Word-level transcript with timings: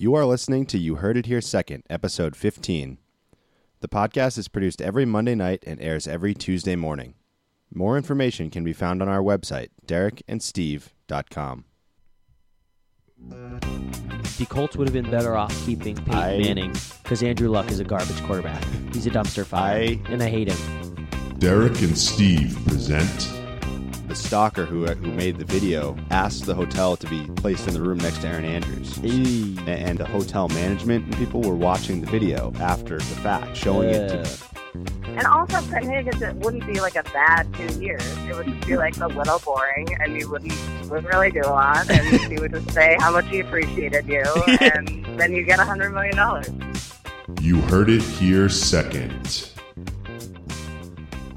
You 0.00 0.14
are 0.14 0.24
listening 0.24 0.64
to 0.66 0.78
You 0.78 0.96
Heard 0.96 1.16
It 1.16 1.26
Here 1.26 1.40
Second, 1.40 1.82
episode 1.90 2.36
15. 2.36 2.98
The 3.80 3.88
podcast 3.88 4.38
is 4.38 4.46
produced 4.46 4.80
every 4.80 5.04
Monday 5.04 5.34
night 5.34 5.64
and 5.66 5.80
airs 5.80 6.06
every 6.06 6.34
Tuesday 6.34 6.76
morning. 6.76 7.14
More 7.74 7.96
information 7.96 8.48
can 8.48 8.62
be 8.62 8.72
found 8.72 9.02
on 9.02 9.08
our 9.08 9.20
website, 9.20 9.68
derekandsteve.com. 9.86 11.64
The 14.38 14.46
Colts 14.48 14.76
would 14.76 14.86
have 14.86 14.94
been 14.94 15.10
better 15.10 15.36
off 15.36 15.52
keeping 15.66 15.96
Peyton 15.96 16.14
I- 16.14 16.38
Manning 16.38 16.72
because 17.02 17.20
Andrew 17.24 17.48
Luck 17.48 17.68
is 17.72 17.80
a 17.80 17.84
garbage 17.84 18.22
quarterback. 18.22 18.62
He's 18.92 19.06
a 19.06 19.10
dumpster 19.10 19.44
fire, 19.44 19.80
I- 19.82 20.00
and 20.12 20.22
I 20.22 20.28
hate 20.30 20.52
him. 20.52 21.08
Derek 21.38 21.80
and 21.82 21.98
Steve 21.98 22.56
present 22.66 23.32
The 24.08 24.14
stalker 24.14 24.64
who, 24.64 24.86
uh, 24.86 24.94
who 24.94 25.12
made 25.12 25.36
the 25.36 25.44
video 25.44 25.94
asked 26.10 26.46
the 26.46 26.54
hotel 26.54 26.96
to 26.96 27.06
be 27.08 27.26
placed 27.36 27.68
in 27.68 27.74
the 27.74 27.80
room 27.82 27.98
next 27.98 28.22
to 28.22 28.28
Erin 28.28 28.44
Andrews. 28.46 28.96
A- 29.04 29.70
And 29.70 29.98
the 29.98 30.06
hotel 30.06 30.48
management 30.48 31.04
and 31.04 31.16
people 31.18 31.42
were 31.42 31.54
watching 31.54 32.00
the 32.00 32.10
video 32.10 32.52
after 32.58 32.96
the 32.96 33.02
fact, 33.04 33.54
showing 33.56 33.90
it 33.90 34.08
to 34.08 34.16
them. 34.16 34.86
And 35.18 35.26
also, 35.26 35.60
because 35.60 36.22
it 36.22 36.34
wouldn't 36.36 36.66
be 36.66 36.80
like 36.80 36.96
a 36.96 37.02
bad 37.02 37.52
two 37.54 37.80
years. 37.82 38.02
It 38.28 38.34
would 38.36 38.46
just 38.46 38.66
be 38.66 38.76
like 38.76 38.96
a 38.98 39.08
little 39.08 39.40
boring, 39.40 39.88
and 40.00 40.18
you 40.18 40.30
wouldn't 40.30 40.52
wouldn't 40.88 41.08
really 41.12 41.30
do 41.30 41.40
a 41.40 41.50
lot, 41.50 41.90
and 41.90 42.06
he 42.32 42.38
would 42.38 42.52
just 42.52 42.70
say 42.70 42.96
how 43.00 43.10
much 43.12 43.26
he 43.28 43.40
appreciated 43.40 44.06
you, 44.06 44.22
and 44.60 45.04
then 45.18 45.32
you 45.34 45.42
get 45.44 45.58
a 45.58 45.64
hundred 45.64 45.90
million 45.92 46.16
dollars. 46.16 46.48
You 47.42 47.60
Heard 47.62 47.90
It 47.90 48.00
Here 48.02 48.48
Second. 48.48 49.50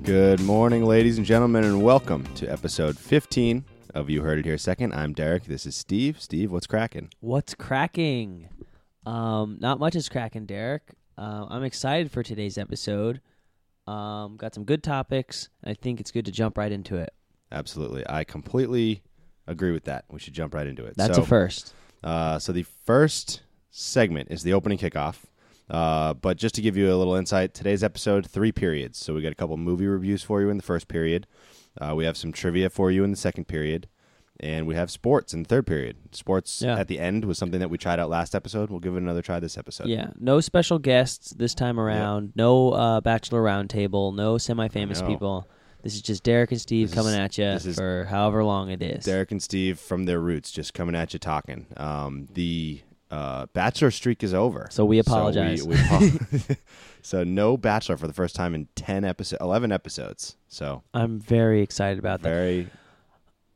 Good 0.03 0.41
morning, 0.41 0.83
ladies 0.83 1.17
and 1.17 1.27
gentlemen, 1.27 1.63
and 1.63 1.83
welcome 1.83 2.25
to 2.33 2.47
episode 2.47 2.97
15 2.97 3.63
of 3.93 4.09
You 4.09 4.23
Heard 4.23 4.39
It 4.39 4.45
Here 4.45 4.57
Second. 4.57 4.93
I'm 4.93 5.13
Derek. 5.13 5.43
This 5.43 5.67
is 5.67 5.75
Steve. 5.75 6.19
Steve, 6.19 6.51
what's 6.51 6.65
cracking? 6.65 7.09
What's 7.19 7.53
cracking? 7.53 8.49
Um, 9.05 9.57
not 9.59 9.79
much 9.79 9.95
is 9.95 10.09
cracking, 10.09 10.47
Derek. 10.47 10.95
Uh, 11.19 11.45
I'm 11.49 11.63
excited 11.63 12.09
for 12.09 12.23
today's 12.23 12.57
episode. 12.57 13.21
Um, 13.85 14.37
got 14.37 14.55
some 14.55 14.63
good 14.63 14.81
topics. 14.81 15.49
I 15.63 15.75
think 15.75 15.99
it's 15.99 16.09
good 16.09 16.25
to 16.25 16.31
jump 16.31 16.57
right 16.57 16.71
into 16.71 16.95
it. 16.95 17.13
Absolutely. 17.51 18.03
I 18.09 18.23
completely 18.23 19.03
agree 19.45 19.71
with 19.71 19.83
that. 19.83 20.05
We 20.09 20.19
should 20.19 20.33
jump 20.33 20.55
right 20.55 20.65
into 20.65 20.83
it. 20.83 20.95
That's 20.97 21.17
so, 21.17 21.21
a 21.21 21.25
first. 21.27 21.75
Uh, 22.03 22.39
so 22.39 22.51
the 22.51 22.65
first 22.85 23.41
segment 23.69 24.31
is 24.31 24.41
the 24.41 24.53
opening 24.53 24.79
kickoff. 24.79 25.17
Uh, 25.71 26.13
but 26.13 26.35
just 26.37 26.53
to 26.55 26.61
give 26.61 26.75
you 26.75 26.93
a 26.93 26.97
little 26.97 27.15
insight, 27.15 27.53
today's 27.53 27.83
episode 27.83 28.27
three 28.29 28.51
periods. 28.51 28.97
So 28.99 29.13
we 29.13 29.21
got 29.21 29.31
a 29.31 29.35
couple 29.35 29.55
movie 29.57 29.87
reviews 29.87 30.21
for 30.21 30.41
you 30.41 30.49
in 30.49 30.57
the 30.57 30.63
first 30.63 30.87
period. 30.89 31.25
Uh, 31.79 31.95
we 31.95 32.03
have 32.05 32.17
some 32.17 32.33
trivia 32.33 32.69
for 32.69 32.91
you 32.91 33.05
in 33.05 33.11
the 33.11 33.17
second 33.17 33.45
period, 33.47 33.87
and 34.41 34.67
we 34.67 34.75
have 34.75 34.91
sports 34.91 35.33
in 35.33 35.43
the 35.43 35.47
third 35.47 35.65
period. 35.65 35.95
Sports 36.11 36.61
Yeah. 36.61 36.77
at 36.77 36.89
the 36.89 36.99
end 36.99 37.23
was 37.23 37.37
something 37.37 37.61
that 37.61 37.69
we 37.69 37.77
tried 37.77 37.99
out 37.99 38.09
last 38.09 38.35
episode. 38.35 38.69
We'll 38.69 38.81
give 38.81 38.95
it 38.95 38.97
another 38.97 39.21
try 39.21 39.39
this 39.39 39.57
episode. 39.57 39.87
Yeah, 39.87 40.09
no 40.19 40.41
special 40.41 40.77
guests 40.77 41.29
this 41.31 41.55
time 41.55 41.79
around. 41.79 42.33
No 42.35 42.71
uh, 42.71 42.99
bachelor 42.99 43.41
roundtable. 43.41 44.13
No 44.13 44.37
semi-famous 44.37 45.01
people. 45.01 45.47
This 45.83 45.95
is 45.95 46.01
just 46.01 46.23
Derek 46.23 46.51
and 46.51 46.59
Steve 46.61 46.89
This 46.89 46.95
coming 46.95 47.13
is- 47.13 47.39
at 47.39 47.65
you 47.65 47.73
for 47.73 48.05
however 48.09 48.43
long 48.43 48.69
it 48.69 48.83
is. 48.83 49.05
Derek 49.05 49.31
and 49.31 49.41
Steve 49.41 49.79
from 49.79 50.03
their 50.03 50.19
roots, 50.19 50.51
just 50.51 50.73
coming 50.73 50.95
at 50.95 51.13
you 51.13 51.19
talking. 51.19 51.67
Um, 51.77 52.27
the 52.33 52.81
uh, 53.11 53.45
bachelor 53.47 53.91
streak 53.91 54.23
is 54.23 54.33
over, 54.33 54.67
So 54.71 54.85
we 54.85 54.97
apologize. 54.99 55.61
So, 55.61 55.67
we, 55.67 55.75
we 55.75 56.55
so 57.01 57.23
no 57.23 57.57
bachelor 57.57 57.97
for 57.97 58.07
the 58.07 58.13
first 58.13 58.35
time 58.35 58.55
in 58.55 58.67
ten 58.75 59.03
episodes, 59.03 59.41
eleven 59.41 59.71
episodes. 59.71 60.37
So 60.47 60.83
I'm 60.93 61.19
very 61.19 61.61
excited 61.61 61.99
about 61.99 62.21
that. 62.21 62.29
very 62.29 62.67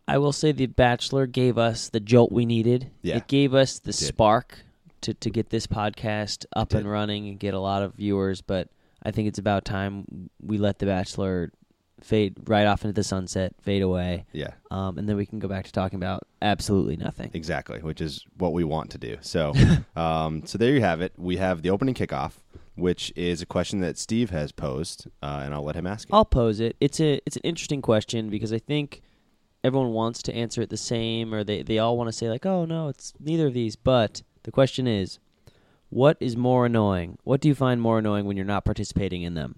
I 0.08 0.18
will 0.20 0.34
say 0.34 0.52
The 0.52 0.68
Bachelor 0.68 1.26
gave 1.26 1.58
us 1.58 1.90
the 1.90 2.00
jolt 2.00 2.32
we 2.32 2.46
needed. 2.46 2.92
Yeah. 3.02 3.18
It 3.18 3.28
gave 3.28 3.54
us 3.54 3.80
the 3.80 3.94
spark 3.94 4.60
to, 5.02 5.14
to 5.16 5.30
get 5.30 5.50
this 5.50 5.66
podcast 5.68 6.46
up 6.56 6.74
and 6.74 6.90
running 6.90 7.28
and 7.28 7.40
get 7.40 7.54
a 7.54 7.60
lot 7.60 7.82
of 7.82 7.96
viewers, 7.96 8.42
but 8.42 8.70
I 9.04 9.12
think 9.12 9.28
it's 9.28 9.40
about 9.40 9.66
time 9.66 10.30
we 10.42 10.58
let 10.58 10.80
The 10.80 10.86
Bachelor 10.86 11.52
fade 12.02 12.36
right 12.48 12.66
off 12.66 12.84
into 12.84 12.94
the 12.94 13.04
sunset, 13.04 13.54
fade 13.62 13.82
away, 13.82 14.26
yeah, 14.32 14.52
um, 14.72 14.98
and 14.98 15.08
then 15.08 15.16
we 15.16 15.26
can 15.26 15.40
go 15.40 15.48
back 15.48 15.66
to 15.66 15.72
talking 15.72 15.98
about 15.98 16.24
absolutely 16.42 16.98
nothing. 16.98 17.32
exactly, 17.34 17.80
which 17.80 18.02
is 18.02 18.26
what 18.38 18.54
we 18.54 18.64
want 18.64 18.92
to 18.92 18.98
do. 18.98 19.18
So, 19.22 19.54
um, 19.96 20.46
so 20.46 20.58
there 20.58 20.72
you 20.72 20.82
have 20.82 21.02
it. 21.02 21.14
We 21.18 21.38
have 21.38 21.62
the 21.62 21.70
opening 21.70 21.96
kickoff, 21.96 22.34
which 22.76 23.12
is 23.16 23.42
a 23.42 23.46
question 23.46 23.80
that 23.82 23.98
Steve 23.98 24.30
has 24.30 24.52
posed, 24.52 25.08
uh, 25.22 25.42
and 25.44 25.54
I'll 25.54 25.64
let 25.64 25.76
him 25.76 25.88
ask 25.88 26.08
it. 26.08 26.14
I'll 26.14 26.26
pose 26.26 26.60
it. 26.60 26.76
It's 26.80 27.00
a 27.00 27.22
it's 27.26 27.38
an 27.38 27.44
interesting 27.44 27.82
question 27.82 28.30
because 28.30 28.52
I 28.54 28.60
think 28.60 29.02
everyone 29.64 29.92
wants 29.92 30.22
to 30.24 30.34
answer 30.34 30.62
it 30.62 30.70
the 30.70 30.78
same, 30.78 31.34
or 31.34 31.44
they 31.44 31.64
they 31.64 31.80
all 31.80 31.98
want 31.98 32.08
to 32.08 32.14
say 32.14 32.30
like, 32.30 32.46
oh 32.46 32.66
no, 32.66 32.90
it's 32.90 33.14
neither 33.20 33.48
of 33.48 33.54
these. 33.54 33.76
But 33.76 34.22
the 34.44 34.52
question 34.52 34.88
is, 34.88 35.20
what 35.90 36.18
is 36.20 36.36
more 36.36 36.66
annoying? 36.66 37.18
What 37.24 37.42
do 37.42 37.48
you 37.48 37.56
find 37.56 37.82
more 37.82 38.00
annoying 38.00 38.26
when 38.26 38.38
you're 38.38 38.46
not 38.46 38.66
participating 38.66 39.24
in 39.24 39.34
them? 39.34 39.56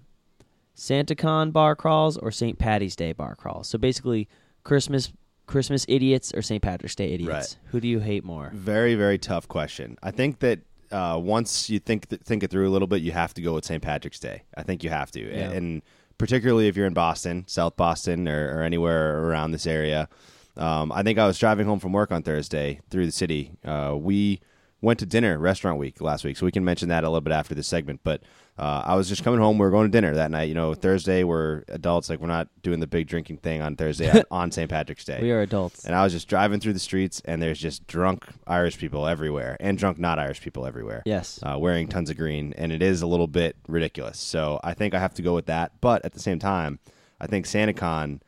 SantaCon 0.78 1.52
bar 1.52 1.74
crawls 1.76 2.16
or 2.16 2.30
St. 2.30 2.58
Patty's 2.58 2.94
Day 2.96 3.12
bar 3.12 3.34
crawls? 3.34 3.68
So 3.68 3.76
basically, 3.78 4.28
Christmas 4.64 5.12
Christmas 5.46 5.84
idiots 5.88 6.32
or 6.34 6.42
St. 6.42 6.62
Patrick's 6.62 6.94
Day 6.94 7.10
idiots. 7.12 7.30
Right. 7.32 7.56
Who 7.70 7.80
do 7.80 7.88
you 7.88 8.00
hate 8.00 8.22
more? 8.24 8.50
Very, 8.54 8.94
very 8.94 9.18
tough 9.18 9.48
question. 9.48 9.96
I 10.02 10.10
think 10.10 10.40
that 10.40 10.60
uh, 10.92 11.18
once 11.22 11.68
you 11.70 11.78
think 11.78 12.08
th- 12.08 12.20
think 12.22 12.42
it 12.42 12.50
through 12.50 12.68
a 12.68 12.70
little 12.70 12.86
bit, 12.88 13.02
you 13.02 13.12
have 13.12 13.32
to 13.34 13.42
go 13.42 13.54
with 13.54 13.64
St. 13.64 13.82
Patrick's 13.82 14.20
Day. 14.20 14.42
I 14.56 14.62
think 14.62 14.84
you 14.84 14.90
have 14.90 15.10
to, 15.12 15.20
Yeah. 15.20 15.50
and 15.50 15.82
particularly 16.18 16.68
if 16.68 16.76
you're 16.76 16.86
in 16.86 16.92
Boston, 16.94 17.44
South 17.46 17.76
Boston, 17.76 18.28
or, 18.28 18.58
or 18.58 18.62
anywhere 18.62 19.24
around 19.24 19.52
this 19.52 19.66
area. 19.66 20.08
Um, 20.56 20.92
I 20.92 21.02
think 21.02 21.18
I 21.18 21.26
was 21.26 21.38
driving 21.38 21.66
home 21.66 21.78
from 21.78 21.92
work 21.92 22.12
on 22.12 22.22
Thursday 22.22 22.80
through 22.90 23.06
the 23.06 23.12
city. 23.12 23.52
Uh, 23.64 23.96
we 23.98 24.40
went 24.80 24.98
to 25.00 25.06
dinner 25.06 25.38
restaurant 25.38 25.78
week 25.78 26.00
last 26.00 26.24
week, 26.24 26.36
so 26.36 26.46
we 26.46 26.52
can 26.52 26.64
mention 26.64 26.88
that 26.88 27.04
a 27.04 27.08
little 27.08 27.20
bit 27.20 27.32
after 27.32 27.54
this 27.54 27.66
segment. 27.66 28.00
But 28.04 28.22
uh, 28.58 28.82
I 28.84 28.94
was 28.96 29.08
just 29.08 29.24
coming 29.24 29.40
home. 29.40 29.58
We 29.58 29.64
were 29.64 29.70
going 29.70 29.86
to 29.86 29.92
dinner 29.92 30.14
that 30.14 30.30
night. 30.30 30.48
You 30.48 30.54
know, 30.54 30.74
Thursday 30.74 31.24
we're 31.24 31.64
adults, 31.68 32.10
like 32.10 32.20
we're 32.20 32.28
not 32.28 32.48
doing 32.62 32.80
the 32.80 32.86
big 32.86 33.06
drinking 33.06 33.38
thing 33.38 33.60
on 33.62 33.76
Thursday 33.76 34.22
on 34.30 34.50
St. 34.50 34.70
Patrick's 34.70 35.04
Day. 35.04 35.18
We 35.20 35.32
are 35.32 35.40
adults. 35.40 35.84
And 35.84 35.94
I 35.94 36.04
was 36.04 36.12
just 36.12 36.28
driving 36.28 36.60
through 36.60 36.72
the 36.72 36.78
streets, 36.78 37.20
and 37.24 37.42
there's 37.42 37.58
just 37.58 37.86
drunk 37.86 38.26
Irish 38.46 38.78
people 38.78 39.06
everywhere, 39.06 39.56
and 39.60 39.78
drunk 39.78 39.98
not 39.98 40.18
Irish 40.18 40.40
people 40.40 40.66
everywhere. 40.66 41.02
Yes. 41.04 41.40
Uh, 41.42 41.56
wearing 41.58 41.88
tons 41.88 42.10
of 42.10 42.16
green, 42.16 42.54
and 42.56 42.72
it 42.72 42.82
is 42.82 43.02
a 43.02 43.06
little 43.06 43.28
bit 43.28 43.56
ridiculous. 43.66 44.18
So 44.18 44.60
I 44.62 44.74
think 44.74 44.94
I 44.94 44.98
have 45.00 45.14
to 45.14 45.22
go 45.22 45.34
with 45.34 45.46
that. 45.46 45.72
But 45.80 46.04
at 46.04 46.12
the 46.12 46.20
same 46.20 46.38
time, 46.38 46.78
I 47.20 47.26
think 47.26 47.46
SantaCon 47.46 48.20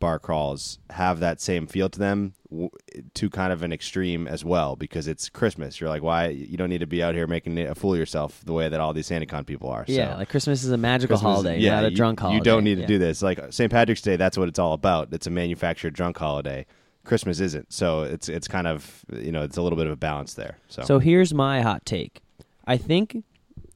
bar 0.00 0.18
crawls 0.18 0.78
have 0.90 1.20
that 1.20 1.40
same 1.40 1.66
feel 1.66 1.88
to 1.88 1.98
them 1.98 2.34
w- 2.50 2.70
to 3.14 3.28
kind 3.30 3.52
of 3.52 3.62
an 3.62 3.72
extreme 3.72 4.26
as 4.28 4.44
well 4.44 4.76
because 4.76 5.06
it's 5.08 5.28
Christmas. 5.28 5.80
You're 5.80 5.88
like, 5.90 6.02
why? 6.02 6.28
You 6.28 6.56
don't 6.56 6.68
need 6.70 6.78
to 6.80 6.86
be 6.86 7.02
out 7.02 7.14
here 7.14 7.26
making 7.26 7.58
a 7.58 7.74
fool 7.74 7.92
of 7.94 7.98
yourself 7.98 8.40
the 8.44 8.52
way 8.52 8.68
that 8.68 8.80
all 8.80 8.92
these 8.92 9.08
SantaCon 9.08 9.46
people 9.46 9.68
are. 9.70 9.84
yeah, 9.88 10.12
so. 10.12 10.18
like 10.18 10.28
Christmas 10.28 10.64
is 10.64 10.70
a 10.70 10.76
magical 10.76 11.16
Christmas- 11.16 11.32
holiday, 11.36 11.58
yeah, 11.60 11.76
not 11.76 11.84
a 11.84 11.90
you- 11.90 11.96
drunk 11.96 12.20
holiday. 12.20 12.36
You 12.38 12.42
don't 12.44 12.64
need 12.64 12.76
to 12.76 12.80
Yeah. 12.82 12.86
do 12.86 12.98
this. 12.98 13.22
Like 13.22 13.40
St. 13.52 13.70
Patrick's 13.70 14.02
Day, 14.02 14.16
that's 14.16 14.38
what 14.38 14.48
it's 14.48 14.58
all 14.58 14.72
about. 14.72 15.08
It's 15.12 15.26
a 15.26 15.30
manufactured 15.30 15.94
drunk 15.94 16.16
holiday. 16.18 16.66
Christmas 17.04 17.40
isn't. 17.40 17.72
So 17.72 18.02
it's 18.02 18.28
it's 18.28 18.46
kind 18.48 18.66
of 18.66 19.04
you 19.12 19.32
know 19.32 19.42
it's 19.42 19.56
a 19.56 19.62
little 19.62 19.78
bit 19.78 19.86
of 19.86 19.92
a 19.92 19.96
balance 19.96 20.34
there. 20.34 20.58
So, 20.68 20.82
So 20.82 20.98
here's 20.98 21.32
my 21.32 21.62
hot 21.62 21.86
take. 21.86 22.20
I 22.66 22.76
think 22.76 23.24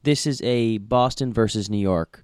this 0.03 0.27
is 0.27 0.43
a 0.43 0.78
Boston 0.78 1.33
versus 1.33 1.71
New 1.71 1.78
York 1.78 2.22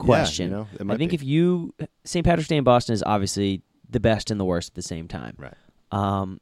question. 0.00 0.50
you 0.50 0.56
know, 0.56 0.92
I 0.92 0.96
think 0.96 1.10
be. 1.10 1.14
if 1.14 1.22
you 1.22 1.74
St. 2.04 2.24
Patrick's 2.24 2.48
Day 2.48 2.56
in 2.56 2.64
Boston 2.64 2.92
is 2.94 3.02
obviously 3.04 3.62
the 3.88 4.00
best 4.00 4.30
and 4.30 4.38
the 4.40 4.44
worst 4.44 4.70
at 4.70 4.74
the 4.74 4.82
same 4.82 5.08
time. 5.08 5.34
right. 5.38 5.54
Um, 5.92 6.40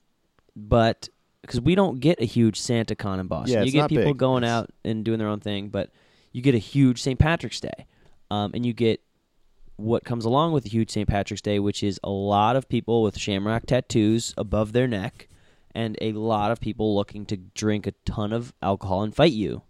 but 0.56 1.08
because 1.42 1.60
we 1.60 1.74
don't 1.74 2.00
get 2.00 2.20
a 2.20 2.24
huge 2.24 2.58
Santa 2.60 2.94
Con 2.96 3.20
in 3.20 3.26
Boston, 3.26 3.54
Yeah, 3.58 3.62
you 3.64 3.72
get 3.72 3.88
people 3.88 4.12
big. 4.12 4.16
going 4.18 4.42
It's- 4.42 4.52
out 4.52 4.70
and 4.84 5.04
doing 5.04 5.18
their 5.18 5.28
own 5.28 5.40
thing, 5.40 5.68
but 5.68 5.90
you 6.32 6.42
get 6.42 6.54
a 6.54 6.58
huge 6.58 7.00
St. 7.00 7.18
Patrick's 7.18 7.60
Day, 7.60 7.86
um, 8.30 8.50
and 8.54 8.66
you 8.66 8.72
get 8.72 9.00
what 9.76 10.04
comes 10.04 10.24
along 10.24 10.52
with 10.52 10.66
a 10.66 10.68
huge 10.68 10.90
St. 10.90 11.08
Patrick's 11.08 11.40
Day, 11.40 11.58
which 11.58 11.82
is 11.82 11.98
a 12.02 12.10
lot 12.10 12.56
of 12.56 12.68
people 12.68 13.02
with 13.02 13.16
shamrock 13.16 13.64
tattoos 13.66 14.34
above 14.36 14.72
their 14.72 14.88
neck, 14.88 15.28
and 15.74 15.96
a 16.00 16.12
lot 16.12 16.50
of 16.50 16.60
people 16.60 16.94
looking 16.96 17.24
to 17.26 17.36
drink 17.36 17.86
a 17.86 17.92
ton 18.04 18.32
of 18.32 18.52
alcohol 18.60 19.02
and 19.02 19.14
fight 19.14 19.32
you 19.32 19.62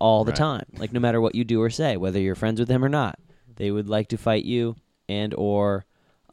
all 0.00 0.24
the 0.24 0.30
Right. 0.32 0.36
time. 0.36 0.66
Like 0.74 0.92
no 0.92 1.00
matter 1.00 1.20
what 1.20 1.34
you 1.34 1.44
do 1.44 1.60
or 1.62 1.70
say, 1.70 1.96
whether 1.96 2.18
you're 2.20 2.34
friends 2.34 2.58
with 2.60 2.68
them 2.68 2.84
or 2.84 2.88
not, 2.88 3.18
they 3.56 3.70
would 3.70 3.88
like 3.88 4.08
to 4.08 4.16
fight 4.16 4.44
you 4.44 4.76
and 5.08 5.34
or 5.36 5.84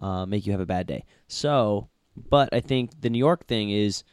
uh, 0.02 0.26
make 0.26 0.46
you 0.46 0.52
have 0.54 0.62
a 0.62 0.66
bad 0.66 0.88
day. 0.88 1.04
So, 1.28 1.90
but 2.30 2.50
I 2.54 2.60
think 2.62 3.02
the 3.02 3.10
New 3.10 3.20
York 3.20 3.46
thing 3.46 3.70
is 3.70 4.04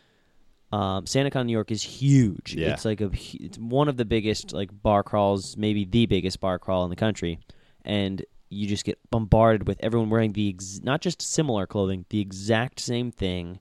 um, 0.73 1.05
SantaCon 1.05 1.47
New 1.47 1.53
York 1.53 1.71
is 1.71 1.83
huge. 1.83 2.55
Yeah. 2.55 2.71
It's 2.73 2.85
like 2.85 3.01
a 3.01 3.11
it's 3.35 3.57
one 3.59 3.89
of 3.89 3.97
the 3.97 4.05
biggest 4.05 4.53
like 4.53 4.71
bar 4.83 5.03
crawls, 5.03 5.57
maybe 5.57 5.85
the 5.85 6.07
biggest 6.07 6.41
bar 6.41 6.59
crawl 6.59 6.85
in 6.85 6.91
the 6.91 6.97
country, 6.97 7.39
and 7.85 8.25
you 8.49 8.67
just 8.67 8.85
get 8.85 8.99
bombarded 9.11 9.67
with 9.69 9.79
everyone 9.81 10.11
wearing 10.11 10.33
the 10.33 10.49
ex- 10.51 10.81
not 10.83 11.01
just 11.01 11.23
similar 11.23 11.67
clothing, 11.67 12.05
the 12.11 12.21
exact 12.21 12.81
same 12.81 13.11
thing, 13.13 13.61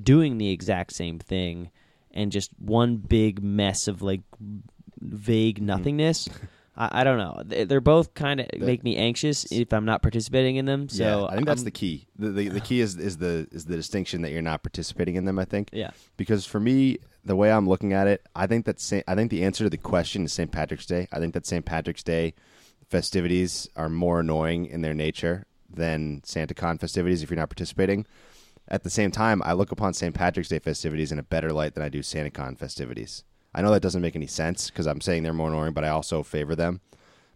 doing 0.00 0.36
the 0.38 0.50
exact 0.50 0.92
same 0.92 1.18
thing, 1.18 1.70
and 2.10 2.30
just 2.32 2.50
one 2.58 2.96
big 2.98 3.42
mess 3.42 3.88
of 3.88 4.02
like 4.02 4.20
vague 5.02 5.58
Hmm. 5.58 5.66
nothingness. 5.66 6.28
I, 6.76 7.00
I 7.00 7.04
don't 7.04 7.18
know. 7.18 7.42
They- 7.44 7.64
They're 7.64 7.82
both 7.82 8.14
kind 8.14 8.40
of 8.40 8.46
make 8.58 8.82
me 8.82 8.96
anxious 8.96 9.44
if 9.52 9.72
I'm 9.74 9.84
not 9.84 10.00
participating 10.00 10.56
in 10.56 10.64
them. 10.64 10.88
So 10.88 11.04
yeah, 11.04 11.24
I 11.26 11.34
think 11.34 11.46
that's 11.46 11.60
I'm- 11.60 11.64
the 11.66 11.70
key. 11.70 12.06
The, 12.18 12.30
the 12.30 12.48
the 12.48 12.60
key 12.60 12.80
is 12.80 12.96
is 12.96 13.18
the 13.18 13.46
is 13.52 13.66
the 13.66 13.76
distinction 13.76 14.22
that 14.22 14.32
you're 14.32 14.40
not 14.42 14.62
participating 14.62 15.16
in 15.16 15.24
them. 15.26 15.38
I 15.38 15.44
think. 15.44 15.68
Yeah. 15.72 15.90
Because 16.16 16.46
for 16.46 16.58
me, 16.60 16.96
the 17.24 17.36
way 17.36 17.52
I'm 17.52 17.68
looking 17.68 17.92
at 17.92 18.06
it, 18.06 18.26
I 18.34 18.46
think 18.46 18.64
that 18.64 18.80
Saint, 18.80 19.04
I 19.06 19.14
think 19.14 19.30
the 19.30 19.44
answer 19.44 19.64
to 19.64 19.70
the 19.70 19.76
question 19.76 20.24
is 20.24 20.32
St. 20.32 20.50
Patrick's 20.50 20.86
Day. 20.86 21.08
I 21.12 21.18
think 21.18 21.34
that 21.34 21.44
St. 21.46 21.64
Patrick's 21.64 22.02
Day 22.02 22.32
festivities 22.88 23.68
are 23.76 23.88
more 23.88 24.20
annoying 24.20 24.66
in 24.66 24.80
their 24.82 24.94
nature 24.94 25.46
than 25.68 26.20
SantaCon 26.26 26.78
festivities 26.80 27.22
if 27.22 27.30
you're 27.30 27.38
not 27.38 27.48
participating. 27.50 28.06
At 28.68 28.82
the 28.84 28.90
same 28.90 29.10
time, 29.10 29.42
I 29.44 29.52
look 29.54 29.72
upon 29.72 29.92
St. 29.94 30.14
Patrick's 30.14 30.48
Day 30.48 30.58
festivities 30.58 31.10
in 31.12 31.18
a 31.18 31.22
better 31.22 31.52
light 31.52 31.74
than 31.74 31.82
I 31.82 31.88
do 31.88 32.00
SantaCon 32.00 32.58
festivities. 32.58 33.24
I 33.54 33.62
know 33.62 33.70
that 33.72 33.80
doesn't 33.80 34.02
make 34.02 34.16
any 34.16 34.26
sense 34.26 34.70
because 34.70 34.86
I'm 34.86 35.00
saying 35.00 35.22
they're 35.22 35.32
more 35.32 35.48
annoying, 35.48 35.72
but 35.72 35.84
I 35.84 35.88
also 35.88 36.22
favor 36.22 36.54
them. 36.54 36.80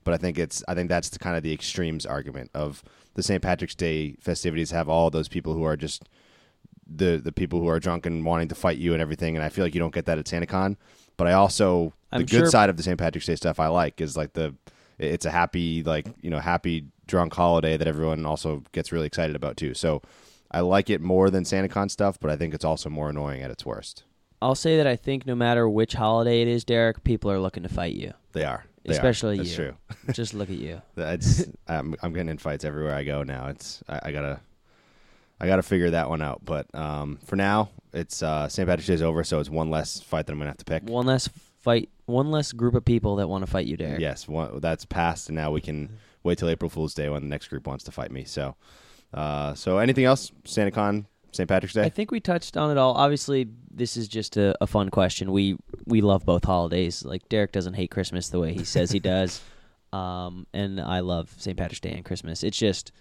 But 0.04 0.14
I 0.14 0.16
think 0.18 0.38
it's 0.38 0.62
I 0.68 0.74
think 0.74 0.88
that's 0.88 1.08
the 1.08 1.18
kind 1.18 1.36
of 1.36 1.42
the 1.42 1.52
extremes 1.52 2.06
argument 2.06 2.50
of 2.54 2.82
the 3.14 3.22
St. 3.22 3.42
Patrick's 3.42 3.74
Day 3.74 4.16
festivities 4.20 4.70
have 4.70 4.88
all 4.88 5.10
those 5.10 5.28
people 5.28 5.54
who 5.54 5.64
are 5.64 5.76
just 5.76 6.08
the 6.86 7.20
the 7.22 7.32
people 7.32 7.60
who 7.60 7.68
are 7.68 7.80
drunk 7.80 8.06
and 8.06 8.24
wanting 8.24 8.48
to 8.48 8.54
fight 8.54 8.78
you 8.78 8.92
and 8.92 9.02
everything, 9.02 9.34
and 9.36 9.44
I 9.44 9.48
feel 9.48 9.64
like 9.64 9.74
you 9.74 9.80
don't 9.80 9.94
get 9.94 10.06
that 10.06 10.18
at 10.18 10.26
SantaCon. 10.26 10.76
But 11.16 11.26
I 11.26 11.32
also 11.32 11.92
the 12.10 12.16
I'm 12.18 12.22
good 12.22 12.28
sure- 12.30 12.50
side 12.50 12.70
of 12.70 12.76
the 12.76 12.82
St. 12.82 12.98
Patrick's 12.98 13.26
Day 13.26 13.36
stuff 13.36 13.58
I 13.58 13.66
like 13.66 14.00
is 14.00 14.16
like 14.16 14.32
the 14.34 14.54
it's 14.98 15.26
a 15.26 15.30
happy 15.30 15.82
like 15.82 16.06
you 16.22 16.30
know 16.30 16.38
happy 16.38 16.86
drunk 17.06 17.34
holiday 17.34 17.76
that 17.76 17.86
everyone 17.88 18.24
also 18.24 18.62
gets 18.72 18.92
really 18.92 19.06
excited 19.06 19.34
about 19.36 19.56
too. 19.56 19.74
So 19.74 20.02
I 20.52 20.60
like 20.60 20.88
it 20.88 21.00
more 21.00 21.30
than 21.30 21.42
SantaCon 21.44 21.90
stuff, 21.90 22.18
but 22.20 22.30
I 22.30 22.36
think 22.36 22.54
it's 22.54 22.64
also 22.64 22.88
more 22.88 23.10
annoying 23.10 23.42
at 23.42 23.50
its 23.50 23.66
worst. 23.66 24.04
I'll 24.46 24.54
say 24.54 24.76
that 24.76 24.86
I 24.86 24.94
think 24.94 25.26
no 25.26 25.34
matter 25.34 25.68
which 25.68 25.94
holiday 25.94 26.40
it 26.40 26.46
is, 26.46 26.64
Derek, 26.64 27.02
people 27.02 27.32
are 27.32 27.40
looking 27.40 27.64
to 27.64 27.68
fight 27.68 27.94
you. 27.94 28.12
They 28.30 28.44
are, 28.44 28.64
They 28.84 28.90
are. 28.90 28.92
Especially 28.92 29.38
That's 29.38 29.50
you. 29.50 29.56
true. 29.56 29.76
Just 30.12 30.34
look 30.34 30.50
at 30.50 30.58
you. 30.58 30.80
That's 30.94 31.44
I'm 31.66 31.96
I'm 32.00 32.12
getting 32.12 32.28
in 32.28 32.38
fights 32.38 32.64
everywhere 32.64 32.94
I 32.94 33.02
go 33.02 33.24
now. 33.24 33.48
It's 33.48 33.82
I, 33.88 33.98
I 34.04 34.12
gotta 34.12 34.38
I 35.40 35.48
gotta 35.48 35.64
figure 35.64 35.90
that 35.90 36.08
one 36.08 36.22
out. 36.22 36.42
But 36.44 36.72
um, 36.76 37.18
for 37.24 37.34
now, 37.34 37.70
it's 37.92 38.22
uh, 38.22 38.46
St. 38.48 38.68
Patrick's 38.68 38.86
Day 38.86 38.94
is 38.94 39.02
over, 39.02 39.24
so 39.24 39.40
it's 39.40 39.50
one 39.50 39.68
less 39.68 40.00
fight 40.00 40.26
that 40.26 40.32
I'm 40.32 40.38
gonna 40.38 40.50
have 40.50 40.58
to 40.58 40.64
pick. 40.64 40.84
One 40.84 41.06
less 41.06 41.28
fight, 41.58 41.88
one 42.04 42.30
less 42.30 42.52
group 42.52 42.76
of 42.76 42.84
people 42.84 43.16
that 43.16 43.28
want 43.28 43.44
to 43.44 43.50
fight 43.50 43.66
you, 43.66 43.76
Derek. 43.76 43.98
Yes, 43.98 44.28
one, 44.28 44.60
that's 44.60 44.84
passed, 44.84 45.28
and 45.28 45.34
now 45.34 45.50
we 45.50 45.60
can 45.60 45.98
wait 46.22 46.38
till 46.38 46.48
April 46.48 46.70
Fool's 46.70 46.94
Day 46.94 47.08
when 47.08 47.22
the 47.22 47.28
next 47.28 47.48
group 47.48 47.66
wants 47.66 47.82
to 47.82 47.90
fight 47.90 48.12
me. 48.12 48.22
So, 48.22 48.54
uh, 49.12 49.54
so 49.54 49.78
anything 49.78 50.04
else? 50.04 50.30
SantaCon, 50.44 51.06
St. 51.36 51.48
Patrick's 51.48 51.74
Day. 51.74 51.82
I 51.82 51.88
think 51.88 52.10
we 52.10 52.20
touched 52.20 52.56
on 52.56 52.70
it 52.70 52.78
all. 52.78 52.94
Obviously, 52.94 53.48
this 53.70 53.96
is 53.96 54.08
just 54.08 54.36
a, 54.36 54.56
a 54.60 54.66
fun 54.66 54.90
question. 54.90 55.32
We 55.32 55.56
we 55.86 56.00
love 56.00 56.24
both 56.24 56.44
holidays. 56.44 57.04
Like 57.04 57.28
Derek 57.28 57.52
doesn't 57.52 57.74
hate 57.74 57.90
Christmas 57.90 58.28
the 58.28 58.40
way 58.40 58.52
he 58.52 58.64
says 58.64 58.90
he 58.90 59.00
does, 59.00 59.40
um, 59.92 60.46
and 60.52 60.80
I 60.80 61.00
love 61.00 61.32
St. 61.36 61.56
Patrick's 61.56 61.80
Day 61.80 61.92
and 61.92 62.04
Christmas. 62.04 62.42
It's 62.42 62.58
just 62.58 62.92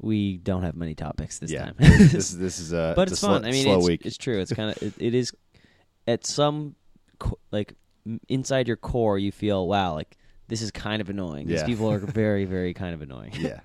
we 0.00 0.36
don't 0.38 0.62
have 0.62 0.76
many 0.76 0.94
topics 0.94 1.38
this 1.38 1.50
yeah, 1.50 1.64
time. 1.66 1.74
this 1.78 2.30
this 2.30 2.58
is 2.58 2.72
a 2.72 2.92
but 2.94 3.02
it's, 3.02 3.12
it's, 3.12 3.20
fun. 3.20 3.44
I 3.44 3.50
mean, 3.50 3.64
slow 3.64 3.78
it's, 3.78 3.86
week. 3.86 4.06
it's 4.06 4.16
true. 4.16 4.38
It's 4.40 4.52
kind 4.52 4.70
of 4.70 4.82
it, 4.82 4.94
it 4.98 5.14
is 5.14 5.32
at 6.06 6.26
some 6.26 6.76
co- 7.18 7.38
like 7.50 7.74
inside 8.28 8.68
your 8.68 8.76
core, 8.76 9.18
you 9.18 9.32
feel 9.32 9.66
wow, 9.66 9.94
like 9.94 10.16
this 10.48 10.62
is 10.62 10.70
kind 10.70 11.00
of 11.00 11.10
annoying. 11.10 11.46
These 11.46 11.60
Yeah. 11.60 11.66
people 11.66 11.90
are 11.90 11.98
very, 11.98 12.44
very 12.44 12.74
kind 12.74 12.94
of 12.94 13.02
annoying. 13.02 13.32
yeah. 13.38 13.60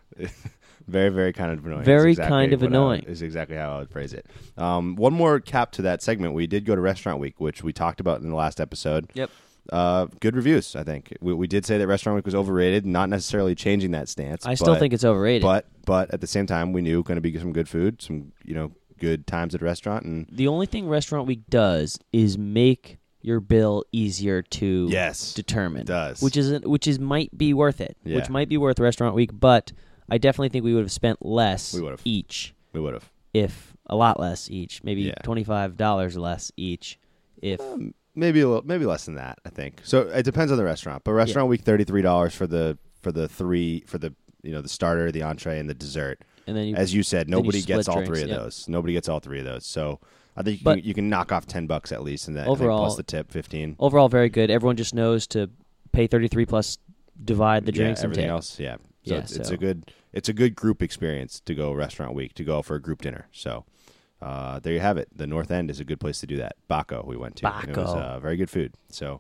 Very, 0.88 1.10
very 1.10 1.34
kind 1.34 1.52
of 1.52 1.66
annoying. 1.66 1.84
Very 1.84 2.12
exactly 2.12 2.30
kind 2.30 2.54
of 2.54 2.64
I- 2.64 2.66
annoying. 2.68 3.04
is 3.04 3.22
exactly 3.22 3.56
how 3.58 3.76
I 3.76 3.80
would 3.80 3.90
phrase 3.90 4.14
it. 4.14 4.26
Um, 4.58 4.96
one 4.96 5.14
more 5.14 5.40
cap 5.40 5.72
to 5.74 5.82
that 5.84 6.02
segment. 6.02 6.34
We 6.34 6.48
did 6.48 6.66
go 6.66 6.76
to 6.76 6.82
Restaurant 6.82 7.20
Week, 7.20 7.40
which 7.40 7.64
we 7.64 7.74
talked 7.74 8.00
about 8.00 8.22
in 8.22 8.30
the 8.30 8.36
last 8.36 8.60
episode. 8.60 9.10
Yep. 9.14 9.30
Uh, 9.72 10.08
good 10.20 10.36
reviews, 10.36 10.76
I 10.76 10.84
think. 10.84 11.16
We, 11.22 11.34
we 11.34 11.48
did 11.48 11.66
say 11.66 11.78
that 11.78 11.88
Restaurant 11.88 12.18
Week 12.18 12.26
was 12.26 12.36
overrated, 12.36 12.86
not 12.86 13.08
necessarily 13.10 13.56
changing 13.56 13.92
that 13.92 14.10
stance. 14.10 14.46
I 14.46 14.56
still 14.56 14.74
but- 14.74 14.80
think 14.80 14.94
it's 14.94 15.06
overrated. 15.06 15.42
But 15.44 15.68
but 15.86 16.14
at 16.14 16.22
the 16.22 16.28
same 16.28 16.46
time, 16.46 16.74
we 16.74 16.82
knew 16.82 17.02
going 17.04 17.16
to 17.16 17.22
be 17.22 17.38
some 17.38 17.54
good 17.54 17.70
food, 17.70 18.02
some 18.02 18.34
you 18.44 18.56
know 18.56 18.72
good 19.00 19.26
times 19.26 19.56
at 19.56 19.62
a 19.62 19.66
restaurant, 19.66 20.06
and 20.06 20.28
the 20.32 20.48
only 20.48 20.66
thing 20.66 20.88
Restaurant 20.88 21.28
Week 21.28 21.42
does 21.50 21.98
is 22.12 22.38
make 22.38 22.98
your 23.22 23.40
bill 23.40 23.86
easier 23.94 24.42
to 24.42 24.88
yes, 24.92 25.34
determine. 25.34 25.82
it 25.82 25.88
does. 25.88 26.22
Which 26.22 26.36
is 26.36 26.60
which 26.64 26.88
is 26.88 27.00
might 27.00 27.36
be 27.38 27.54
worth 27.54 27.80
it. 27.80 27.96
Yeah. 28.04 28.18
Which 28.18 28.30
might 28.30 28.50
be 28.50 28.58
worth 28.58 28.80
Restaurant 28.80 29.16
Week, 29.16 29.32
but 29.34 29.72
I 30.10 30.18
definitely 30.18 30.50
think 30.50 30.64
we 30.66 30.74
would 30.74 30.84
have 30.84 30.92
spent 30.92 31.26
less 31.26 31.74
We 31.74 31.82
would've. 31.82 32.02
each 32.06 32.54
we 32.74 32.80
would 32.80 32.94
have. 32.94 33.10
if 33.34 33.76
a 33.88 33.96
lot 33.96 34.20
less 34.20 34.50
each, 34.50 34.84
maybe 34.84 35.02
Yeah. 35.04 35.14
twenty 35.24 35.44
five 35.44 35.78
dollars 35.78 36.18
less 36.18 36.52
each. 36.58 37.00
If 37.42 37.60
um, 37.62 37.94
Maybe 38.16 38.42
a 38.42 38.48
little, 38.48 38.64
maybe 38.66 38.86
less 38.86 39.06
than 39.06 39.16
that. 39.16 39.40
I 39.44 39.50
think. 39.50 39.82
So 39.84 40.02
it 40.02 40.24
depends 40.24 40.52
on 40.52 40.58
the 40.60 40.64
restaurant. 40.64 41.04
But 41.04 41.14
restaurant 41.14 41.50
week 41.50 41.62
thirty 41.62 41.84
three 41.84 42.02
dollars 42.04 42.36
for 42.36 42.46
the 42.48 42.78
for 43.02 43.12
the 43.12 43.28
three 43.28 43.84
for 43.88 43.98
the 43.98 44.14
you 44.44 44.52
know 44.52 44.62
the 44.62 44.70
starter, 44.70 45.12
the 45.12 45.24
entree, 45.24 45.58
and 45.60 45.68
the 45.70 45.74
dessert. 45.74 46.22
and 46.46 46.56
then 46.56 46.68
you 46.68 46.76
As 46.76 46.94
you 46.94 47.02
said, 47.02 47.28
you 47.28 47.32
nobody 47.32 47.60
split 47.62 47.78
gets 47.78 47.88
all 47.88 47.96
drinks, 47.96 48.10
three 48.10 48.22
of 48.24 48.30
yep. 48.30 48.40
those. 48.40 48.68
Nobody 48.70 48.94
gets 48.94 49.10
all 49.10 49.20
three 49.20 49.40
of 49.40 49.46
those. 49.46 49.66
So 49.66 50.00
I 50.38 50.44
think 50.44 50.60
you, 50.60 50.64
But- 50.64 50.76
can, 50.80 50.84
you 50.86 50.94
can 50.94 51.10
knock 51.10 51.32
off 51.32 51.46
ten 51.48 51.66
bucks 51.66 51.92
at 51.92 52.04
least, 52.04 52.28
and 52.28 52.38
that 52.38 52.48
Overall- 52.48 52.80
plus 52.80 52.98
the 52.98 53.04
tip 53.04 53.32
fifteen. 53.32 53.76
overall 53.80 54.10
very 54.10 54.30
good. 54.30 54.52
Everyone 54.52 54.76
just 54.76 54.94
knows 54.94 55.26
to 55.28 55.50
pay 55.92 56.06
thirty 56.08 56.28
three 56.28 56.46
plus 56.46 56.78
divide 57.24 57.66
the 57.66 57.72
yeah, 57.72 57.78
drinks 57.84 58.02
and 58.02 58.12
everything 58.12 58.30
else. 58.30 58.60
Yeah. 58.60 58.76
So 59.06 59.16
Yeah, 59.16 59.22
it's, 59.22 59.36
it's 59.36 59.50
a 59.50 59.58
good 59.58 59.92
it's 60.12 60.30
a 60.30 60.34
good 60.34 60.56
group 60.56 60.82
experience 60.84 61.40
to 61.42 61.54
go 61.56 61.74
restaurant 61.74 62.14
week 62.16 62.34
to 62.36 62.44
go 62.44 62.62
for 62.62 62.76
a 62.76 62.82
group 62.82 63.02
dinner. 63.02 63.28
So. 63.32 63.66
Uh, 64.22 64.58
there 64.60 64.72
you 64.72 64.80
have 64.80 64.96
it. 64.98 65.10
The 65.14 65.28
North 65.28 65.52
End 65.52 65.70
is 65.70 65.82
a 65.82 65.84
good 65.84 66.00
place 66.00 66.22
to 66.22 66.26
do 66.28 66.38
that. 66.38 66.56
Bacco, 66.70 67.04
we 67.06 67.18
went 67.18 67.36
to. 67.38 67.46
and 67.54 67.70
It 67.72 67.76
was 67.76 67.88
Bacco. 67.90 68.00
uh, 68.00 68.20
very 68.22 68.38
good 68.38 68.50
food. 68.50 68.72
So 68.88 69.20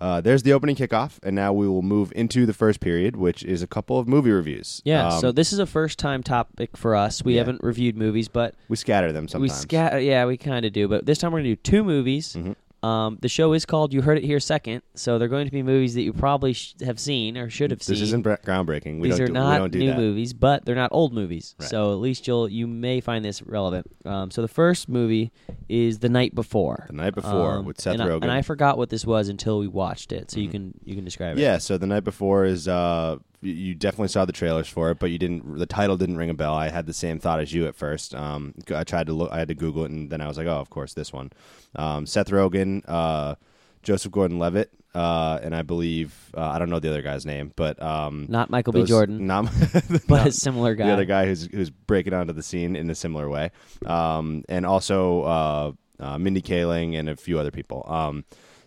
uh, 0.00 0.20
there's 0.20 0.44
the 0.44 0.52
opening 0.52 0.76
kickoff, 0.76 1.18
and 1.24 1.34
now 1.34 1.52
we 1.52 1.66
will 1.66 1.82
move 1.82 2.12
into 2.14 2.46
the 2.46 2.52
first 2.52 2.78
period, 2.78 3.16
which 3.16 3.42
is 3.42 3.62
a 3.62 3.66
couple 3.66 3.98
of 3.98 4.06
movie 4.06 4.30
reviews. 4.30 4.80
Yeah, 4.84 5.08
Um, 5.08 5.20
so 5.20 5.32
this 5.32 5.52
is 5.52 5.58
a 5.58 5.66
first 5.66 5.98
time 5.98 6.22
topic 6.22 6.76
for 6.76 6.94
us. 6.94 7.24
We 7.24 7.32
Yeah. 7.34 7.40
haven't 7.40 7.64
reviewed 7.64 7.96
movies, 7.96 8.28
but 8.28 8.54
we 8.68 8.76
scatter 8.76 9.10
them 9.10 9.26
sometimes. 9.26 9.50
we 9.50 9.56
scatter. 9.56 9.98
Yeah, 9.98 10.24
we 10.26 10.36
kind 10.36 10.64
of 10.64 10.72
do. 10.72 10.86
But 10.86 11.04
this 11.04 11.18
time 11.18 11.32
we're 11.32 11.40
gonna 11.40 11.48
do 11.48 11.56
two 11.56 11.82
movies. 11.82 12.34
Mhm. 12.38 12.54
Um, 12.82 13.18
the 13.20 13.28
show 13.28 13.54
is 13.54 13.66
called 13.66 13.92
"You 13.92 14.02
Heard 14.02 14.18
It 14.18 14.24
Here 14.24 14.38
Second, 14.38 14.82
so 14.94 15.18
they're 15.18 15.26
going 15.26 15.46
to 15.46 15.52
be 15.52 15.64
movies 15.64 15.94
that 15.94 16.02
you 16.02 16.12
probably 16.12 16.52
sh- 16.52 16.74
have 16.84 17.00
seen 17.00 17.36
or 17.36 17.50
should 17.50 17.72
have 17.72 17.82
seen. 17.82 17.94
This 17.94 18.02
isn't 18.02 18.24
groundbreaking. 18.24 19.00
We 19.00 19.08
These 19.08 19.18
don't 19.18 19.24
are 19.24 19.26
do, 19.26 19.32
not 19.32 19.70
do 19.72 19.78
new 19.80 19.86
that. 19.88 19.96
movies, 19.96 20.32
but 20.32 20.64
they're 20.64 20.76
not 20.76 20.90
old 20.92 21.12
movies. 21.12 21.56
Right. 21.58 21.68
So 21.68 21.90
at 21.92 21.98
least 21.98 22.28
you'll 22.28 22.48
you 22.48 22.68
may 22.68 23.00
find 23.00 23.24
this 23.24 23.42
relevant. 23.42 23.86
Um, 24.04 24.30
so 24.30 24.42
the 24.42 24.48
first 24.48 24.88
movie 24.88 25.32
is 25.68 25.98
The 25.98 26.08
Night 26.08 26.36
Before. 26.36 26.84
The 26.88 26.92
Night 26.94 27.14
Before 27.16 27.54
Um, 27.58 27.64
with 27.64 27.80
Seth 27.80 27.94
and 27.94 28.02
I, 28.02 28.06
Rogen. 28.06 28.22
and 28.22 28.30
I 28.30 28.42
forgot 28.42 28.78
what 28.78 28.90
this 28.90 29.04
was 29.04 29.28
until 29.28 29.58
we 29.58 29.66
watched 29.66 30.12
it. 30.12 30.30
So 30.30 30.38
you 30.38 30.48
Mhm. 30.48 30.52
can 30.52 30.74
you 30.84 30.94
can 30.94 31.04
describe 31.04 31.36
it. 31.36 31.40
Yeah, 31.42 31.58
so 31.58 31.78
the 31.78 31.86
night 31.86 32.04
before 32.04 32.44
is 32.44 32.68
uh 32.68 33.16
you 33.40 33.74
definitely 33.74 34.08
saw 34.08 34.24
the 34.24 34.32
trailers 34.32 34.68
for 34.68 34.90
it, 34.90 34.98
but 34.98 35.10
you 35.10 35.18
didn't 35.18 35.58
the 35.58 35.66
title 35.66 35.96
didn't 35.96 36.16
ring 36.16 36.30
a 36.30 36.34
bell. 36.34 36.54
I 36.54 36.68
had 36.70 36.86
the 36.86 36.92
same 36.92 37.18
thought 37.20 37.40
as 37.40 37.52
you 37.52 37.66
at 37.66 37.74
first. 37.76 38.14
Um 38.14 38.54
I 38.74 38.84
tried 38.84 39.06
to 39.06 39.12
look 39.12 39.30
I 39.30 39.38
had 39.38 39.48
to 39.48 39.54
google 39.54 39.84
it 39.84 39.90
and 39.90 40.10
then 40.10 40.20
I 40.20 40.26
was 40.28 40.36
like, 40.38 40.46
"Oh, 40.46 40.58
of 40.58 40.70
course 40.70 40.94
this 40.94 41.12
one." 41.12 41.30
Um 41.76 42.06
Seth 42.06 42.30
Rogen, 42.30 42.82
uh 42.88 43.36
Joseph 43.82 44.10
Gordon-Levitt, 44.10 44.70
uh 44.94 45.38
and 45.42 45.54
I 45.54 45.62
believe 45.62 46.12
uh, 46.36 46.48
I 46.48 46.58
don't 46.58 46.68
know 46.68 46.80
the 46.80 46.88
other 46.88 47.02
guy's 47.02 47.24
name, 47.24 47.52
but 47.54 47.80
um 47.80 48.26
Not 48.28 48.50
Michael 48.50 48.72
B. 48.72 48.84
Jordan, 48.84 49.26
Not, 49.32 49.44
but 49.72 50.08
not- 50.08 50.26
a 50.26 50.32
similar 50.32 50.74
guy. 50.74 50.86
the 50.86 50.92
other 50.92 51.04
guy 51.04 51.26
who's 51.26 51.46
who's 51.46 51.70
breaking 51.70 52.14
onto 52.14 52.32
the 52.32 52.42
scene 52.42 52.74
in 52.74 52.90
a 52.90 52.94
similar 52.94 53.28
way, 53.28 53.50
um, 53.86 54.44
and 54.48 54.66
also 54.66 55.22
uh, 55.22 55.72
uh, 56.00 56.18
Mindy 56.18 56.42
Kaling 56.42 56.98
and 56.98 57.08
a 57.08 57.14
few 57.16 57.38
other 57.38 57.52
people. 57.52 57.84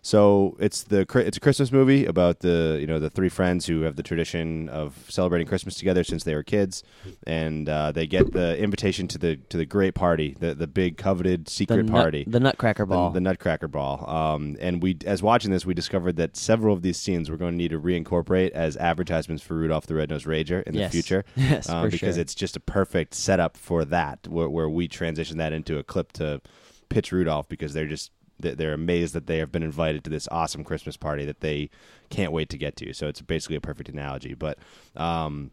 So 0.03 0.57
it's 0.59 0.83
the 0.83 1.01
it's 1.15 1.37
a 1.37 1.39
Christmas 1.39 1.71
movie 1.71 2.05
about 2.05 2.39
the 2.39 2.77
you 2.81 2.87
know 2.87 2.99
the 2.99 3.09
three 3.09 3.29
friends 3.29 3.67
who 3.67 3.81
have 3.81 3.95
the 3.95 4.03
tradition 4.03 4.67
of 4.69 5.05
celebrating 5.09 5.47
Christmas 5.47 5.75
together 5.75 6.03
since 6.03 6.23
they 6.23 6.33
were 6.33 6.41
kids, 6.43 6.83
and 7.27 7.69
uh, 7.69 7.91
they 7.91 8.07
get 8.07 8.33
the 8.33 8.57
invitation 8.57 9.07
to 9.09 9.19
the 9.19 9.35
to 9.49 9.57
the 9.57 9.65
great 9.65 9.93
party, 9.93 10.35
the 10.39 10.55
the 10.55 10.65
big 10.65 10.97
coveted 10.97 11.45
the, 11.45 11.51
secret 11.51 11.85
nut- 11.85 11.91
party. 11.91 12.25
the 12.27 12.39
Nutcracker 12.39 12.87
Ball. 12.87 13.11
The, 13.11 13.21
Nutcracker 13.21 13.67
Ball. 13.67 14.09
Um, 14.09 14.57
and 14.59 14.81
we, 14.81 14.97
as 15.05 15.21
watching 15.21 15.51
this, 15.51 15.65
we 15.67 15.75
discovered 15.75 16.15
that 16.15 16.35
several 16.35 16.73
of 16.73 16.81
these 16.81 16.97
scenes 16.97 17.29
we're 17.29 17.37
going 17.37 17.53
to 17.53 17.57
need 17.57 17.71
to 17.71 17.79
reincorporate 17.79 18.51
as 18.51 18.77
advertisements 18.77 19.43
for 19.43 19.53
Rudolph 19.53 19.85
the 19.85 19.95
Red-Nosed 19.95 20.25
Ranger 20.25 20.61
in 20.61 20.73
yes. 20.73 20.91
the 20.91 20.91
future 20.91 21.25
yes, 21.35 21.69
um, 21.69 21.89
because 21.89 22.15
sure. 22.15 22.21
it's 22.21 22.33
just 22.33 22.55
a 22.55 22.59
perfect 22.59 23.13
setup 23.13 23.55
for 23.55 23.85
that, 23.85 24.27
where, 24.27 24.49
where 24.49 24.69
we 24.69 24.87
transition 24.87 25.37
that 25.37 25.53
into 25.53 25.77
a 25.77 25.83
clip 25.83 26.11
to 26.13 26.41
pitch 26.89 27.11
Rudolph 27.11 27.47
because 27.47 27.73
they're 27.73 27.87
just 27.87 28.11
they're 28.41 28.73
amazed 28.73 29.13
that 29.13 29.27
they 29.27 29.37
have 29.37 29.51
been 29.51 29.63
invited 29.63 30.03
to 30.03 30.09
this 30.09 30.27
awesome 30.31 30.63
Christmas 30.63 30.97
party 30.97 31.25
that 31.25 31.41
they 31.41 31.69
can't 32.09 32.31
wait 32.31 32.49
to 32.49 32.57
get 32.57 32.75
to. 32.77 32.93
So 32.93 33.07
it's 33.07 33.21
basically 33.21 33.55
a 33.55 33.61
perfect 33.61 33.89
analogy, 33.89 34.33
but. 34.33 34.57
Um, 34.95 35.51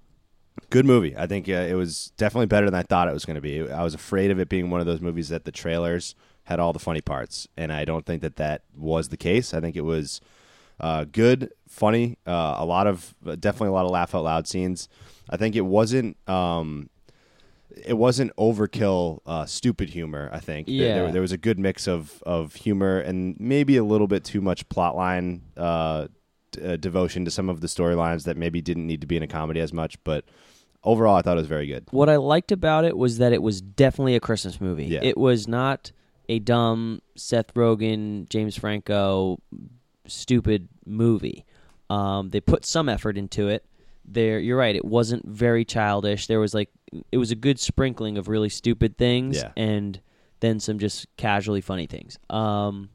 Good 0.70 0.86
movie. 0.86 1.16
I 1.16 1.28
think 1.28 1.48
uh, 1.48 1.52
it 1.52 1.74
was 1.74 2.12
definitely 2.16 2.46
better 2.46 2.66
than 2.66 2.74
I 2.74 2.82
thought 2.82 3.08
it 3.08 3.14
was 3.14 3.24
going 3.24 3.36
to 3.36 3.40
be. 3.40 3.70
I 3.70 3.84
was 3.84 3.94
afraid 3.94 4.30
of 4.30 4.40
it 4.40 4.48
being 4.48 4.70
one 4.70 4.80
of 4.80 4.86
those 4.86 5.00
movies 5.00 5.28
that 5.28 5.44
the 5.44 5.52
trailers 5.52 6.16
had 6.44 6.58
all 6.58 6.72
the 6.72 6.78
funny 6.78 7.00
parts, 7.00 7.46
and 7.56 7.72
I 7.72 7.84
don't 7.84 8.04
think 8.04 8.22
that 8.22 8.36
that 8.36 8.62
was 8.76 9.08
the 9.08 9.16
case. 9.16 9.54
I 9.54 9.60
think 9.60 9.76
it 9.76 9.82
was 9.82 10.20
uh, 10.80 11.04
good, 11.04 11.52
funny, 11.68 12.18
uh, 12.26 12.56
a 12.58 12.64
lot 12.64 12.86
of 12.86 13.14
definitely 13.40 13.68
a 13.68 13.72
lot 13.72 13.84
of 13.84 13.90
laugh 13.90 14.14
out 14.14 14.24
loud 14.24 14.48
scenes. 14.48 14.88
I 15.30 15.36
think 15.36 15.56
it 15.56 15.64
wasn't 15.66 16.16
um, 16.28 16.90
it 17.84 17.94
wasn't 17.94 18.34
overkill, 18.36 19.20
uh, 19.26 19.44
stupid 19.46 19.90
humor. 19.90 20.30
I 20.32 20.40
think 20.40 20.66
There- 20.66 20.74
Yeah. 20.76 20.94
there, 21.02 21.12
there 21.12 21.20
was 21.22 21.32
a 21.32 21.36
good 21.38 21.58
mix 21.58 21.86
of 21.86 22.22
of 22.26 22.54
humor 22.54 22.98
and 22.98 23.36
maybe 23.38 23.76
a 23.76 23.84
little 23.84 24.06
bit 24.08 24.24
too 24.24 24.40
much 24.40 24.68
plotline 24.68 25.40
uh, 25.56 26.08
d- 26.52 26.62
uh, 26.62 26.76
devotion 26.76 27.24
to 27.24 27.30
some 27.30 27.48
of 27.48 27.60
the 27.60 27.66
storylines 27.66 28.24
that 28.24 28.36
maybe 28.36 28.60
didn't 28.60 28.86
need 28.86 29.00
to 29.02 29.06
be 29.06 29.16
in 29.16 29.22
a 29.22 29.26
comedy 29.28 29.60
as 29.60 29.72
much. 29.72 30.02
But 30.04 30.24
overall, 30.82 31.16
I 31.16 31.22
thought 31.22 31.36
it 31.36 31.40
was 31.40 31.46
very 31.46 31.66
good. 31.66 31.86
What 31.90 32.08
I 32.08 32.16
liked 32.16 32.52
about 32.52 32.84
it 32.84 32.96
was 32.96 33.18
that 33.18 33.32
it 33.32 33.42
was 33.42 33.60
definitely 33.60 34.14
a 34.16 34.20
Christmas 34.20 34.60
movie. 34.60 34.86
Yeah. 34.86 35.00
It 35.02 35.18
was 35.18 35.46
not 35.46 35.92
a 36.28 36.38
dumb 36.38 37.00
Seth 37.16 37.52
Rogen, 37.54 38.28
James 38.28 38.56
Franco, 38.56 39.38
stupid 40.06 40.68
movie. 40.86 41.44
Um, 41.90 42.30
they 42.30 42.40
put 42.40 42.64
some 42.64 42.88
effort 42.88 43.16
into 43.16 43.48
it. 43.48 43.64
There, 44.04 44.38
you're 44.38 44.56
right. 44.58 44.74
It 44.76 44.84
wasn't 44.84 45.26
very 45.26 45.64
childish. 45.64 46.26
There 46.26 46.40
was 46.40 46.54
like, 46.54 46.70
it 47.12 47.18
was 47.18 47.30
a 47.30 47.34
good 47.36 47.58
sprinkling 47.58 48.18
of 48.18 48.28
really 48.28 48.48
stupid 48.48 48.96
things, 48.98 49.36
Yeah. 49.38 49.52
and 49.56 50.00
then 50.40 50.60
some 50.60 50.78
just 50.78 51.06
casually 51.16 51.60
funny 51.60 51.86
things. 51.86 52.18
Um, 52.30 52.90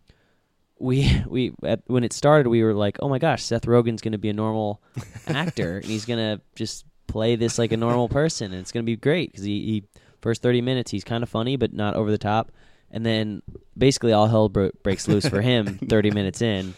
we 0.79 1.23
we 1.27 1.53
at, 1.63 1.81
when 1.87 2.03
it 2.03 2.13
started, 2.13 2.47
we 2.49 2.63
were 2.63 2.73
like, 2.73 2.97
oh 3.01 3.09
my 3.09 3.19
gosh, 3.19 3.43
Seth 3.43 3.65
Rogen's 3.65 4.01
going 4.01 4.11
to 4.13 4.17
be 4.17 4.29
a 4.29 4.33
normal 4.33 4.81
actor, 5.27 5.77
and 5.77 5.85
he's 5.85 6.05
going 6.05 6.19
to 6.19 6.41
just 6.55 6.85
play 7.07 7.35
this 7.35 7.57
like 7.59 7.71
a 7.71 7.77
normal 7.77 8.09
person, 8.09 8.51
and 8.51 8.61
it's 8.61 8.71
going 8.71 8.83
to 8.83 8.89
be 8.89 8.95
great 8.95 9.31
because 9.31 9.45
he, 9.45 9.59
he 9.65 9.83
first 10.21 10.41
thirty 10.41 10.61
minutes 10.61 10.89
he's 10.91 11.03
kind 11.03 11.21
of 11.23 11.29
funny 11.29 11.57
but 11.57 11.73
not 11.73 11.95
over 11.95 12.09
the 12.11 12.17
top, 12.17 12.51
and 12.91 13.05
then 13.05 13.41
basically 13.77 14.13
all 14.13 14.27
hell 14.27 14.49
bro- 14.49 14.71
breaks 14.83 15.07
loose 15.07 15.27
for 15.27 15.41
him 15.41 15.77
thirty 15.89 16.11
minutes 16.11 16.41
in, 16.41 16.73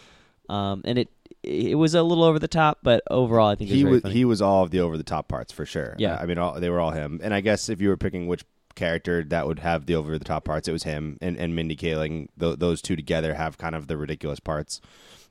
um, 0.48 0.82
and 0.84 0.98
it 0.98 1.08
it 1.46 1.76
was 1.76 1.94
a 1.94 2.02
little 2.02 2.24
over 2.24 2.38
the 2.38 2.48
top, 2.48 2.78
but 2.82 3.02
overall 3.10 3.48
I 3.48 3.54
think 3.54 3.70
it 3.70 3.74
was 3.74 3.78
he 3.78 3.84
was 3.84 4.02
funny. 4.02 4.14
he 4.14 4.24
was 4.24 4.42
all 4.42 4.64
of 4.64 4.70
the 4.70 4.80
over 4.80 4.96
the 4.96 5.04
top 5.04 5.28
parts 5.28 5.52
for 5.52 5.64
sure. 5.64 5.94
Yeah. 5.98 6.18
I 6.20 6.26
mean, 6.26 6.38
all, 6.38 6.58
they 6.60 6.70
were 6.70 6.80
all 6.80 6.90
him. 6.90 7.20
And 7.22 7.32
I 7.32 7.40
guess 7.40 7.68
if 7.68 7.80
you 7.80 7.88
were 7.88 7.96
picking 7.96 8.26
which 8.26 8.44
character 8.74 9.24
that 9.24 9.46
would 9.46 9.60
have 9.60 9.86
the 9.86 9.94
over 9.94 10.18
the 10.18 10.24
top 10.24 10.44
parts, 10.44 10.68
it 10.68 10.72
was 10.72 10.82
him 10.82 11.18
and 11.22 11.36
and 11.36 11.54
Mindy 11.54 11.76
Kaling. 11.76 12.28
Th- 12.38 12.58
those 12.58 12.82
two 12.82 12.96
together 12.96 13.34
have 13.34 13.58
kind 13.58 13.74
of 13.74 13.86
the 13.86 13.96
ridiculous 13.96 14.40
parts. 14.40 14.80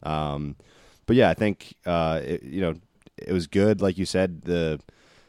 Um, 0.03 0.55
but 1.05 1.15
yeah, 1.15 1.29
I 1.29 1.33
think 1.33 1.75
uh, 1.85 2.21
it, 2.23 2.43
you 2.43 2.61
know 2.61 2.75
it 3.17 3.33
was 3.33 3.47
good. 3.47 3.81
Like 3.81 3.97
you 3.97 4.05
said, 4.05 4.43
the 4.43 4.79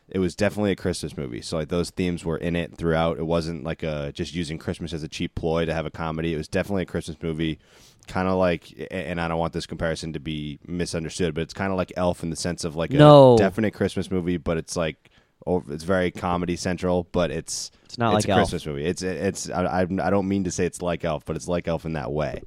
it 0.08 0.20
was 0.20 0.36
definitely 0.36 0.70
a 0.70 0.76
Christmas 0.76 1.16
movie. 1.16 1.42
So 1.42 1.56
like 1.56 1.68
those 1.68 1.90
themes 1.90 2.24
were 2.24 2.36
in 2.36 2.54
it 2.54 2.76
throughout. 2.76 3.18
It 3.18 3.26
wasn't 3.26 3.64
like 3.64 3.82
a 3.82 4.12
just 4.12 4.34
using 4.34 4.56
Christmas 4.56 4.92
as 4.92 5.02
a 5.02 5.08
cheap 5.08 5.34
ploy 5.34 5.66
to 5.66 5.74
have 5.74 5.84
a 5.86 5.90
comedy. 5.90 6.32
It 6.32 6.36
was 6.36 6.48
definitely 6.48 6.82
a 6.82 6.86
Christmas 6.86 7.16
movie. 7.20 7.58
Kind 8.06 8.28
of 8.28 8.36
like, 8.36 8.72
and 8.90 9.20
I 9.20 9.28
don't 9.28 9.38
want 9.38 9.52
this 9.52 9.66
comparison 9.66 10.12
to 10.12 10.20
be 10.20 10.58
misunderstood, 10.66 11.34
but 11.34 11.40
it's 11.42 11.54
kind 11.54 11.72
of 11.72 11.76
like 11.76 11.92
Elf 11.96 12.22
in 12.22 12.30
the 12.30 12.36
sense 12.36 12.64
of 12.64 12.76
like 12.76 12.92
a 12.92 13.36
definite 13.38 13.72
Christmas 13.74 14.10
movie, 14.10 14.36
but 14.36 14.56
it's 14.56 14.76
like 14.76 15.10
it's 15.46 15.84
very 15.84 16.10
comedy 16.10 16.56
central, 16.56 17.04
but 17.12 17.30
it's 17.30 17.70
It's 17.84 17.98
not 17.98 18.14
like 18.14 18.24
a 18.26 18.30
Elf. 18.30 18.38
Christmas 18.40 18.66
movie. 18.66 18.84
It's 18.84 19.02
it's 19.02 19.50
I, 19.50 19.82
I 19.82 20.10
don't 20.10 20.28
mean 20.28 20.44
to 20.44 20.50
say 20.50 20.66
it's 20.66 20.82
like 20.82 21.04
Elf, 21.04 21.24
but 21.24 21.36
it's 21.36 21.48
like 21.48 21.68
Elf 21.68 21.84
in 21.84 21.92
that 21.94 22.12
way. 22.12 22.42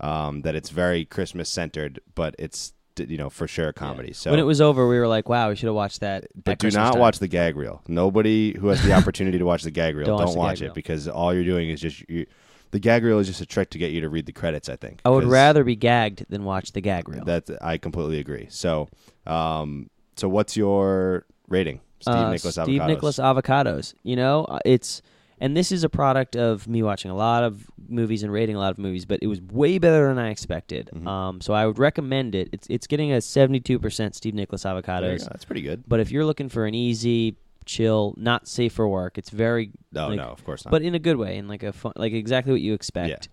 Um, 0.00 0.42
that 0.42 0.54
it's 0.54 0.70
very 0.70 1.04
Christmas 1.04 1.48
centered, 1.48 2.00
but 2.14 2.34
it's 2.38 2.72
you 2.98 3.16
know 3.16 3.30
for 3.30 3.46
sure 3.48 3.68
a 3.68 3.72
comedy. 3.72 4.12
So 4.12 4.30
when 4.30 4.40
it 4.40 4.44
was 4.44 4.60
over, 4.60 4.86
we 4.88 4.98
were 4.98 5.08
like, 5.08 5.28
wow, 5.28 5.48
we 5.48 5.56
should 5.56 5.66
have 5.66 5.74
watched 5.74 6.00
that. 6.00 6.26
but 6.34 6.58
do 6.58 6.64
Christmas 6.66 6.74
not 6.84 6.92
time. 6.92 7.00
watch 7.00 7.18
the 7.20 7.28
gag 7.28 7.56
reel. 7.56 7.82
Nobody 7.88 8.58
who 8.58 8.68
has 8.68 8.82
the 8.82 8.92
opportunity 8.98 9.38
to 9.38 9.44
watch 9.44 9.62
the 9.62 9.70
gag 9.70 9.94
reel 9.96 10.06
Don't 10.06 10.18
don't, 10.18 10.28
watch 10.28 10.36
watch, 10.36 10.60
it 10.60 10.64
reel. 10.66 10.74
because 10.74 11.08
all 11.08 11.32
you're 11.32 11.44
doing 11.44 11.70
is 11.70 11.80
just 11.80 12.04
you, 12.08 12.26
the 12.72 12.80
gag 12.80 13.04
reel 13.04 13.18
is 13.18 13.28
just 13.28 13.40
a 13.40 13.46
trick 13.46 13.70
to 13.70 13.78
get 13.78 13.92
you 13.92 14.00
to 14.00 14.08
read 14.08 14.26
the 14.26 14.32
credits. 14.32 14.68
I 14.68 14.76
think. 14.76 15.00
I 15.04 15.10
would 15.10 15.24
rather 15.24 15.62
be 15.62 15.76
gagged 15.76 16.26
than 16.28 16.44
watch 16.44 16.72
the 16.72 16.80
gag 16.80 17.08
reel. 17.08 17.24
That 17.24 17.48
I 17.62 17.78
completely 17.78 18.18
agree. 18.18 18.48
So, 18.50 18.88
um, 19.26 19.88
so 20.16 20.28
what's 20.28 20.56
your 20.56 21.24
rating, 21.48 21.80
Steve 22.00 22.14
Uh, 22.14 22.30
Nicholas 22.32 22.54
Steve 22.54 22.80
Avocados? 22.80 22.86
Nicholas 22.88 23.18
avocados. 23.18 23.94
You 24.02 24.16
know, 24.16 24.44
uh, 24.44 24.58
it's 24.64 25.02
and 25.38 25.56
this 25.56 25.72
is 25.72 25.84
a 25.84 25.88
product 25.88 26.36
of 26.36 26.66
me 26.68 26.82
watching 26.82 27.10
a 27.10 27.16
lot 27.16 27.44
of 27.44 27.70
movies 27.88 28.22
and 28.22 28.32
rating 28.32 28.56
a 28.56 28.58
lot 28.58 28.70
of 28.70 28.78
movies, 28.78 29.04
but 29.04 29.18
it 29.22 29.26
was 29.26 29.42
way 29.42 29.78
better 29.78 30.08
than 30.08 30.18
I 30.18 30.30
expected. 30.30 30.88
Mm-hmm. 30.94 31.08
Um, 31.08 31.40
so 31.40 31.52
I 31.52 31.66
would 31.66 31.78
recommend 31.78 32.34
it. 32.34 32.48
It's 32.52 32.66
it's 32.70 32.86
getting 32.86 33.12
a 33.12 33.20
seventy 33.20 33.60
two 33.60 33.78
percent 33.78 34.14
Steve 34.14 34.34
Nicholas 34.34 34.64
avocados. 34.64 35.28
That's 35.28 35.44
pretty 35.44 35.62
good. 35.62 35.84
But 35.86 36.00
if 36.00 36.10
you're 36.10 36.24
looking 36.24 36.48
for 36.48 36.64
an 36.64 36.74
easy, 36.74 37.36
chill, 37.64 38.14
not 38.16 38.48
safe 38.48 38.72
for 38.72 38.88
work, 38.88 39.18
it's 39.18 39.30
very 39.30 39.70
No, 39.92 40.08
like- 40.08 40.16
no, 40.16 40.24
of 40.24 40.44
course 40.44 40.64
not. 40.64 40.70
but 40.70 40.82
in 40.82 40.94
a 40.94 40.98
good 40.98 41.16
way, 41.16 41.36
in 41.36 41.48
like 41.48 41.62
a 41.62 41.72
fun, 41.72 41.92
like 41.96 42.12
exactly 42.12 42.52
what 42.52 42.60
you 42.60 42.74
expect. 42.74 43.28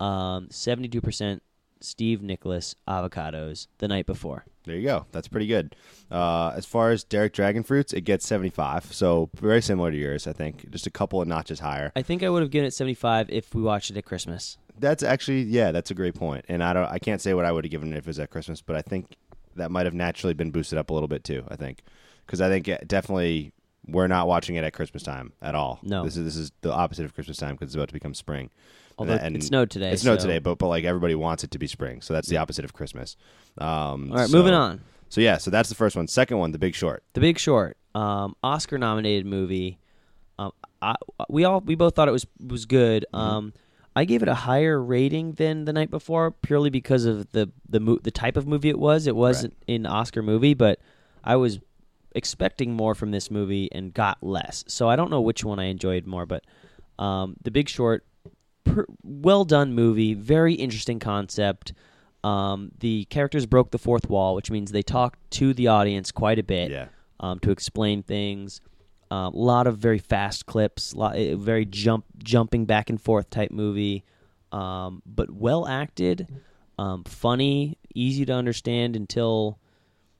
Um, 0.00 0.48
seventy 0.50 0.88
two 0.88 1.00
percent 1.00 1.42
Steve 1.80 2.22
Nicholas 2.22 2.74
avocados 2.88 3.66
the 3.78 3.88
night 3.88 4.06
before. 4.06 4.44
There 4.64 4.74
you 4.74 4.82
go. 4.82 5.06
That's 5.12 5.28
pretty 5.28 5.46
good. 5.46 5.76
Uh, 6.10 6.52
as 6.56 6.64
far 6.64 6.90
as 6.90 7.04
Derek 7.04 7.34
Dragon 7.34 7.62
Fruits, 7.62 7.92
it 7.92 8.00
gets 8.00 8.26
75. 8.26 8.94
So 8.94 9.28
very 9.34 9.60
similar 9.60 9.90
to 9.90 9.96
yours, 9.96 10.26
I 10.26 10.32
think. 10.32 10.70
Just 10.70 10.86
a 10.86 10.90
couple 10.90 11.20
of 11.20 11.28
notches 11.28 11.60
higher. 11.60 11.92
I 11.94 12.00
think 12.00 12.22
I 12.22 12.30
would 12.30 12.40
have 12.40 12.50
given 12.50 12.66
it 12.66 12.72
seventy 12.72 12.94
five 12.94 13.28
if 13.30 13.54
we 13.54 13.62
watched 13.62 13.90
it 13.90 13.96
at 13.96 14.04
Christmas. 14.04 14.56
That's 14.78 15.02
actually 15.02 15.42
yeah, 15.42 15.70
that's 15.70 15.90
a 15.90 15.94
great 15.94 16.14
point. 16.14 16.44
And 16.48 16.62
I 16.64 16.72
don't 16.72 16.90
I 16.90 16.98
can't 16.98 17.20
say 17.20 17.34
what 17.34 17.44
I 17.44 17.52
would 17.52 17.64
have 17.64 17.70
given 17.70 17.92
it 17.92 17.96
if 17.98 18.04
it 18.04 18.08
was 18.08 18.18
at 18.18 18.30
Christmas, 18.30 18.60
but 18.62 18.74
I 18.76 18.82
think 18.82 19.16
that 19.56 19.70
might 19.70 19.86
have 19.86 19.94
naturally 19.94 20.34
been 20.34 20.50
boosted 20.50 20.78
up 20.78 20.90
a 20.90 20.94
little 20.94 21.08
bit 21.08 21.22
too, 21.22 21.44
I 21.48 21.56
think. 21.56 21.82
Cuz 22.26 22.40
I 22.40 22.48
think 22.48 22.66
it 22.66 22.88
definitely 22.88 23.52
we're 23.86 24.06
not 24.06 24.26
watching 24.26 24.56
it 24.56 24.64
at 24.64 24.72
Christmas 24.72 25.02
time 25.02 25.32
at 25.42 25.54
all. 25.54 25.78
No. 25.82 26.04
This 26.04 26.16
is 26.16 26.24
this 26.24 26.36
is 26.36 26.52
the 26.62 26.72
opposite 26.72 27.04
of 27.04 27.14
Christmas 27.14 27.36
time 27.36 27.56
cuz 27.56 27.68
it's 27.68 27.74
about 27.74 27.88
to 27.88 27.94
become 27.94 28.14
spring. 28.14 28.50
And 28.50 28.50
Although 28.98 29.12
that- 29.14 29.24
and 29.24 29.36
it 29.36 29.42
snowed 29.42 29.70
today. 29.70 29.90
It 29.90 29.98
snowed 29.98 30.20
so- 30.20 30.26
today, 30.28 30.38
but 30.38 30.58
but 30.58 30.68
like 30.68 30.84
everybody 30.84 31.14
wants 31.14 31.44
it 31.44 31.50
to 31.52 31.58
be 31.58 31.66
spring. 31.66 32.00
So 32.00 32.14
that's 32.14 32.28
the 32.28 32.36
opposite 32.36 32.64
of 32.64 32.72
Christmas. 32.72 33.16
Um 33.58 34.10
All 34.12 34.18
right, 34.18 34.28
so- 34.28 34.36
moving 34.36 34.54
on. 34.54 34.80
So 35.08 35.20
yeah, 35.20 35.36
so 35.38 35.50
that's 35.50 35.68
the 35.68 35.74
first 35.76 35.94
one. 35.96 36.08
Second 36.08 36.38
one, 36.38 36.50
The 36.52 36.58
Big 36.58 36.74
Short. 36.74 37.04
The 37.12 37.20
Big 37.20 37.38
Short, 37.38 37.76
um, 37.94 38.34
Oscar 38.42 38.78
nominated 38.78 39.26
movie. 39.26 39.78
Um, 40.40 40.50
I, 40.82 40.96
we 41.28 41.44
all 41.44 41.60
we 41.60 41.76
both 41.76 41.94
thought 41.94 42.08
it 42.08 42.12
was 42.12 42.26
was 42.44 42.66
good. 42.66 43.06
Mm-hmm. 43.14 43.24
Um, 43.24 43.52
I 43.94 44.06
gave 44.06 44.22
it 44.24 44.28
a 44.28 44.34
higher 44.34 44.82
rating 44.82 45.32
than 45.34 45.66
the 45.66 45.72
night 45.72 45.88
before 45.90 46.32
purely 46.32 46.68
because 46.68 47.04
of 47.04 47.30
the 47.30 47.48
the 47.68 47.78
mo- 47.78 48.00
the 48.02 48.10
type 48.10 48.36
of 48.36 48.48
movie 48.48 48.68
it 48.70 48.78
was. 48.78 49.06
It 49.06 49.14
wasn't 49.14 49.54
an 49.68 49.86
Oscar 49.86 50.20
movie, 50.22 50.54
but 50.54 50.80
I 51.22 51.36
was 51.36 51.60
expecting 52.14 52.72
more 52.74 52.94
from 52.94 53.10
this 53.10 53.30
movie 53.30 53.68
and 53.72 53.92
got 53.92 54.22
less. 54.22 54.64
So 54.68 54.88
I 54.88 54.96
don't 54.96 55.10
know 55.10 55.20
which 55.20 55.44
one 55.44 55.58
I 55.58 55.64
enjoyed 55.64 56.06
more, 56.06 56.26
but 56.26 56.44
um, 56.98 57.36
The 57.42 57.50
Big 57.50 57.68
Short, 57.68 58.06
per, 58.64 58.86
well 59.02 59.44
done 59.44 59.72
movie, 59.74 60.14
very 60.14 60.54
interesting 60.54 60.98
concept. 61.00 61.72
Um, 62.22 62.70
the 62.78 63.04
characters 63.06 63.46
broke 63.46 63.70
the 63.70 63.78
fourth 63.78 64.08
wall, 64.08 64.34
which 64.34 64.50
means 64.50 64.70
they 64.72 64.82
talked 64.82 65.18
to 65.32 65.52
the 65.52 65.68
audience 65.68 66.10
quite 66.12 66.38
a 66.38 66.42
bit 66.42 66.70
Yeah. 66.70 66.86
um, 67.20 67.38
to 67.40 67.50
explain 67.50 68.02
things. 68.02 68.60
A 69.10 69.30
lot 69.32 69.66
of 69.66 69.76
very 69.78 69.98
fast 69.98 70.46
clips, 70.46 70.94
lot, 70.94 71.14
eh, 71.16 71.34
very 71.36 71.64
jump 71.66 72.04
jumping 72.22 72.64
back 72.64 72.90
and 72.90 73.00
forth 73.00 73.30
type 73.30 73.50
movie, 73.52 74.04
um, 74.50 75.02
but 75.06 75.30
well 75.30 75.68
acted, 75.68 76.26
um, 76.78 77.04
funny, 77.04 77.76
easy 77.94 78.24
to 78.24 78.32
understand 78.32 78.96
until 78.96 79.58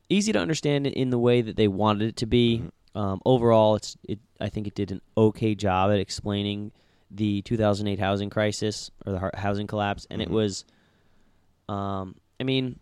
easy 0.08 0.32
to 0.32 0.38
understand 0.38 0.86
in 0.86 1.10
the 1.10 1.18
way 1.18 1.40
that 1.42 1.56
they 1.56 1.68
wanted 1.68 2.08
it 2.08 2.16
to 2.16 2.26
be. 2.26 2.62
Um, 2.94 3.20
overall, 3.24 3.76
it's 3.76 3.96
it. 4.08 4.18
I 4.40 4.48
think 4.48 4.66
it 4.66 4.74
did 4.74 4.92
an 4.92 5.00
okay 5.16 5.54
job 5.54 5.90
at 5.90 5.98
explaining 5.98 6.72
the 7.10 7.42
2008 7.42 7.98
housing 7.98 8.30
crisis 8.30 8.90
or 9.04 9.12
the 9.12 9.30
housing 9.34 9.66
collapse, 9.66 10.06
and 10.10 10.22
it 10.22 10.30
was. 10.30 10.64
Um, 11.68 12.16
I 12.38 12.44
mean, 12.44 12.78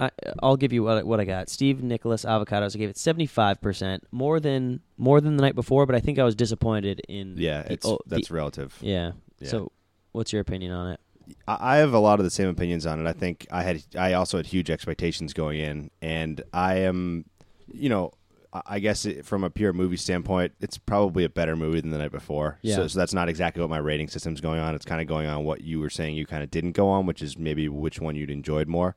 I, 0.00 0.10
I'll 0.42 0.56
give 0.56 0.72
you 0.72 0.82
what 0.82 0.98
I, 0.98 1.02
what 1.02 1.20
I 1.20 1.24
got. 1.24 1.48
Steve 1.48 1.82
Nicholas 1.82 2.24
avocados. 2.24 2.74
I 2.74 2.78
gave 2.78 2.90
it 2.90 2.96
seventy 2.98 3.26
five 3.26 3.60
percent, 3.60 4.04
more 4.12 4.40
than 4.40 4.80
more 4.96 5.20
than 5.20 5.36
the 5.36 5.42
night 5.42 5.54
before. 5.54 5.86
But 5.86 5.94
I 5.94 6.00
think 6.00 6.18
I 6.18 6.24
was 6.24 6.34
disappointed 6.34 7.02
in. 7.08 7.34
Yeah, 7.36 7.62
the- 7.62 7.72
it's 7.74 7.86
oh, 7.86 7.98
the- 8.06 8.16
that's 8.16 8.30
relative. 8.30 8.76
yeah. 8.80 9.12
Yeah. 9.40 9.48
So, 9.48 9.72
what's 10.12 10.32
your 10.32 10.40
opinion 10.40 10.72
on 10.72 10.92
it? 10.92 11.00
I 11.46 11.76
have 11.76 11.92
a 11.94 11.98
lot 11.98 12.18
of 12.20 12.24
the 12.24 12.30
same 12.30 12.48
opinions 12.48 12.86
on 12.86 13.04
it. 13.04 13.08
I 13.08 13.12
think 13.12 13.46
I 13.50 13.62
had 13.62 13.82
I 13.96 14.12
also 14.14 14.36
had 14.36 14.46
huge 14.46 14.70
expectations 14.70 15.32
going 15.32 15.58
in, 15.60 15.90
and 16.02 16.42
I 16.52 16.76
am, 16.78 17.24
you 17.72 17.88
know, 17.88 18.12
I- 18.52 18.62
I 18.66 18.78
guess 18.78 19.04
it, 19.04 19.26
from 19.26 19.44
a 19.44 19.50
pure 19.50 19.72
movie 19.72 19.96
standpoint, 19.98 20.52
it's 20.60 20.78
probably 20.78 21.24
a 21.24 21.28
better 21.28 21.54
movie 21.54 21.80
than 21.80 21.90
the 21.90 21.98
night 21.98 22.12
before. 22.12 22.58
Yeah. 22.62 22.76
So, 22.76 22.86
so 22.88 22.98
that's 22.98 23.12
not 23.12 23.28
exactly 23.28 23.60
what 23.60 23.68
my 23.70 23.78
rating 23.78 24.08
system's 24.08 24.40
going 24.40 24.58
on. 24.60 24.74
It's 24.74 24.86
kind 24.86 25.00
of 25.02 25.06
going 25.06 25.26
on 25.26 25.44
what 25.44 25.60
you 25.62 25.80
were 25.80 25.90
saying 25.90 26.16
you 26.16 26.24
kind 26.26 26.42
of 26.42 26.50
didn't 26.50 26.72
go 26.72 26.88
on, 26.88 27.04
which 27.06 27.20
is 27.22 27.36
maybe 27.36 27.68
which 27.68 28.00
one 28.00 28.16
you'd 28.16 28.30
enjoyed 28.30 28.66
more. 28.68 28.96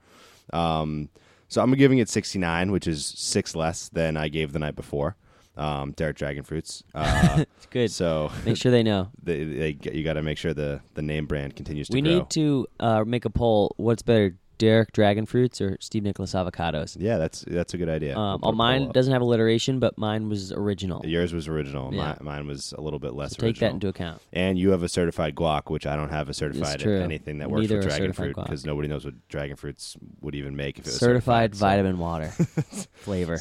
Um, 0.53 1.09
so 1.49 1.61
I'm 1.61 1.73
giving 1.73 1.97
it 1.99 2.07
69, 2.07 2.71
which 2.71 2.87
is 2.87 3.05
six 3.05 3.55
less 3.55 3.89
than 3.89 4.15
I 4.15 4.29
gave 4.29 4.53
the 4.53 4.59
night 4.59 4.75
before. 4.75 5.17
Um, 5.57 5.91
Derek 5.91 6.15
Dragon 6.17 6.43
Fruits. 6.43 6.83
Uh, 6.95 7.43
It's 7.57 7.65
good. 7.67 7.91
so 7.91 8.31
Make 8.45 8.57
sure 8.57 8.71
they 8.71 8.83
know. 8.83 9.09
they, 9.23 9.43
they, 9.43 9.77
you 9.93 10.03
got 10.03 10.13
to 10.13 10.21
make 10.21 10.37
sure 10.37 10.53
the 10.53 10.81
the 10.93 11.01
name 11.01 11.25
brand 11.25 11.55
continues 11.55 11.87
to 11.89 11.93
We 11.93 12.01
grow. 12.01 12.11
need 12.19 12.29
to 12.31 12.67
uh, 12.79 13.03
make 13.05 13.25
a 13.25 13.29
poll. 13.29 13.73
What's 13.77 14.01
better, 14.01 14.35
Derek 14.57 14.91
Dragon 14.93 15.25
Fruits 15.25 15.59
or 15.59 15.77
Steve 15.81 16.03
Nicholas 16.03 16.33
avocados? 16.33 16.95
Yeah, 16.99 17.17
that's 17.17 17.43
that's 17.47 17.73
a 17.73 17.77
good 17.77 17.89
idea. 17.89 18.13
We'll 18.15 18.23
Um, 18.23 18.39
oh, 18.43 18.51
mine 18.51 18.91
doesn't 18.91 19.11
have 19.11 19.21
alliteration, 19.23 19.79
but 19.79 19.97
mine 19.97 20.29
was 20.29 20.51
original. 20.51 21.01
Yours 21.05 21.33
was 21.33 21.47
original. 21.47 21.91
Yeah. 21.93 22.15
Mi- 22.19 22.25
mine 22.25 22.47
was 22.47 22.73
a 22.77 22.81
little 22.81 22.99
bit 22.99 23.13
less 23.13 23.35
So 23.35 23.41
take 23.41 23.57
that 23.59 23.71
into 23.73 23.87
account. 23.87 24.21
and 24.31 24.57
you 24.59 24.69
have 24.71 24.83
a 24.83 24.89
certified 24.89 25.33
guac, 25.35 25.69
which 25.71 25.85
I 25.87 25.95
don't 25.95 26.09
have 26.09 26.29
a 26.29 26.33
certified 26.33 26.81
anything 26.83 27.39
that 27.39 27.49
works 27.49 27.61
Neither 27.61 27.77
with 27.77 27.87
dragon 27.87 28.13
fruit 28.13 28.35
because 28.35 28.65
nobody 28.65 28.87
knows 28.87 29.03
what 29.03 29.15
dragon 29.29 29.55
fruits 29.55 29.97
would 30.21 30.35
even 30.35 30.55
make 30.55 30.77
if 30.77 30.85
it 30.85 30.89
was 30.89 30.97
Certified 30.99 31.55
certified. 31.55 31.55
vitamin 31.55 31.97
water 31.97 32.27
flavor. 32.93 33.39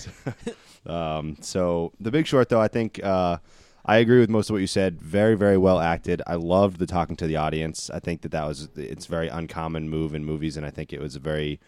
So, 0.86 0.92
um, 0.92 1.36
so 1.40 1.92
the 2.00 2.10
Big 2.10 2.26
Short, 2.26 2.48
though, 2.48 2.60
I 2.60 2.68
think 2.68 3.02
uh, 3.04 3.38
I 3.84 3.98
agree 3.98 4.20
with 4.20 4.30
most 4.30 4.50
of 4.50 4.54
what 4.54 4.60
you 4.60 4.66
said. 4.66 5.00
Very, 5.00 5.34
very 5.36 5.56
well 5.58 5.80
acted. 5.80 6.22
I 6.26 6.34
loved 6.34 6.78
the 6.78 6.86
talking 6.86 7.16
to 7.16 7.26
the 7.26 7.36
audience. 7.36 7.90
I 7.90 7.98
think 8.00 8.22
that 8.22 8.32
that 8.32 8.46
was 8.46 8.68
it's 8.76 9.06
very 9.06 9.28
uncommon 9.28 9.88
move 9.88 10.14
in 10.14 10.24
movies, 10.24 10.56
and 10.56 10.64
I 10.66 10.70
think 10.70 10.92
it 10.92 11.00
was 11.00 11.16
a 11.16 11.20
very 11.20 11.60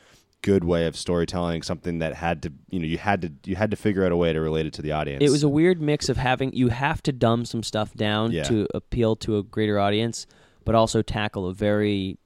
good 0.43 0.65
way 0.65 0.87
of 0.87 0.97
storytelling. 0.97 1.63
Something 1.63 2.01
that 2.01 2.15
had 2.15 2.43
to, 2.43 2.53
you 2.71 2.81
know, 2.81 2.87
you 2.87 2.99
had 2.99 3.23
to 3.23 3.33
you 3.45 3.57
had 3.57 3.71
to 3.71 3.77
figure 3.77 4.05
out 4.05 4.13
a 4.13 4.17
way 4.17 4.33
to 4.33 4.41
relate 4.41 4.67
it 4.67 4.73
to 4.75 4.83
the 4.83 4.93
audience. 4.93 5.23
It 5.23 5.31
was 5.31 5.43
a 5.43 5.49
weird 5.49 5.81
mix 5.81 6.09
of 6.09 6.17
having 6.17 6.53
you 6.53 6.69
have 6.69 7.03
to 7.05 7.13
dumb 7.13 7.45
some 7.45 7.63
stuff 7.63 7.95
down 7.95 8.33
Yeah. 8.33 8.43
to 8.45 8.67
appeal 8.75 9.15
to 9.17 9.39
a 9.39 9.43
greater 9.43 9.79
audience, 9.79 10.27
but 10.65 10.75
also 10.75 11.01
tackle 11.03 11.47
a 11.49 11.55
very 11.55 12.19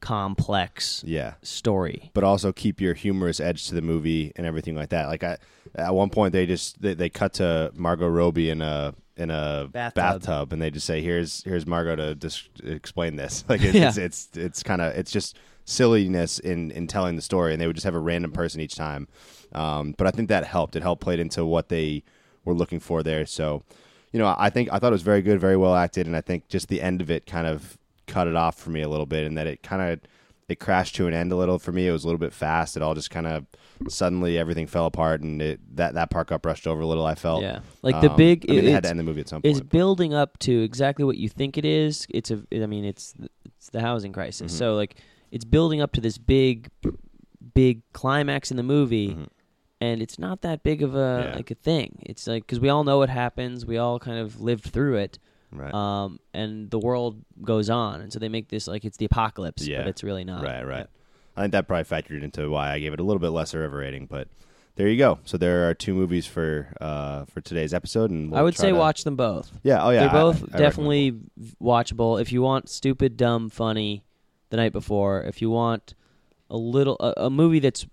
complex 0.00 1.02
Yeah. 1.06 1.34
story. 1.42 2.10
but 2.14 2.22
also 2.24 2.52
keep 2.52 2.80
your 2.80 2.94
humorous 2.94 3.40
edge 3.40 3.66
to 3.68 3.74
the 3.74 3.82
movie 3.82 4.32
and 4.36 4.46
everything 4.46 4.74
like 4.76 4.90
that. 4.90 5.08
Like 5.08 5.24
I, 5.24 5.36
at 5.74 5.94
one 5.94 6.10
point 6.10 6.32
they 6.32 6.46
just 6.46 6.80
they, 6.80 6.94
they 6.94 7.08
cut 7.08 7.34
to 7.34 7.70
Margot 7.74 8.08
Robbie 8.08 8.50
in 8.50 8.62
a 8.62 8.94
in 9.16 9.30
a 9.30 9.68
Bathtub. 9.72 10.52
and 10.52 10.62
they 10.62 10.70
just 10.70 10.86
say 10.86 11.00
here's 11.02 11.42
here's 11.44 11.66
Margot 11.66 11.96
to 11.96 12.14
dis- 12.14 12.48
explain 12.64 13.16
this. 13.16 13.44
Like 13.48 13.62
it's 13.62 13.74
Yeah. 13.74 13.88
it's 13.88 13.98
it's, 13.98 14.28
it's 14.36 14.62
kind 14.62 14.80
of 14.80 14.94
it's 14.96 15.10
just 15.10 15.36
silliness 15.64 16.38
in 16.38 16.70
in 16.70 16.86
telling 16.86 17.16
the 17.16 17.22
story, 17.22 17.52
and 17.52 17.60
they 17.60 17.66
would 17.66 17.76
just 17.76 17.84
have 17.84 17.94
a 17.94 17.98
random 18.00 18.32
person 18.32 18.60
each 18.60 18.74
time. 18.74 19.08
Um, 19.52 19.94
but 19.96 20.06
I 20.06 20.10
think 20.10 20.28
that 20.28 20.44
helped. 20.44 20.76
It 20.76 20.82
helped 20.82 21.02
played 21.02 21.20
into 21.20 21.44
what 21.44 21.68
they 21.68 22.02
were 22.44 22.54
looking 22.54 22.80
for 22.80 23.02
there. 23.02 23.26
So, 23.26 23.62
you 24.12 24.18
know, 24.18 24.34
I 24.38 24.50
think 24.50 24.68
I 24.72 24.78
thought 24.78 24.88
it 24.88 24.92
was 24.92 25.02
very 25.02 25.22
good, 25.22 25.40
very 25.40 25.56
well 25.56 25.74
acted, 25.74 26.06
and 26.06 26.16
I 26.16 26.20
think 26.20 26.48
just 26.48 26.68
the 26.68 26.80
end 26.80 27.00
of 27.00 27.10
it 27.10 27.26
kind 27.26 27.46
of 27.46 27.76
cut 28.06 28.26
it 28.26 28.36
off 28.36 28.56
for 28.58 28.70
me 28.70 28.82
a 28.82 28.88
little 28.88 29.06
bit, 29.06 29.26
and 29.26 29.36
that 29.36 29.46
it 29.46 29.62
kind 29.62 29.82
of 29.82 30.00
it 30.48 30.58
crashed 30.58 30.94
to 30.96 31.06
an 31.06 31.14
end 31.14 31.30
a 31.30 31.36
little 31.36 31.58
for 31.58 31.72
me. 31.72 31.86
It 31.86 31.92
was 31.92 32.04
a 32.04 32.06
little 32.06 32.18
bit 32.18 32.32
fast. 32.32 32.76
It 32.76 32.82
all 32.82 32.94
just 32.94 33.10
kind 33.10 33.26
of 33.26 33.44
suddenly 33.88 34.38
everything 34.38 34.66
fell 34.66 34.86
apart, 34.86 35.20
and 35.20 35.40
it 35.42 35.60
that 35.76 35.94
that 35.94 36.10
part 36.10 36.28
got 36.28 36.42
brushed 36.42 36.66
over 36.66 36.80
a 36.80 36.86
little. 36.86 37.04
I 37.06 37.14
felt 37.14 37.42
Yeah, 37.42 37.60
like 37.82 38.00
the 38.00 38.10
Um, 38.10 38.16
big. 38.16 38.46
I 38.48 38.54
mean, 38.54 38.64
they 38.64 38.70
had 38.72 38.84
to 38.84 38.88
end 38.90 38.98
the 38.98 39.02
movie 39.04 39.20
at 39.20 39.28
some 39.28 39.40
is 39.44 39.60
point. 39.60 39.70
building 39.70 40.14
up 40.14 40.38
to 40.40 40.62
exactly 40.62 41.04
what 41.04 41.18
you 41.18 41.28
think 41.28 41.58
it 41.58 41.64
is. 41.64 42.06
It's 42.10 42.30
a, 42.30 42.42
I 42.52 42.66
mean, 42.66 42.84
it's 42.84 43.14
it's 43.44 43.70
the 43.70 43.80
housing 43.80 44.12
crisis. 44.12 44.52
Mm-hmm. 44.52 44.58
So 44.58 44.74
like, 44.74 44.96
it's 45.30 45.44
building 45.44 45.80
up 45.82 45.92
to 45.92 46.00
this 46.00 46.16
big, 46.18 46.70
big 47.54 47.82
climax 47.92 48.50
in 48.50 48.56
the 48.56 48.62
movie, 48.62 49.16
and 49.80 50.02
it's 50.02 50.18
not 50.18 50.40
that 50.42 50.62
big 50.62 50.82
of 50.82 50.94
a 50.94 50.98
Mm-hmm. 50.98 51.28
Yeah. 51.30 51.36
like 51.36 51.50
a 51.50 51.54
thing. 51.56 51.98
It's 52.06 52.26
like 52.26 52.44
because 52.46 52.60
we 52.60 52.68
all 52.68 52.84
know 52.84 52.98
what 52.98 53.10
happens. 53.10 53.66
We 53.66 53.76
all 53.78 53.98
kind 53.98 54.18
of 54.18 54.40
lived 54.40 54.64
through 54.64 54.96
it. 54.96 55.18
Right. 55.52 55.72
Um, 55.72 56.18
and 56.34 56.70
the 56.70 56.78
world 56.78 57.22
goes 57.42 57.70
on, 57.70 58.00
and 58.00 58.12
so 58.12 58.18
they 58.18 58.28
make 58.28 58.48
this 58.48 58.66
like 58.68 58.84
it's 58.84 58.96
the 58.96 59.04
apocalypse, 59.06 59.66
Yeah. 59.66 59.78
but 59.78 59.88
it's 59.88 60.02
really 60.02 60.24
not. 60.24 60.42
Right, 60.42 60.62
right. 60.66 60.86
I 61.36 61.42
think 61.42 61.52
that 61.52 61.68
probably 61.68 61.84
factored 61.84 62.22
into 62.22 62.50
why 62.50 62.72
I 62.72 62.78
gave 62.80 62.92
it 62.92 63.00
a 63.00 63.02
little 63.04 63.20
bit 63.20 63.28
lesser 63.28 63.64
of 63.64 63.72
a 63.72 63.76
rating, 63.76 64.06
but 64.06 64.26
there 64.74 64.88
you 64.88 64.96
go. 64.98 65.18
So 65.24 65.36
there 65.38 65.68
are 65.68 65.74
two 65.74 65.94
movies 65.94 66.26
for 66.26 66.72
uh, 66.80 67.24
for 67.26 67.40
today's 67.40 67.72
episode, 67.74 68.10
and 68.10 68.30
we'll 68.30 68.40
I 68.40 68.42
would 68.42 68.56
say 68.56 68.70
to- 68.70 68.76
watch 68.76 69.04
them 69.04 69.16
both. 69.16 69.50
Yeah, 69.62 69.84
oh 69.84 69.90
yeah, 69.90 70.00
They're 70.00 70.10
both 70.10 70.36
I 70.36 70.40
recommend 70.40 70.58
definitely 70.62 71.20
watchable. 71.62 72.20
If 72.20 72.32
you 72.32 72.42
want 72.42 72.68
stupid, 72.68 73.16
dumb, 73.16 73.50
funny, 73.50 74.04
the 74.50 74.56
night 74.56 74.72
before. 74.72 75.22
If 75.22 75.40
you 75.42 75.50
want 75.50 75.94
a 76.50 76.56
little 76.56 76.96
a, 77.00 77.26
a 77.26 77.30
movie 77.30 77.58
that's 77.60 77.86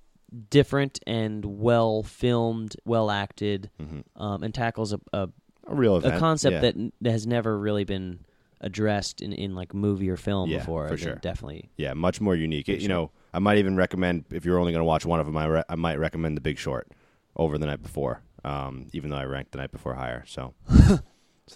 different 0.50 1.00
and 1.08 1.44
well 1.46 2.04
filmed, 2.04 2.76
well 2.86 3.10
acted, 3.12 3.70
um, 4.16 4.44
and 4.44 4.54
tackles 4.54 4.94
a 4.94 5.00
a. 5.14 5.30
a 5.68 5.76
real 5.76 5.98
a 5.98 6.20
concept 6.20 6.54
yeah. 6.54 6.60
that 6.62 6.76
n- 6.76 6.92
that 7.02 7.12
has 7.12 7.26
never 7.28 7.58
really 7.58 7.84
been 7.84 8.20
addressed 8.62 9.22
in, 9.22 9.34
in 9.34 9.54
like 9.56 9.74
movie 9.74 10.10
or 10.10 10.18
film 10.18 10.50
Yeah, 10.50 10.60
before. 10.60 10.88
for 10.88 10.94
I 10.94 10.98
think 10.98 11.02
sure. 11.02 11.16
definitely. 11.16 11.70
yeah, 11.78 11.94
much 11.94 12.22
more 12.22 12.36
unique. 12.36 12.70
It- 12.70 12.82
you 12.82 12.88
know, 12.88 13.12
I 13.34 13.40
might 13.40 13.58
even 13.58 13.76
recommend 13.76 14.26
if 14.32 14.46
you're 14.46 14.58
only 14.60 14.72
going 14.72 14.80
to 14.82 14.86
watch 14.86 15.06
one 15.06 15.20
of 15.20 15.26
them, 15.26 15.36
I, 15.38 15.46
re- 15.46 15.64
I 15.70 15.76
might 15.76 16.00
recommend 16.00 16.38
The 16.38 16.42
Big 16.42 16.58
Short 16.58 16.88
over 17.36 17.58
The 17.58 17.66
Night 17.66 17.84
Before, 17.84 18.22
um, 18.44 18.88
even 18.94 19.10
though 19.10 19.18
I 19.18 19.26
ranked 19.26 19.52
The 19.52 19.58
Night 19.58 19.72
Before 19.72 19.94
higher. 19.94 20.24
So, 20.28 20.54
so 20.70 21.00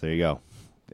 there 0.00 0.10
you 0.12 0.18
go. 0.18 0.40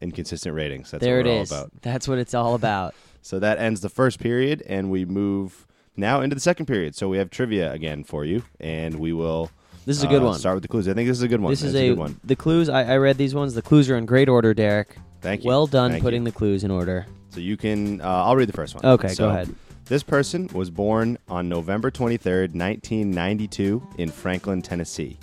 Inconsistent 0.01 0.55
ratings. 0.55 0.91
That's 0.91 1.03
there 1.03 1.17
what 1.19 1.27
it 1.27 1.31
we're 1.31 1.41
is. 1.43 1.51
about. 1.51 1.71
That's 1.83 2.07
what 2.07 2.19
it's 2.19 2.35
all 2.35 2.55
about. 2.55 2.95
So 3.23 3.41
that 3.41 3.59
ends 3.59 3.81
the 3.81 3.89
first 3.89 4.21
period, 4.21 4.63
and 4.69 4.89
we 4.89 5.05
move 5.05 5.67
now 5.97 6.21
into 6.21 6.35
the 6.35 6.41
second 6.41 6.67
period. 6.67 6.95
So 6.95 7.09
we 7.09 7.19
have 7.19 7.31
trivia 7.31 7.73
again 7.73 8.05
for 8.05 8.25
you, 8.25 8.43
and 8.61 8.99
we 8.99 9.13
will. 9.13 9.51
This 9.85 9.97
is 9.97 10.03
a 10.03 10.09
good 10.09 10.23
uh, 10.23 10.27
one. 10.27 10.39
Start 10.39 10.57
with 10.57 10.63
the 10.63 10.69
clues. 10.69 10.89
I 10.89 10.95
think 10.95 11.09
this 11.09 11.17
is 11.17 11.23
a 11.23 11.29
good 11.29 11.41
one. 11.41 11.53
This 11.53 11.63
is 11.63 11.73
It's 11.75 11.81
a, 11.83 11.89
good 11.91 11.99
one. 11.99 12.21
the 12.25 12.35
clues. 12.37 12.69
I, 12.69 12.95
I 12.95 12.97
read 12.97 13.17
these 13.19 13.35
ones. 13.35 13.55
The 13.55 13.63
clues 13.63 13.89
are 13.89 13.97
in 13.97 14.05
great 14.07 14.29
order, 14.29 14.53
Derek. 14.53 14.97
Thank 15.21 15.45
you. 15.45 15.49
Well 15.49 15.67
done 15.67 15.93
Thank 15.93 16.03
putting 16.03 16.23
you. 16.23 16.31
the 16.31 16.37
clues 16.37 16.65
in 16.65 16.71
order. 16.71 17.07
So 17.31 17.41
you 17.41 17.57
can. 17.57 18.01
Uh, 18.01 18.05
I'll 18.25 18.37
read 18.37 18.49
the 18.49 18.53
first 18.53 18.75
one. 18.75 18.85
Okay, 18.85 19.09
So, 19.09 19.27
go 19.27 19.31
ahead. 19.31 19.55
This 19.85 20.03
person 20.03 20.49
was 20.53 20.69
born 20.71 21.17
on 21.29 21.49
November 21.49 21.93
23rd, 21.93 22.55
1992, 22.55 23.87
in 23.99 24.11
Franklin, 24.11 24.61
Tennessee, 24.61 25.17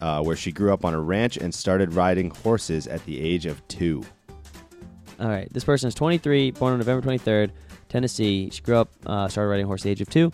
uh, 0.00 0.22
where 0.22 0.34
she 0.36 0.50
grew 0.50 0.72
up 0.72 0.86
on 0.86 0.94
a 0.94 1.00
ranch 1.00 1.36
and 1.36 1.54
started 1.54 1.92
riding 1.92 2.30
horses 2.30 2.86
at 2.86 3.04
the 3.04 3.20
age 3.20 3.44
of 3.44 3.66
two. 3.68 4.02
All 5.20 5.28
right. 5.28 5.52
This 5.52 5.64
person 5.64 5.88
is 5.88 5.94
23, 5.94 6.52
born 6.52 6.72
on 6.72 6.78
November 6.78 7.06
23rd, 7.06 7.50
Tennessee. 7.92 8.48
She 8.50 8.62
grew 8.62 8.78
up, 8.78 8.90
uh, 9.04 9.28
started 9.28 9.50
riding 9.50 9.64
a 9.64 9.66
horse 9.66 9.82
at 9.82 9.84
the 9.84 9.90
age 9.90 10.00
of 10.00 10.08
two. 10.08 10.32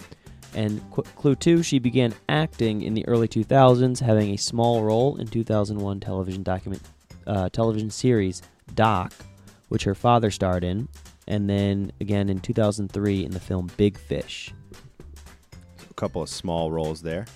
And 0.54 0.80
qu- 0.92 1.02
clue 1.02 1.34
two, 1.34 1.64
she 1.64 1.80
began 1.80 2.14
acting 2.28 2.82
in 2.82 2.94
the 2.94 3.06
early 3.08 3.26
2000s, 3.26 3.98
having 3.98 4.30
a 4.30 4.36
small 4.36 4.84
role 4.84 5.16
in 5.16 5.26
2001 5.26 5.98
television 5.98 6.44
document, 6.44 6.80
uh, 7.26 7.48
television 7.48 7.90
series 7.90 8.42
Doc, 8.74 9.12
which 9.70 9.82
her 9.84 9.94
father 9.96 10.30
starred 10.30 10.62
in, 10.62 10.88
and 11.26 11.50
then 11.50 11.90
again 12.00 12.28
in 12.28 12.38
2003 12.38 13.24
in 13.24 13.32
the 13.32 13.40
film 13.40 13.68
Big 13.76 13.98
Fish. 13.98 14.54
A 15.90 15.94
couple 15.94 16.22
of 16.22 16.28
small 16.28 16.70
roles 16.70 17.02
there. 17.02 17.26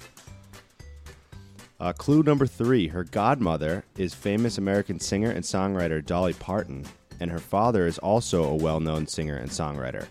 Uh, 1.81 1.93
clue 1.93 2.23
number 2.23 2.47
three 2.47 2.87
her 2.87 3.03
godmother 3.03 3.85
is 3.99 4.15
famous 4.15 4.57
American 4.57 5.01
singer 5.01 5.31
and 5.33 5.45
songwriter 5.45 6.05
Dolly 6.05 6.33
Parton, 6.35 6.87
and 7.23 7.31
her 7.31 7.39
father 7.39 7.87
is 7.87 7.99
also 7.99 8.43
a 8.43 8.57
well 8.57 8.81
known 8.81 9.07
singer 9.07 9.37
and 9.37 9.49
songwriter. 9.49 10.07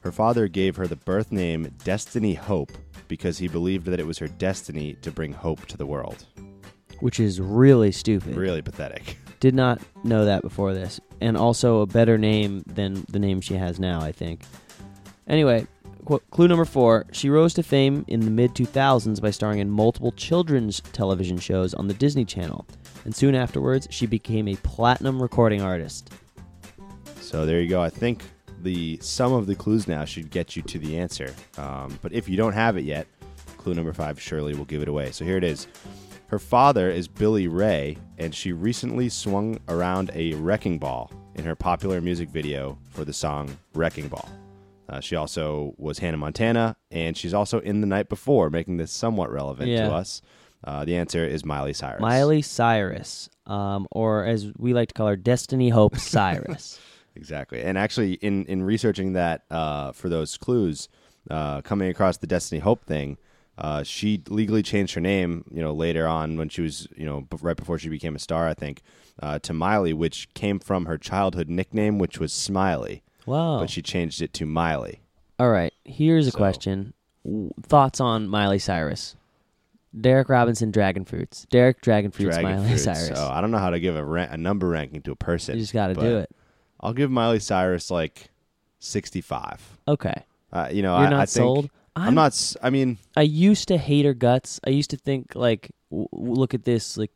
Her 0.00 0.10
father 0.10 0.48
gave 0.48 0.76
her 0.76 0.86
the 0.86 0.96
birth 0.96 1.30
name 1.30 1.70
Destiny 1.84 2.32
Hope 2.32 2.72
because 3.06 3.36
he 3.36 3.48
believed 3.48 3.84
that 3.86 4.00
it 4.00 4.06
was 4.06 4.16
her 4.18 4.28
destiny 4.28 4.94
to 5.02 5.10
bring 5.10 5.32
hope 5.32 5.66
to 5.66 5.76
the 5.76 5.84
world. 5.84 6.24
Which 7.00 7.20
is 7.20 7.38
really 7.38 7.92
stupid. 7.92 8.34
Really 8.34 8.62
pathetic. 8.62 9.18
Did 9.40 9.54
not 9.54 9.80
know 10.04 10.24
that 10.24 10.40
before 10.40 10.72
this. 10.72 11.00
And 11.20 11.36
also 11.36 11.82
a 11.82 11.86
better 11.86 12.16
name 12.16 12.64
than 12.66 13.04
the 13.10 13.18
name 13.18 13.42
she 13.42 13.54
has 13.54 13.78
now, 13.78 14.00
I 14.00 14.12
think. 14.12 14.40
Anyway, 15.26 15.66
qu- 16.06 16.22
clue 16.30 16.48
number 16.48 16.64
four. 16.64 17.04
She 17.12 17.28
rose 17.28 17.52
to 17.54 17.62
fame 17.62 18.06
in 18.08 18.20
the 18.20 18.30
mid 18.30 18.54
2000s 18.54 19.20
by 19.20 19.30
starring 19.30 19.58
in 19.58 19.68
multiple 19.68 20.12
children's 20.12 20.80
television 20.92 21.36
shows 21.36 21.74
on 21.74 21.88
the 21.88 21.94
Disney 21.94 22.24
Channel. 22.24 22.66
And 23.04 23.14
soon 23.14 23.34
afterwards, 23.34 23.86
she 23.90 24.06
became 24.06 24.48
a 24.48 24.56
platinum 24.56 25.20
recording 25.20 25.60
artist. 25.60 26.10
So 27.28 27.44
there 27.44 27.60
you 27.60 27.68
go. 27.68 27.82
I 27.82 27.90
think 27.90 28.22
the 28.62 28.98
sum 29.02 29.34
of 29.34 29.46
the 29.46 29.54
clues 29.54 29.86
now 29.86 30.06
should 30.06 30.30
get 30.30 30.56
you 30.56 30.62
to 30.62 30.78
the 30.78 30.98
answer. 30.98 31.34
Um, 31.58 31.98
but 32.00 32.10
if 32.14 32.26
you 32.26 32.38
don't 32.38 32.54
have 32.54 32.78
it 32.78 32.84
yet, 32.84 33.06
clue 33.58 33.74
number 33.74 33.92
five 33.92 34.18
surely 34.18 34.54
will 34.54 34.64
give 34.64 34.80
it 34.80 34.88
away. 34.88 35.10
So 35.12 35.26
here 35.26 35.36
it 35.36 35.44
is. 35.44 35.66
Her 36.28 36.38
father 36.38 36.90
is 36.90 37.06
Billy 37.06 37.46
Ray, 37.46 37.98
and 38.16 38.34
she 38.34 38.52
recently 38.52 39.10
swung 39.10 39.58
around 39.68 40.10
a 40.14 40.32
wrecking 40.36 40.78
ball 40.78 41.12
in 41.34 41.44
her 41.44 41.54
popular 41.54 42.00
music 42.00 42.30
video 42.30 42.78
for 42.88 43.04
the 43.04 43.12
song 43.12 43.54
Wrecking 43.74 44.08
Ball. 44.08 44.26
Uh, 44.88 45.00
she 45.00 45.14
also 45.14 45.74
was 45.76 45.98
Hannah 45.98 46.16
Montana, 46.16 46.76
and 46.90 47.14
she's 47.14 47.34
also 47.34 47.60
in 47.60 47.82
The 47.82 47.86
Night 47.86 48.08
Before, 48.08 48.48
making 48.48 48.78
this 48.78 48.90
somewhat 48.90 49.30
relevant 49.30 49.68
Yeah. 49.68 49.88
to 49.88 49.94
us. 49.94 50.22
Uh, 50.64 50.86
the 50.86 50.96
answer 50.96 51.26
is 51.26 51.44
Miley 51.44 51.74
Cyrus. 51.74 52.00
Miley 52.00 52.40
Cyrus, 52.40 53.28
um, 53.44 53.86
or 53.92 54.24
as 54.24 54.50
we 54.56 54.72
like 54.72 54.88
to 54.88 54.94
call 54.94 55.08
her, 55.08 55.16
Destiny 55.16 55.68
Hope 55.68 55.98
Cyrus. 55.98 56.80
Exactly. 57.18 57.60
And 57.62 57.76
actually, 57.76 58.14
in, 58.14 58.44
in 58.46 58.62
researching 58.62 59.12
that 59.14 59.42
uh, 59.50 59.92
for 59.92 60.08
those 60.08 60.36
clues, 60.36 60.88
uh, 61.30 61.60
coming 61.62 61.88
across 61.90 62.16
the 62.18 62.26
Destiny 62.26 62.60
Hope 62.60 62.84
thing, 62.84 63.18
uh, 63.58 63.82
she 63.82 64.22
legally 64.28 64.62
changed 64.62 64.94
her 64.94 65.00
name, 65.00 65.44
you 65.52 65.60
know, 65.60 65.72
later 65.74 66.06
on 66.06 66.36
when 66.38 66.48
she 66.48 66.62
was, 66.62 66.86
you 66.96 67.04
know, 67.04 67.22
b- 67.22 67.36
right 67.42 67.56
before 67.56 67.76
she 67.78 67.88
became 67.88 68.14
a 68.14 68.18
star, 68.20 68.46
I 68.48 68.54
think, 68.54 68.82
uh, 69.20 69.40
to 69.40 69.52
Miley, 69.52 69.92
which 69.92 70.32
came 70.34 70.60
from 70.60 70.86
her 70.86 70.96
childhood 70.96 71.48
nickname, 71.48 71.98
which 71.98 72.18
was 72.20 72.32
Smiley. 72.32 73.02
Wow. 73.26 73.58
But 73.58 73.68
she 73.68 73.82
changed 73.82 74.22
it 74.22 74.32
to 74.34 74.46
Miley. 74.46 75.00
All 75.40 75.50
right, 75.50 75.72
here's 75.84 76.28
a 76.28 76.30
So- 76.30 76.38
question. 76.38 76.94
Thoughts 77.62 78.00
on 78.00 78.28
Miley 78.28 78.58
Cyrus? 78.60 79.16
Derek 79.98 80.28
Robinson, 80.28 80.70
Dragon 80.70 81.04
Fruits. 81.04 81.46
Derek 81.50 81.80
Dragon 81.80 82.10
Fruits, 82.10 82.36
Dragon 82.36 82.56
Miley 82.58 82.68
Fruits. 82.68 82.84
Cyrus. 82.84 83.08
So 83.08 83.28
I 83.30 83.40
don't 83.40 83.50
know 83.50 83.58
how 83.58 83.70
to 83.70 83.80
give 83.80 83.96
a, 83.96 84.04
a 84.30 84.36
number 84.36 84.68
ranking 84.68 85.02
to 85.02 85.12
a 85.12 85.16
person. 85.16 85.56
you 85.56 85.60
just 85.62 85.72
got 85.72 85.88
to 85.88 85.94
do 85.94 86.18
it. 86.18 86.30
I'll 86.80 86.92
give 86.92 87.10
Miley 87.10 87.40
Cyrus 87.40 87.90
like 87.90 88.30
65. 88.80 89.78
Okay. 89.88 90.22
Uh, 90.52 90.68
you 90.72 90.82
know, 90.82 90.96
You're 90.98 91.06
I, 91.08 91.10
not 91.10 91.20
I 91.20 91.26
think, 91.26 91.28
sold? 91.44 91.70
I'm, 91.96 92.02
I'm- 92.04 92.14
not, 92.14 92.26
s- 92.28 92.56
I 92.62 92.70
mean, 92.70 92.98
I 93.16 93.22
used 93.22 93.68
to 93.68 93.76
hate 93.78 94.04
her 94.04 94.14
guts. 94.14 94.60
I 94.66 94.70
used 94.70 94.90
to 94.90 94.96
think 94.96 95.34
like, 95.34 95.70
w- 95.90 96.08
w- 96.12 96.32
look 96.34 96.54
at 96.54 96.64
this 96.64 96.96
like 96.96 97.10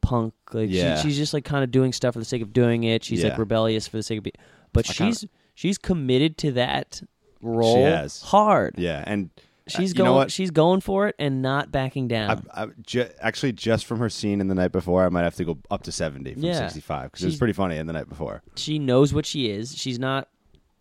punk. 0.00 0.34
Like 0.52 0.68
Yeah. 0.70 0.96
she, 0.96 1.08
she's 1.08 1.16
just 1.16 1.32
like 1.32 1.44
kind 1.44 1.64
of 1.64 1.70
doing 1.70 1.92
stuff 1.92 2.14
for 2.14 2.18
the 2.18 2.24
sake 2.24 2.42
of 2.42 2.52
doing 2.52 2.84
it. 2.84 3.04
She's 3.04 3.22
like 3.24 3.38
rebellious 3.38 3.86
for 3.88 3.96
the 3.96 4.02
sake 4.02 4.18
of 4.18 4.24
being. 4.24 4.34
But 4.72 4.88
I 4.90 4.92
kinda- 4.92 5.12
she's 5.14 5.28
she's 5.54 5.78
committed 5.78 6.36
to 6.38 6.52
that 6.52 7.02
role 7.40 7.84
has. 7.84 8.20
hard. 8.22 8.74
yeah. 8.78 9.02
And 9.06 9.30
She's 9.68 9.90
you 9.90 9.94
going. 9.96 10.20
know? 10.22 10.28
She's 10.28 10.50
going 10.50 10.80
for 10.80 11.08
it 11.08 11.14
and 11.18 11.40
not 11.42 11.70
backing 11.70 12.08
down. 12.08 12.42
I, 12.52 12.64
I, 12.64 12.66
ju- 12.86 13.08
actually, 13.20 13.52
just 13.52 13.86
from 13.86 13.98
her 14.00 14.08
scene 14.10 14.40
in 14.40 14.48
the 14.48 14.54
night 14.54 14.72
before, 14.72 15.04
I 15.04 15.08
might 15.08 15.22
have 15.22 15.36
to 15.36 15.44
go 15.44 15.58
up 15.70 15.82
to 15.84 15.92
70 15.92 16.34
from 16.34 16.42
Yeah. 16.42 16.58
65 16.58 17.10
because 17.12 17.22
it 17.22 17.26
was 17.26 17.36
pretty 17.36 17.52
funny 17.52 17.76
in 17.76 17.86
the 17.86 17.92
night 17.92 18.08
before. 18.08 18.42
she 18.56 18.78
knows 18.78 19.14
what 19.14 19.24
she 19.26 19.50
is. 19.50 19.76
She's 19.76 19.98
not 19.98 20.28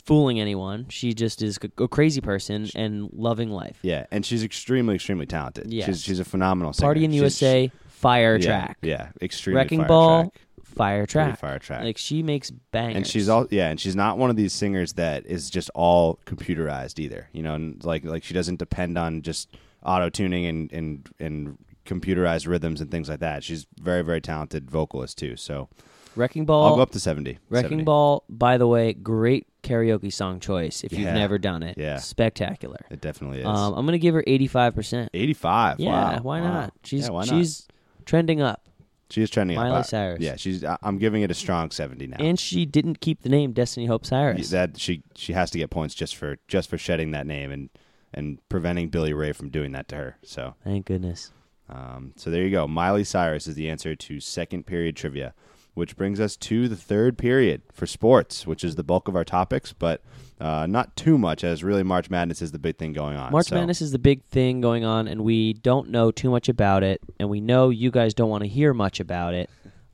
fooling 0.04 0.40
anyone. 0.40 0.88
She 0.90 1.14
just 1.14 1.42
is 1.44 1.60
a 1.78 1.88
crazy 1.88 2.22
person 2.22 2.68
and 2.76 3.10
loving 3.14 3.52
life. 3.52 3.78
Yeah, 3.84 4.08
and 4.12 4.26
she's 4.26 4.44
extremely, 4.44 4.96
extremely 4.96 5.28
talented. 5.28 5.72
Yes. 5.72 5.86
she's 5.86 6.02
she's 6.02 6.20
a 6.20 6.26
phenomenal 6.26 6.74
singer. 6.74 6.88
Party 6.88 7.06
in 7.06 7.12
the 7.12 7.18
She's- 7.18 7.42
USA, 7.42 7.72
fire 7.88 8.36
yeah, 8.38 8.46
track. 8.48 8.78
Yeah, 8.82 9.10
extremely 9.22 9.58
Wrecking 9.58 9.80
fire 9.82 9.88
Ball, 9.88 10.22
track. 10.24 10.42
Fire 10.82 11.06
track. 11.06 11.40
fire 11.40 11.60
track. 11.60 11.84
Like 11.84 11.98
she 11.98 12.24
makes 12.24 12.50
bangers. 12.52 12.96
and 12.98 13.08
she's 13.08 13.30
all 13.30 13.48
yeah, 13.52 13.70
and 13.70 13.80
she's 13.80 13.96
not 13.96 14.18
one 14.18 14.30
of 14.30 14.36
these 14.36 14.54
singers 14.54 14.94
that 14.94 15.26
is 15.26 15.50
just 15.50 15.70
all 15.76 16.20
computerized 16.26 17.00
either. 17.00 17.28
You 17.34 17.44
know, 17.44 17.56
and 17.56 17.84
like 17.84 18.04
like 18.06 18.24
she 18.24 18.34
doesn't 18.34 18.58
depend 18.60 18.98
on 18.98 19.22
just 19.22 19.50
auto 19.84 20.10
tuning 20.10 20.46
and 20.46 20.72
and 20.74 21.10
and 21.20 21.58
computerized 21.86 22.48
rhythms 22.48 22.82
and 22.82 22.90
things 22.92 23.10
like 23.10 23.20
that. 23.20 23.44
She's 23.44 23.66
very 23.80 24.02
very 24.02 24.22
talented 24.22 24.70
vocalist 24.72 25.18
too. 25.18 25.36
So 25.36 25.70
Wrecking 26.16 26.46
Ball. 26.46 26.68
I'll 26.68 26.76
go 26.76 26.82
up 26.82 26.92
to 26.92 27.00
seventy. 27.00 27.38
Wrecking 27.50 27.70
70. 27.70 27.84
Ball, 27.84 28.24
by 28.30 28.58
the 28.58 28.68
way, 28.68 28.94
great 28.94 29.48
karaoke 29.64 30.12
song 30.12 30.40
choice 30.40 30.84
if 30.84 30.92
you've 30.92 31.14
never 31.14 31.38
done 31.38 31.64
it. 31.64 31.78
Yeah. 31.78 31.98
Spectacular. 31.98 32.80
It 32.90 33.00
definitely 33.00 33.40
is. 33.42 33.46
Um, 33.46 33.74
I'm 33.76 33.86
going 33.86 33.94
to 33.94 34.00
give 34.00 34.16
her 34.16 34.24
85%. 34.24 35.10
Eighty-five. 35.14 35.80
Yeah, 35.80 35.90
wow. 35.92 36.20
why 36.24 36.42
Wow. 36.42 36.54
not? 36.54 36.74
She's 36.84 37.04
yeah, 37.06 37.10
why 37.12 37.20
not? 37.26 37.30
she's 37.30 37.68
trending 38.06 38.42
up. 38.42 38.66
She 39.12 39.22
is 39.22 39.30
trending 39.30 39.58
up. 39.58 39.64
Miley 39.66 39.80
Uh, 39.80 39.84
Cyrus. 39.84 40.20
Yeah, 40.22 40.36
she's. 40.38 40.64
I- 40.64 40.78
I'm 40.82 40.98
giving 40.98 41.22
it 41.22 41.30
a 41.32 41.34
strong 41.34 41.70
seventy 41.72 42.08
now. 42.08 42.18
And 42.20 42.40
she 42.40 42.66
didn't 42.66 43.02
keep 43.02 43.22
the 43.22 43.30
name 43.30 43.52
Destiny 43.54 43.86
Hope 43.86 44.06
Cyrus. 44.06 44.50
that 44.52 44.80
she 44.80 45.04
she 45.16 45.34
has 45.34 45.52
to 45.52 45.58
get 45.58 45.70
points 45.70 45.94
just 45.94 46.16
for 46.16 46.38
just 46.48 46.70
for 46.70 46.78
shedding 46.78 47.12
that 47.12 47.28
name 47.28 47.52
and 47.52 47.70
and 48.14 48.40
preventing 48.50 48.90
Billy 48.90 49.14
Ray 49.14 49.32
from 49.32 49.50
doing 49.50 49.72
that 49.74 49.88
to 49.90 49.96
her. 49.96 50.18
So 50.24 50.56
Thank 50.64 50.86
goodness. 50.86 51.32
um, 51.70 52.14
so 52.16 52.30
there 52.30 52.44
you 52.44 52.52
go. 52.52 52.68
Miley 52.68 53.04
Cyrus 53.04 53.48
is 53.48 53.56
the 53.56 53.70
answer 53.70 53.96
to 53.96 54.20
second 54.20 54.66
period 54.66 54.96
trivia, 54.98 55.34
which 55.74 55.96
brings 55.96 56.20
us 56.20 56.36
to 56.38 56.68
the 56.68 56.76
third 56.76 57.18
period 57.18 57.62
for 57.72 57.86
sports, 57.88 58.46
which 58.46 58.64
is 58.64 58.76
the 58.76 58.84
bulk 58.84 59.08
of 59.08 59.16
our 59.16 59.24
topics, 59.24 59.72
but 59.74 60.02
uh, 60.42 60.66
not 60.68 60.96
too 60.96 61.18
much, 61.18 61.44
as 61.44 61.64
really 61.64 61.84
March 61.84 62.10
Madness 62.10 62.42
is 62.42 62.52
the 62.52 62.60
big 62.60 62.78
thing 62.78 62.94
going 62.94 63.16
on. 63.16 63.32
March 63.32 63.48
So- 63.48 63.56
Madness 63.56 63.82
is 63.82 63.92
the 63.92 64.00
big 64.00 64.24
thing 64.26 64.60
going 64.62 64.84
on, 64.84 65.08
and 65.08 65.24
we 65.24 65.54
don't 65.54 65.90
know 65.90 66.12
too 66.12 66.30
much 66.30 66.50
about 66.50 66.84
it, 66.84 67.00
and 67.20 67.30
we 67.30 67.40
know 67.42 67.70
you 67.70 67.92
guys 67.92 68.14
don't 68.14 68.30
want 68.30 68.44
to 68.44 68.48
hear 68.50 68.74
much 68.74 69.00
about 69.00 69.34
it, 69.34 69.50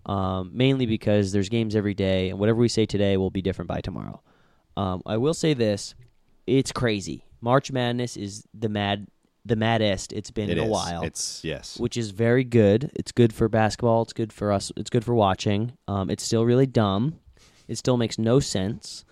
um, 0.05 0.51
mainly 0.53 0.85
because 0.85 1.31
there's 1.31 1.49
games 1.49 1.75
every 1.75 1.93
day, 1.93 2.29
and 2.29 2.39
whatever 2.39 2.59
we 2.59 2.67
say 2.69 2.85
today 2.85 3.17
will 3.17 3.29
be 3.29 3.41
different 3.41 3.67
by 3.67 3.81
tomorrow. 3.81 4.21
Um, 4.77 5.01
I 5.05 5.17
will 5.17 5.33
say 5.33 5.53
this: 5.53 5.95
it's 6.45 6.71
crazy. 6.71 7.25
March 7.41 7.71
Madness 7.71 8.15
is 8.17 8.47
the 8.53 8.69
mad, 8.69 9.07
the 9.45 9.55
maddest 9.55 10.13
it's 10.13 10.31
been 10.31 10.49
It 10.49 10.57
in 10.57 10.63
a 10.63 10.65
is. 10.65 10.71
while. 10.71 11.03
It's 11.03 11.43
yes. 11.43 11.77
which 11.79 11.97
is 11.97 12.11
very 12.11 12.43
good. 12.43 12.91
It's 12.95 13.11
good 13.11 13.33
for 13.33 13.47
basketball. 13.49 14.01
It's 14.03 14.13
good 14.13 14.31
for 14.33 14.51
us. 14.51 14.71
It's 14.77 14.89
good 14.89 15.03
for 15.05 15.13
watching. 15.13 15.73
Um, 15.87 16.09
it's 16.09 16.23
still 16.23 16.45
really 16.45 16.65
dumb. 16.67 17.19
It 17.67 17.77
still 17.77 17.97
makes 17.97 18.17
no 18.17 18.39
sense. 18.39 19.03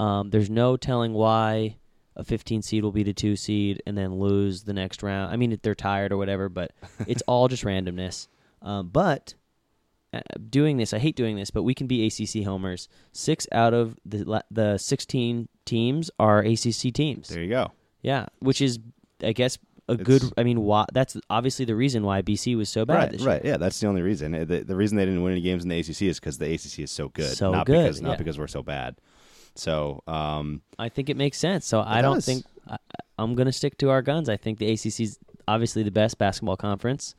Um, 0.00 0.30
there's 0.30 0.50
no 0.50 0.76
telling 0.76 1.12
why 1.12 1.76
a 2.16 2.24
15 2.24 2.62
seed 2.62 2.82
will 2.82 2.92
beat 2.92 3.08
a 3.08 3.12
two 3.12 3.36
seed 3.36 3.82
and 3.86 3.96
then 3.96 4.14
lose 4.14 4.64
the 4.64 4.72
next 4.72 5.02
round. 5.02 5.32
I 5.32 5.36
mean, 5.36 5.52
if 5.52 5.62
they're 5.62 5.74
tired 5.74 6.10
or 6.12 6.16
whatever, 6.16 6.48
but 6.48 6.72
it's 7.06 7.22
all 7.26 7.48
just 7.48 7.64
randomness. 7.64 8.26
Um, 8.62 8.88
but 8.88 9.34
uh, 10.12 10.20
doing 10.48 10.76
this, 10.76 10.92
I 10.92 10.98
hate 10.98 11.16
doing 11.16 11.36
this, 11.36 11.50
but 11.50 11.62
we 11.62 11.74
can 11.74 11.86
be 11.86 12.06
ACC 12.06 12.44
homers. 12.44 12.88
Six 13.12 13.46
out 13.52 13.74
of 13.74 13.96
the 14.04 14.42
the 14.50 14.78
16 14.78 15.48
teams 15.64 16.10
are 16.18 16.40
ACC 16.40 16.92
teams. 16.92 17.28
there 17.28 17.42
you 17.42 17.48
go. 17.50 17.70
Yeah, 18.02 18.26
which 18.40 18.60
is, 18.62 18.78
I 19.22 19.32
guess, 19.32 19.58
a 19.88 19.92
It's- 19.92 20.06
good. 20.06 20.32
I 20.38 20.42
mean, 20.42 20.62
why, 20.62 20.86
that's 20.92 21.16
obviously 21.28 21.64
the 21.66 21.76
reason 21.76 22.02
why 22.02 22.22
BC 22.22 22.56
was 22.56 22.68
so 22.70 22.84
bad 22.86 22.94
Right, 22.94 23.12
this 23.12 23.22
right, 23.22 23.44
year. 23.44 23.52
yeah. 23.52 23.56
That's 23.58 23.78
the 23.78 23.86
only 23.88 24.02
reason. 24.02 24.34
Uh, 24.34 24.44
The, 24.44 24.60
the 24.64 24.76
reason 24.76 24.96
they 24.96 25.04
didn't 25.04 25.22
win 25.22 25.32
any 25.32 25.42
games 25.42 25.62
in 25.62 25.68
the 25.68 25.78
ACC 25.78 26.02
is 26.02 26.18
because 26.18 26.38
the 26.38 26.46
ACC 26.52 26.78
is 26.80 26.90
so 26.90 27.08
good, 27.10 27.36
So 27.36 27.52
not 27.52 27.66
good, 27.66 27.82
because 27.84 28.00
not 28.00 28.12
yeah. 28.12 28.16
because 28.16 28.38
we're 28.38 28.46
so 28.46 28.62
bad. 28.62 28.96
So, 29.54 30.02
um, 30.06 30.62
I 30.78 30.88
think 30.88 31.08
it 31.08 31.16
makes 31.16 31.38
sense. 31.38 31.66
So 31.66 31.80
I 31.80 32.02
don't 32.02 32.16
does. 32.16 32.26
think 32.26 32.44
I, 32.68 32.76
I'm 33.18 33.34
going 33.34 33.46
to 33.46 33.52
stick 33.52 33.76
to 33.78 33.90
our 33.90 34.02
guns. 34.02 34.28
I 34.28 34.36
think 34.36 34.58
the 34.58 34.70
ACC 34.72 35.00
is 35.00 35.18
obviously 35.46 35.82
the 35.82 35.90
best 35.90 36.18
basketball 36.18 36.56
conference, 36.56 37.14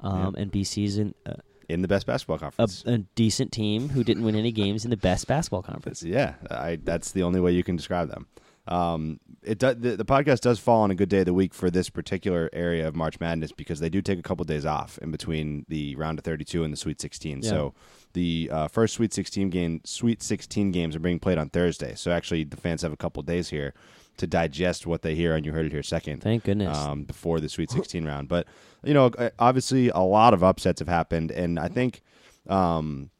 um, 0.00 0.34
and 0.36 0.50
BC's 0.50 0.98
an, 0.98 1.14
uh, 1.24 1.34
in 1.68 1.82
the 1.82 1.88
best 1.88 2.06
basketball 2.06 2.36
a, 2.36 2.40
conference, 2.40 2.84
a 2.86 2.98
decent 2.98 3.52
team 3.52 3.88
who 3.90 4.04
didn't 4.04 4.24
win 4.24 4.36
any 4.36 4.52
games 4.52 4.84
in 4.84 4.90
the 4.90 4.96
best 4.96 5.26
basketball 5.26 5.62
conference. 5.62 6.02
Yeah, 6.02 6.34
I, 6.50 6.78
that's 6.82 7.12
the 7.12 7.22
only 7.22 7.40
way 7.40 7.52
you 7.52 7.62
can 7.62 7.76
describe 7.76 8.08
them. 8.08 8.26
Um, 8.68 9.20
it 9.42 9.58
do, 9.58 9.74
the, 9.74 9.96
the 9.96 10.04
podcast 10.04 10.40
does 10.40 10.58
fall 10.58 10.82
on 10.82 10.90
a 10.90 10.94
good 10.94 11.08
day 11.08 11.20
of 11.20 11.26
the 11.26 11.34
week 11.34 11.54
for 11.54 11.70
this 11.70 11.88
particular 11.88 12.50
area 12.52 12.86
of 12.86 12.96
March 12.96 13.20
Madness 13.20 13.52
because 13.52 13.78
they 13.78 13.88
do 13.88 14.02
take 14.02 14.18
a 14.18 14.22
couple 14.22 14.44
days 14.44 14.66
off 14.66 14.98
in 14.98 15.10
between 15.12 15.64
the 15.68 15.94
round 15.94 16.18
of 16.18 16.24
32 16.24 16.64
and 16.64 16.72
the 16.72 16.76
Sweet 16.76 17.00
16. 17.00 17.42
Yeah. 17.42 17.48
So 17.48 17.74
the 18.12 18.50
uh, 18.52 18.68
first 18.68 18.94
Sweet 18.94 19.14
16 19.14 19.50
game, 19.50 19.80
Sweet 19.84 20.22
16 20.22 20.72
games 20.72 20.96
are 20.96 21.00
being 21.00 21.20
played 21.20 21.38
on 21.38 21.48
Thursday. 21.48 21.94
So 21.94 22.10
actually, 22.10 22.44
the 22.44 22.56
fans 22.56 22.82
have 22.82 22.92
a 22.92 22.96
couple 22.96 23.22
days 23.22 23.50
here 23.50 23.72
to 24.16 24.26
digest 24.26 24.86
what 24.86 25.02
they 25.02 25.14
hear, 25.14 25.36
and 25.36 25.46
you 25.46 25.52
heard 25.52 25.66
it 25.66 25.72
here 25.72 25.82
second. 25.82 26.22
Thank 26.22 26.44
goodness. 26.44 26.76
Um, 26.76 27.04
before 27.04 27.38
the 27.38 27.48
Sweet 27.48 27.70
16 27.70 28.04
round, 28.06 28.28
but 28.28 28.46
you 28.82 28.94
know, 28.94 29.06
uh, 29.18 29.30
obviously, 29.38 29.90
a 29.90 29.98
lot 29.98 30.34
of 30.34 30.42
upsets 30.42 30.80
have 30.80 30.88
happened, 30.88 31.30
and 31.30 31.58
I 31.58 31.68
think. 31.68 32.02
Um, 32.48 33.10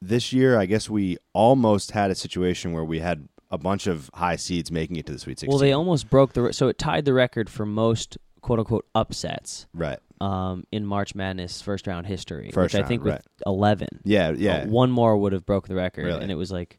this 0.00 0.34
year, 0.34 0.58
I 0.58 0.66
guess 0.66 0.90
we 0.90 1.16
almost 1.32 1.92
had 1.92 2.10
a 2.10 2.14
situation 2.14 2.72
where 2.72 2.84
we 2.84 3.00
had 3.00 3.26
a 3.54 3.58
bunch 3.58 3.86
of 3.86 4.10
high 4.14 4.36
seeds 4.36 4.70
making 4.70 4.96
it 4.96 5.06
to 5.06 5.12
the 5.12 5.18
Sweet 5.18 5.38
16. 5.38 5.48
well, 5.48 5.58
they 5.58 5.72
almost 5.72 6.10
broke 6.10 6.32
the 6.32 6.42
re- 6.42 6.52
so 6.52 6.68
it 6.68 6.78
tied 6.78 7.04
the 7.04 7.12
record 7.14 7.48
for 7.48 7.64
most 7.64 8.18
quote 8.42 8.58
unquote 8.58 8.86
upsets 8.94 9.66
right. 9.72 9.98
um, 10.20 10.64
in 10.70 10.84
March 10.84 11.14
Madness 11.14 11.62
first 11.62 11.86
round 11.86 12.06
history, 12.06 12.50
First 12.52 12.74
which 12.74 12.82
I 12.82 12.86
think 12.86 13.04
right. 13.04 13.14
with 13.14 13.26
11. 13.46 13.88
Yeah, 14.04 14.32
yeah, 14.36 14.56
Uh, 14.58 14.66
one 14.66 14.90
more 14.90 15.16
would 15.16 15.32
have 15.32 15.46
broke 15.46 15.68
the 15.68 15.74
record, 15.74 16.04
Really? 16.04 16.22
and 16.22 16.30
it 16.30 16.34
was 16.36 16.52
like 16.52 16.78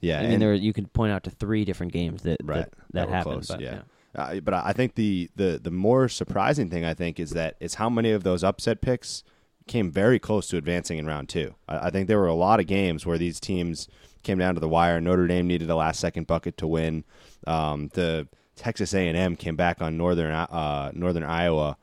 yeah. 0.00 0.18
I 0.18 0.22
mean, 0.22 0.32
and- 0.32 0.42
there 0.42 0.54
you 0.54 0.72
could 0.72 0.92
point 0.92 1.12
out 1.12 1.24
to 1.24 1.30
three 1.30 1.64
different 1.64 1.92
games 1.92 2.22
that 2.22 2.38
right 2.42 2.64
that, 2.64 2.70
that, 2.92 3.08
were 3.08 3.14
happened. 3.14 3.34
close, 3.34 3.48
but, 3.48 3.60
yeah. 3.60 3.82
Uh, 4.14 4.40
but 4.40 4.52
I 4.52 4.72
think 4.74 4.94
the, 4.94 5.30
the 5.36 5.58
the 5.62 5.70
more 5.70 6.06
surprising 6.08 6.68
thing 6.68 6.84
I 6.84 6.92
think 6.92 7.18
is 7.18 7.30
that 7.30 7.56
is 7.60 7.74
how 7.74 7.88
many 7.88 8.10
of 8.10 8.24
those 8.24 8.44
upset 8.44 8.80
picks 8.82 9.24
came 9.66 9.90
very 9.90 10.18
close 10.18 10.48
to 10.48 10.56
advancing 10.56 10.98
in 10.98 11.06
round 11.06 11.28
two. 11.28 11.54
I, 11.68 11.86
I 11.86 11.90
think 11.90 12.08
there 12.08 12.18
were 12.18 12.26
a 12.26 12.34
lot 12.34 12.60
of 12.60 12.66
games 12.66 13.06
where 13.06 13.18
these 13.18 13.40
teams 13.40 13.88
came 14.22 14.38
down 14.38 14.54
to 14.54 14.60
the 14.60 14.68
wire. 14.68 15.00
Notre 15.00 15.26
Dame 15.26 15.46
needed 15.46 15.70
a 15.70 15.76
last 15.76 16.00
second 16.00 16.26
bucket 16.26 16.56
to 16.58 16.66
win. 16.66 17.04
Um, 17.46 17.88
the 17.94 18.28
Texas 18.56 18.94
A 18.94 19.08
and 19.08 19.16
M 19.16 19.36
came 19.36 19.56
back 19.56 19.80
on 19.80 19.96
northern 19.96 20.32
uh, 20.32 20.92
northern 20.94 21.24
Iowa. 21.24 21.76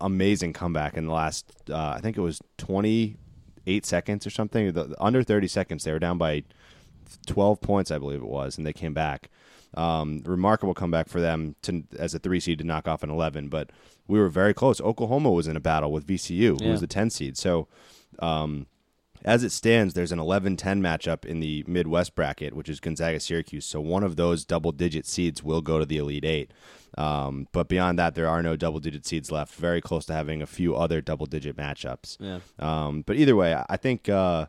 Amazing 0.00 0.54
comeback 0.54 0.96
in 0.96 1.06
the 1.06 1.12
last. 1.12 1.52
Uh, 1.68 1.94
I 1.96 2.00
think 2.00 2.16
it 2.16 2.22
was 2.22 2.40
twenty 2.56 3.16
eight 3.66 3.84
seconds 3.84 4.26
or 4.26 4.30
something. 4.30 4.72
The, 4.72 4.94
under 4.98 5.22
thirty 5.22 5.48
seconds, 5.48 5.84
they 5.84 5.92
were 5.92 5.98
down 5.98 6.16
by 6.16 6.44
12 7.26 7.60
points, 7.60 7.90
I 7.90 7.98
believe 7.98 8.22
it 8.22 8.28
was, 8.28 8.56
and 8.56 8.66
they 8.66 8.72
came 8.72 8.94
back. 8.94 9.30
Um, 9.74 10.22
remarkable 10.24 10.74
comeback 10.74 11.08
for 11.08 11.20
them 11.20 11.54
to 11.62 11.84
as 11.96 12.14
a 12.14 12.18
three 12.18 12.40
seed 12.40 12.58
to 12.58 12.64
knock 12.64 12.88
off 12.88 13.02
an 13.04 13.10
11, 13.10 13.48
but 13.48 13.70
we 14.10 14.18
were 14.18 14.28
very 14.28 14.52
close. 14.52 14.80
Oklahoma 14.80 15.30
was 15.30 15.46
in 15.46 15.56
a 15.56 15.60
battle 15.60 15.92
with 15.92 16.06
VCU, 16.06 16.58
who 16.58 16.64
Yeah. 16.66 16.72
was 16.72 16.80
the 16.80 16.86
10 16.86 17.10
seed. 17.10 17.36
So, 17.36 17.68
um, 18.18 18.66
as 19.24 19.44
it 19.44 19.50
stands, 19.50 19.92
there's 19.94 20.12
an 20.12 20.18
11 20.18 20.56
10 20.56 20.80
matchup 20.82 21.24
in 21.26 21.40
the 21.40 21.62
Midwest 21.66 22.14
bracket, 22.14 22.54
which 22.54 22.68
is 22.68 22.80
Gonzaga 22.80 23.20
Syracuse. 23.20 23.66
So, 23.66 23.80
one 23.80 24.02
of 24.02 24.16
those 24.16 24.44
double 24.44 24.72
digit 24.72 25.06
seeds 25.06 25.42
will 25.42 25.60
go 25.60 25.78
to 25.78 25.84
the 25.86 25.98
Elite 25.98 26.24
Eight. 26.24 26.50
Um, 26.98 27.46
but 27.52 27.68
beyond 27.68 27.98
that, 27.98 28.14
there 28.14 28.28
are 28.28 28.42
no 28.42 28.56
double 28.56 28.80
digit 28.80 29.06
seeds 29.06 29.30
left. 29.30 29.54
Very 29.54 29.80
close 29.80 30.06
to 30.06 30.12
having 30.12 30.42
a 30.42 30.46
few 30.46 30.74
other 30.74 31.00
double 31.00 31.26
digit 31.26 31.56
matchups. 31.56 32.16
Yeah. 32.18 32.40
Um, 32.58 33.02
but 33.06 33.16
either 33.16 33.36
way, 33.36 33.54
I 33.68 33.76
think 33.76 34.08
uh, 34.08 34.46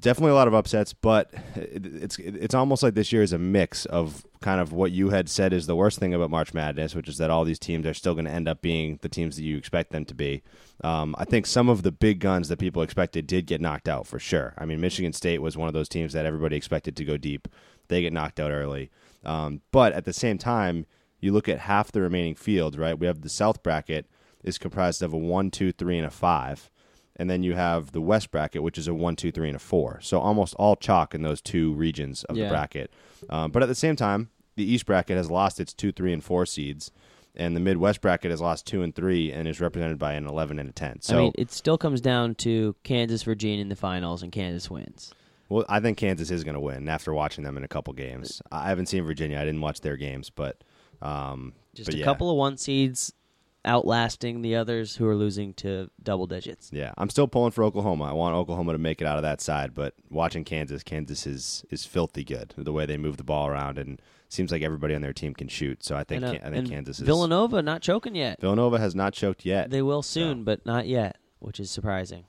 definitely 0.00 0.32
a 0.32 0.34
lot 0.34 0.48
of 0.48 0.54
upsets. 0.54 0.92
But 0.92 1.32
it's 1.54 2.18
it's 2.18 2.54
almost 2.54 2.82
like 2.82 2.94
this 2.94 3.12
year 3.12 3.22
is 3.22 3.32
a 3.32 3.38
mix 3.38 3.84
of 3.86 4.24
kind 4.40 4.60
of 4.60 4.72
what 4.72 4.92
you 4.92 5.10
had 5.10 5.28
said 5.28 5.52
is 5.52 5.66
the 5.66 5.76
worst 5.76 5.98
thing 5.98 6.12
about 6.12 6.30
March 6.30 6.52
Madness, 6.52 6.94
which 6.94 7.08
is 7.08 7.18
that 7.18 7.30
all 7.30 7.44
these 7.44 7.58
teams 7.58 7.86
are 7.86 7.94
still 7.94 8.14
going 8.14 8.26
to 8.26 8.30
end 8.30 8.48
up 8.48 8.60
being 8.60 8.98
the 9.02 9.08
teams 9.08 9.36
that 9.36 9.42
you 9.42 9.56
expect 9.56 9.90
them 9.90 10.04
to 10.04 10.14
be. 10.14 10.42
Um, 10.82 11.14
I 11.18 11.24
think 11.24 11.46
some 11.46 11.68
of 11.68 11.82
the 11.82 11.92
big 11.92 12.20
guns 12.20 12.48
that 12.48 12.58
people 12.58 12.82
expected 12.82 13.26
did 13.26 13.46
get 13.46 13.60
knocked 13.60 13.88
out 13.88 14.06
for 14.06 14.18
sure. 14.18 14.54
I 14.58 14.66
mean, 14.66 14.80
Michigan 14.80 15.12
State 15.12 15.40
was 15.40 15.56
one 15.56 15.68
of 15.68 15.74
those 15.74 15.88
teams 15.88 16.12
that 16.12 16.26
everybody 16.26 16.56
expected 16.56 16.96
to 16.96 17.04
go 17.04 17.16
deep. 17.16 17.48
They 17.88 18.02
get 18.02 18.12
knocked 18.12 18.40
out 18.40 18.50
early. 18.50 18.90
Um, 19.24 19.62
but 19.72 19.92
at 19.92 20.04
the 20.04 20.12
same 20.12 20.38
time, 20.38 20.86
you 21.20 21.32
look 21.32 21.48
at 21.48 21.60
half 21.60 21.90
the 21.90 22.02
remaining 22.02 22.34
field, 22.34 22.78
right? 22.78 22.98
We 22.98 23.06
have 23.06 23.22
the 23.22 23.30
South 23.30 23.62
bracket 23.62 24.06
is 24.42 24.58
comprised 24.58 25.02
of 25.02 25.12
a 25.12 25.16
one, 25.16 25.50
two, 25.50 25.72
three, 25.72 25.96
and 25.96 26.06
a 26.06 26.10
five. 26.10 26.70
And 27.16 27.30
then 27.30 27.42
you 27.44 27.54
have 27.54 27.92
the 27.92 28.00
West 28.00 28.30
bracket, 28.32 28.62
which 28.62 28.76
is 28.76 28.88
a 28.88 28.94
one, 28.94 29.14
two, 29.16 29.30
three, 29.30 29.48
and 29.48 29.56
a 29.56 29.60
four. 29.60 30.00
So 30.02 30.18
almost 30.18 30.54
all 30.54 30.74
chalk 30.76 31.14
in 31.14 31.22
those 31.22 31.40
two 31.40 31.72
regions 31.74 32.24
of 32.24 32.36
Yeah. 32.36 32.44
the 32.44 32.50
bracket. 32.50 32.90
Um, 33.30 33.50
but 33.52 33.62
at 33.62 33.66
the 33.68 33.74
same 33.76 33.94
time, 33.96 34.30
the 34.56 34.64
East 34.64 34.84
bracket 34.86 35.16
has 35.16 35.30
lost 35.30 35.60
its 35.60 35.72
two, 35.72 35.92
three, 35.92 36.12
and 36.12 36.22
four 36.24 36.44
seeds, 36.46 36.90
and 37.36 37.54
the 37.56 37.60
Midwest 37.60 38.00
bracket 38.00 38.30
has 38.30 38.40
lost 38.40 38.66
two 38.66 38.82
and 38.82 38.94
three, 38.94 39.32
and 39.32 39.46
is 39.48 39.60
represented 39.60 39.98
by 39.98 40.14
an 40.14 40.26
eleven 40.26 40.58
and 40.58 40.68
a 40.68 40.72
ten. 40.72 41.00
So, 41.02 41.16
I 41.16 41.20
mean, 41.22 41.32
it 41.36 41.50
still 41.52 41.78
comes 41.78 42.00
down 42.00 42.34
to 42.36 42.74
Kansas, 42.84 43.22
Virginia 43.22 43.60
in 43.60 43.68
the 43.68 43.76
finals, 43.76 44.22
and 44.22 44.30
Kansas 44.32 44.68
wins. 44.70 45.12
well, 45.48 45.64
I 45.68 45.78
think 45.80 45.98
Kansas 45.98 46.30
is 46.30 46.42
going 46.44 46.54
to 46.54 46.60
win 46.60 46.88
after 46.88 47.12
watching 47.12 47.44
them 47.44 47.56
in 47.56 47.62
a 47.64 47.68
couple 47.68 47.92
games. 47.92 48.40
I 48.50 48.68
haven't 48.68 48.86
seen 48.86 49.04
Virginia; 49.04 49.38
I 49.38 49.44
didn't 49.44 49.60
watch 49.60 49.80
their 49.82 49.96
games, 49.96 50.30
but 50.30 50.62
um, 51.02 51.52
Just 51.74 51.90
a 51.92 51.96
yeah. 51.96 52.04
couple 52.04 52.30
of 52.30 52.36
one 52.36 52.56
seeds 52.56 53.12
outlasting 53.64 54.42
the 54.42 54.56
others 54.56 54.96
who 54.96 55.06
are 55.06 55.14
losing 55.14 55.54
to 55.54 55.90
double 56.02 56.26
digits. 56.26 56.70
Yeah, 56.72 56.92
I'm 56.96 57.10
still 57.10 57.28
pulling 57.28 57.50
for 57.52 57.64
Oklahoma. 57.64 58.04
I 58.04 58.12
want 58.12 58.34
Oklahoma 58.34 58.72
to 58.72 58.78
make 58.78 59.00
it 59.00 59.06
out 59.06 59.16
of 59.16 59.22
that 59.22 59.40
side, 59.40 59.74
but 59.74 59.94
watching 60.10 60.44
Kansas, 60.44 60.82
Kansas 60.82 61.26
is 61.26 61.64
is 61.70 61.84
filthy 61.84 62.24
good. 62.24 62.54
The 62.56 62.72
way 62.72 62.86
they 62.86 62.96
move 62.96 63.16
the 63.16 63.24
ball 63.24 63.46
around, 63.46 63.78
and 63.78 64.00
seems 64.28 64.50
like 64.52 64.62
everybody 64.62 64.94
on 64.94 65.02
their 65.02 65.12
team 65.12 65.34
can 65.34 65.48
shoot. 65.48 65.84
So 65.84 65.96
I 65.96 66.04
think 66.04 66.24
and, 66.24 66.36
uh, 66.36 66.46
I 66.46 66.50
think 66.50 66.68
Kansas 66.68 67.00
is 67.00 67.06
Villanova 67.06 67.62
not 67.62 67.82
choking 67.82 68.14
yet. 68.14 68.40
Villanova 68.40 68.78
has 68.78 68.94
not 68.94 69.12
choked 69.14 69.44
yet. 69.44 69.70
They 69.70 69.82
will 69.82 70.02
soon, 70.02 70.40
So. 70.40 70.44
but 70.44 70.66
not 70.66 70.86
yet, 70.86 71.16
which 71.38 71.60
is 71.60 71.70
surprising. 71.70 72.24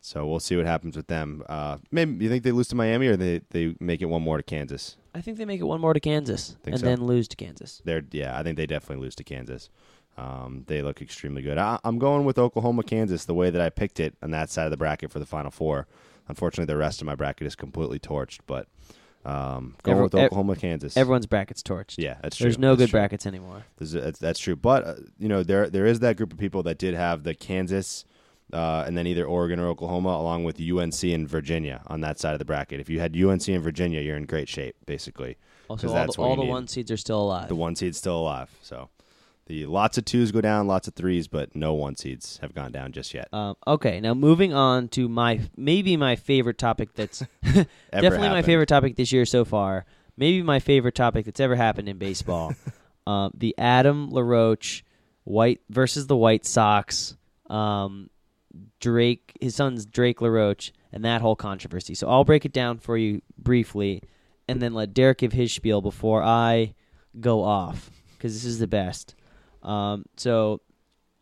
So 0.00 0.26
we'll 0.26 0.40
see 0.40 0.56
what 0.56 0.66
happens 0.66 0.96
with 0.96 1.08
them. 1.08 1.42
Uh, 1.48 1.78
maybe 1.90 2.24
you 2.24 2.30
think 2.30 2.44
they 2.44 2.52
lose 2.52 2.68
to 2.68 2.76
Miami 2.76 3.08
or 3.08 3.16
they 3.16 3.40
they 3.50 3.74
make 3.80 4.00
it 4.00 4.06
one 4.06 4.22
more 4.22 4.36
to 4.36 4.42
Kansas? 4.42 4.96
I 5.14 5.20
think 5.20 5.38
they 5.38 5.44
make 5.44 5.60
it 5.60 5.64
one 5.64 5.80
more 5.80 5.92
to 5.92 6.00
Kansas 6.00 6.56
and 6.64 6.78
so? 6.78 6.86
then 6.86 7.04
lose 7.04 7.26
to 7.28 7.36
Kansas. 7.36 7.82
They're 7.84 8.02
yeah, 8.12 8.38
I 8.38 8.42
think 8.42 8.56
they 8.56 8.66
definitely 8.66 9.02
lose 9.04 9.16
to 9.16 9.24
Kansas. 9.24 9.70
Um, 10.18 10.64
they 10.66 10.82
look 10.82 11.00
extremely 11.00 11.42
good. 11.42 11.58
I, 11.58 11.78
I'm 11.84 11.98
going 11.98 12.24
with 12.24 12.38
Oklahoma, 12.38 12.82
Kansas, 12.82 13.24
the 13.24 13.34
way 13.34 13.50
that 13.50 13.60
I 13.60 13.70
picked 13.70 14.00
it 14.00 14.16
on 14.22 14.32
that 14.32 14.50
side 14.50 14.64
of 14.64 14.70
the 14.72 14.76
bracket 14.76 15.12
for 15.12 15.20
the 15.20 15.26
Final 15.26 15.50
Four. 15.52 15.86
Unfortunately, 16.26 16.66
the 16.66 16.76
rest 16.76 17.00
of 17.00 17.06
my 17.06 17.14
bracket 17.14 17.46
is 17.46 17.54
completely 17.54 17.98
torched, 18.00 18.40
but 18.46 18.66
um, 19.24 19.76
going 19.82 19.96
Every- 19.96 20.02
with 20.04 20.14
ev- 20.14 20.24
Oklahoma, 20.26 20.56
Kansas. 20.56 20.96
Everyone's 20.96 21.26
brackets 21.26 21.62
torched. 21.62 21.94
yeah, 21.98 22.16
that's 22.22 22.36
true. 22.36 22.44
There's 22.44 22.58
no 22.58 22.70
That's 22.74 22.78
good 22.86 22.90
true. 22.90 22.98
brackets 23.00 23.26
anymore. 23.26 23.64
That's, 23.78 24.18
that's 24.18 24.38
true. 24.40 24.56
But 24.56 24.84
uh, 24.84 24.94
you 25.18 25.28
know, 25.28 25.42
there 25.42 25.70
there 25.70 25.86
is 25.86 26.00
that 26.00 26.16
group 26.16 26.32
of 26.32 26.38
people 26.38 26.62
that 26.64 26.78
did 26.78 26.94
have 26.94 27.22
the 27.22 27.34
Kansas, 27.34 28.04
uh, 28.52 28.84
and 28.86 28.96
then 28.98 29.06
either 29.06 29.24
Oregon 29.24 29.60
or 29.60 29.68
Oklahoma, 29.68 30.10
along 30.10 30.44
with 30.44 30.60
UNC 30.60 31.02
and 31.04 31.28
Virginia 31.28 31.82
on 31.86 32.00
that 32.00 32.18
side 32.18 32.32
of 32.32 32.38
the 32.40 32.44
bracket. 32.44 32.80
If 32.80 32.90
you 32.90 32.98
had 33.00 33.16
UNC 33.16 33.46
and 33.48 33.62
Virginia, 33.62 34.00
you're 34.00 34.16
in 34.16 34.24
great 34.26 34.48
shape, 34.48 34.74
basically. 34.86 35.36
Also, 35.68 35.88
all 35.88 35.94
that's 35.94 36.16
the, 36.16 36.22
all 36.22 36.34
the 36.36 36.44
one 36.44 36.66
seeds 36.66 36.90
are 36.90 36.96
still 36.96 37.20
alive. 37.22 37.48
The 37.48 37.54
one 37.54 37.76
seed's 37.76 37.98
still 37.98 38.18
alive. 38.18 38.50
So 38.62 38.88
the 39.48 39.64
lots 39.64 39.96
of 39.96 40.04
twos 40.04 40.30
go 40.30 40.42
down, 40.42 40.66
lots 40.66 40.88
of 40.88 40.94
threes, 40.94 41.26
but 41.26 41.56
no 41.56 41.72
one 41.72 41.96
seeds 41.96 42.38
have 42.42 42.54
gone 42.54 42.70
down 42.70 42.92
just 42.92 43.14
yet. 43.14 43.28
Um, 43.32 43.56
okay, 43.66 43.98
now 43.98 44.12
moving 44.12 44.52
on 44.52 44.88
to 44.88 45.08
my 45.08 45.40
maybe 45.56 45.96
my 45.96 46.16
favorite 46.16 46.58
topic. 46.58 46.94
That's 46.94 47.24
definitely 47.90 48.28
my 48.28 48.42
favorite 48.42 48.68
topic 48.68 48.96
this 48.96 49.10
year 49.10 49.24
so 49.24 49.46
far. 49.46 49.86
Maybe 50.18 50.42
my 50.42 50.60
favorite 50.60 50.94
topic 50.94 51.24
that's 51.24 51.40
ever 51.40 51.56
happened 51.56 51.88
in 51.88 51.96
baseball. 51.96 52.54
um, 53.06 53.32
the 53.34 53.54
Adam 53.56 54.10
LaRoche 54.10 54.82
White 55.24 55.62
versus 55.70 56.06
the 56.06 56.16
White 56.16 56.44
Sox. 56.44 57.16
Um, 57.48 58.10
Drake, 58.80 59.32
his 59.40 59.54
son's 59.54 59.86
Drake 59.86 60.20
LaRoche, 60.20 60.72
and 60.92 61.04
that 61.04 61.22
whole 61.22 61.36
controversy. 61.36 61.94
So 61.94 62.08
I'll 62.08 62.24
break 62.24 62.44
it 62.44 62.52
down 62.52 62.78
for 62.78 62.98
you 62.98 63.22
briefly, 63.38 64.02
and 64.46 64.60
then 64.60 64.74
let 64.74 64.92
Derek 64.92 65.18
give 65.18 65.32
his 65.32 65.52
spiel 65.52 65.80
before 65.80 66.22
I 66.22 66.74
go 67.18 67.42
off 67.42 67.90
because 68.16 68.34
this 68.34 68.44
is 68.44 68.58
the 68.58 68.66
best. 68.66 69.14
Um, 69.68 70.06
so 70.16 70.62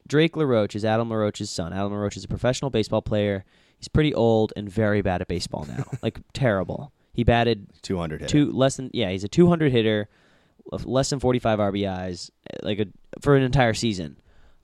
Drake 0.06 0.37
LaRoche 0.37 0.76
is 0.76 0.85
Adam 0.85 1.11
LaRoche's 1.11 1.50
son. 1.50 1.72
Adam 1.72 1.92
LaRoche 1.92 2.16
is 2.16 2.24
a 2.24 2.28
professional 2.28 2.70
baseball 2.70 3.02
player. 3.02 3.44
He's 3.78 3.88
pretty 3.88 4.14
old 4.14 4.52
and 4.56 4.70
very 4.70 5.02
bad 5.02 5.20
at 5.20 5.28
baseball 5.28 5.66
now, 5.68 5.85
like 6.02 6.20
terrible. 6.32 6.92
He 7.12 7.24
batted 7.24 7.66
200 7.82 8.20
hitter. 8.20 8.30
two 8.30 8.52
less 8.52 8.76
than 8.76 8.90
yeah. 8.92 9.11
He's 9.11 9.24
a 9.24 9.28
200 9.28 9.72
hitter, 9.72 10.09
less 10.85 11.11
than 11.11 11.18
45 11.18 11.59
RBIs, 11.59 12.30
eh, 12.50 12.56
like 12.62 12.78
a 12.78 12.87
for 13.20 13.37
an 13.37 13.42
entire 13.42 13.74
season. 13.74 14.16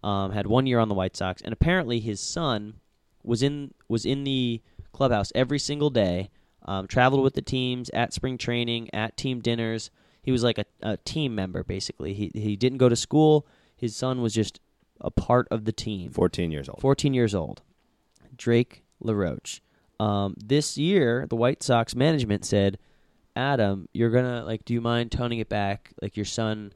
Um, 0.05 0.33
had 0.33 0.47
one 0.47 0.66
year 0.66 0.79
on 0.79 0.88
the 0.88 0.95
White 0.95 1.16
Sox, 1.16 1.42
and 1.42 1.53
apparently 1.53 2.01
his 2.01 2.21
son 2.21 2.75
was 3.23 3.42
in 3.42 3.73
was 3.88 4.05
in 4.05 4.25
the 4.25 4.62
clubhouse 4.92 5.33
every 5.35 5.59
single 5.59 5.90
day. 5.90 6.31
Um, 6.64 6.87
traveled 6.87 7.25
with 7.25 7.35
the 7.35 7.42
teams 7.42 7.90
at 7.90 8.12
spring 8.12 8.38
training, 8.38 8.88
at 8.95 9.16
team 9.16 9.40
dinners. 9.40 9.90
He 10.23 10.31
was 10.31 10.45
like 10.45 10.59
a, 10.59 10.64
a 10.83 10.97
team 10.99 11.35
member 11.35 11.64
basically. 11.64 12.14
He 12.14 12.31
he 12.35 12.55
didn't 12.57 12.79
go 12.79 12.88
to 12.88 12.97
school. 12.97 13.47
His 13.83 13.97
son 13.97 14.23
was 14.23 14.33
just 14.33 14.61
a 15.01 15.11
part 15.11 15.49
of 15.51 15.64
the 15.64 15.73
team. 15.73 16.12
14 16.12 16.53
years 16.53 16.68
old. 16.68 16.81
14 16.81 17.12
years 17.14 17.35
old. 17.35 17.62
Drake 18.37 18.85
LaRoche. 19.01 19.61
Um, 19.99 20.37
this 20.38 20.79
year, 20.79 21.27
the 21.29 21.35
White 21.35 21.64
Sox 21.64 21.97
management 21.97 22.45
said, 22.45 22.79
Adam, 23.35 23.88
you're 23.92 24.11
going 24.11 24.25
to, 24.25 24.45
like, 24.45 24.64
do 24.64 24.73
you 24.73 24.81
mind 24.81 25.11
toning 25.11 25.40
it 25.40 25.49
back? 25.49 25.95
Like, 26.01 26.16
your 26.16 26.25
son 26.25 26.73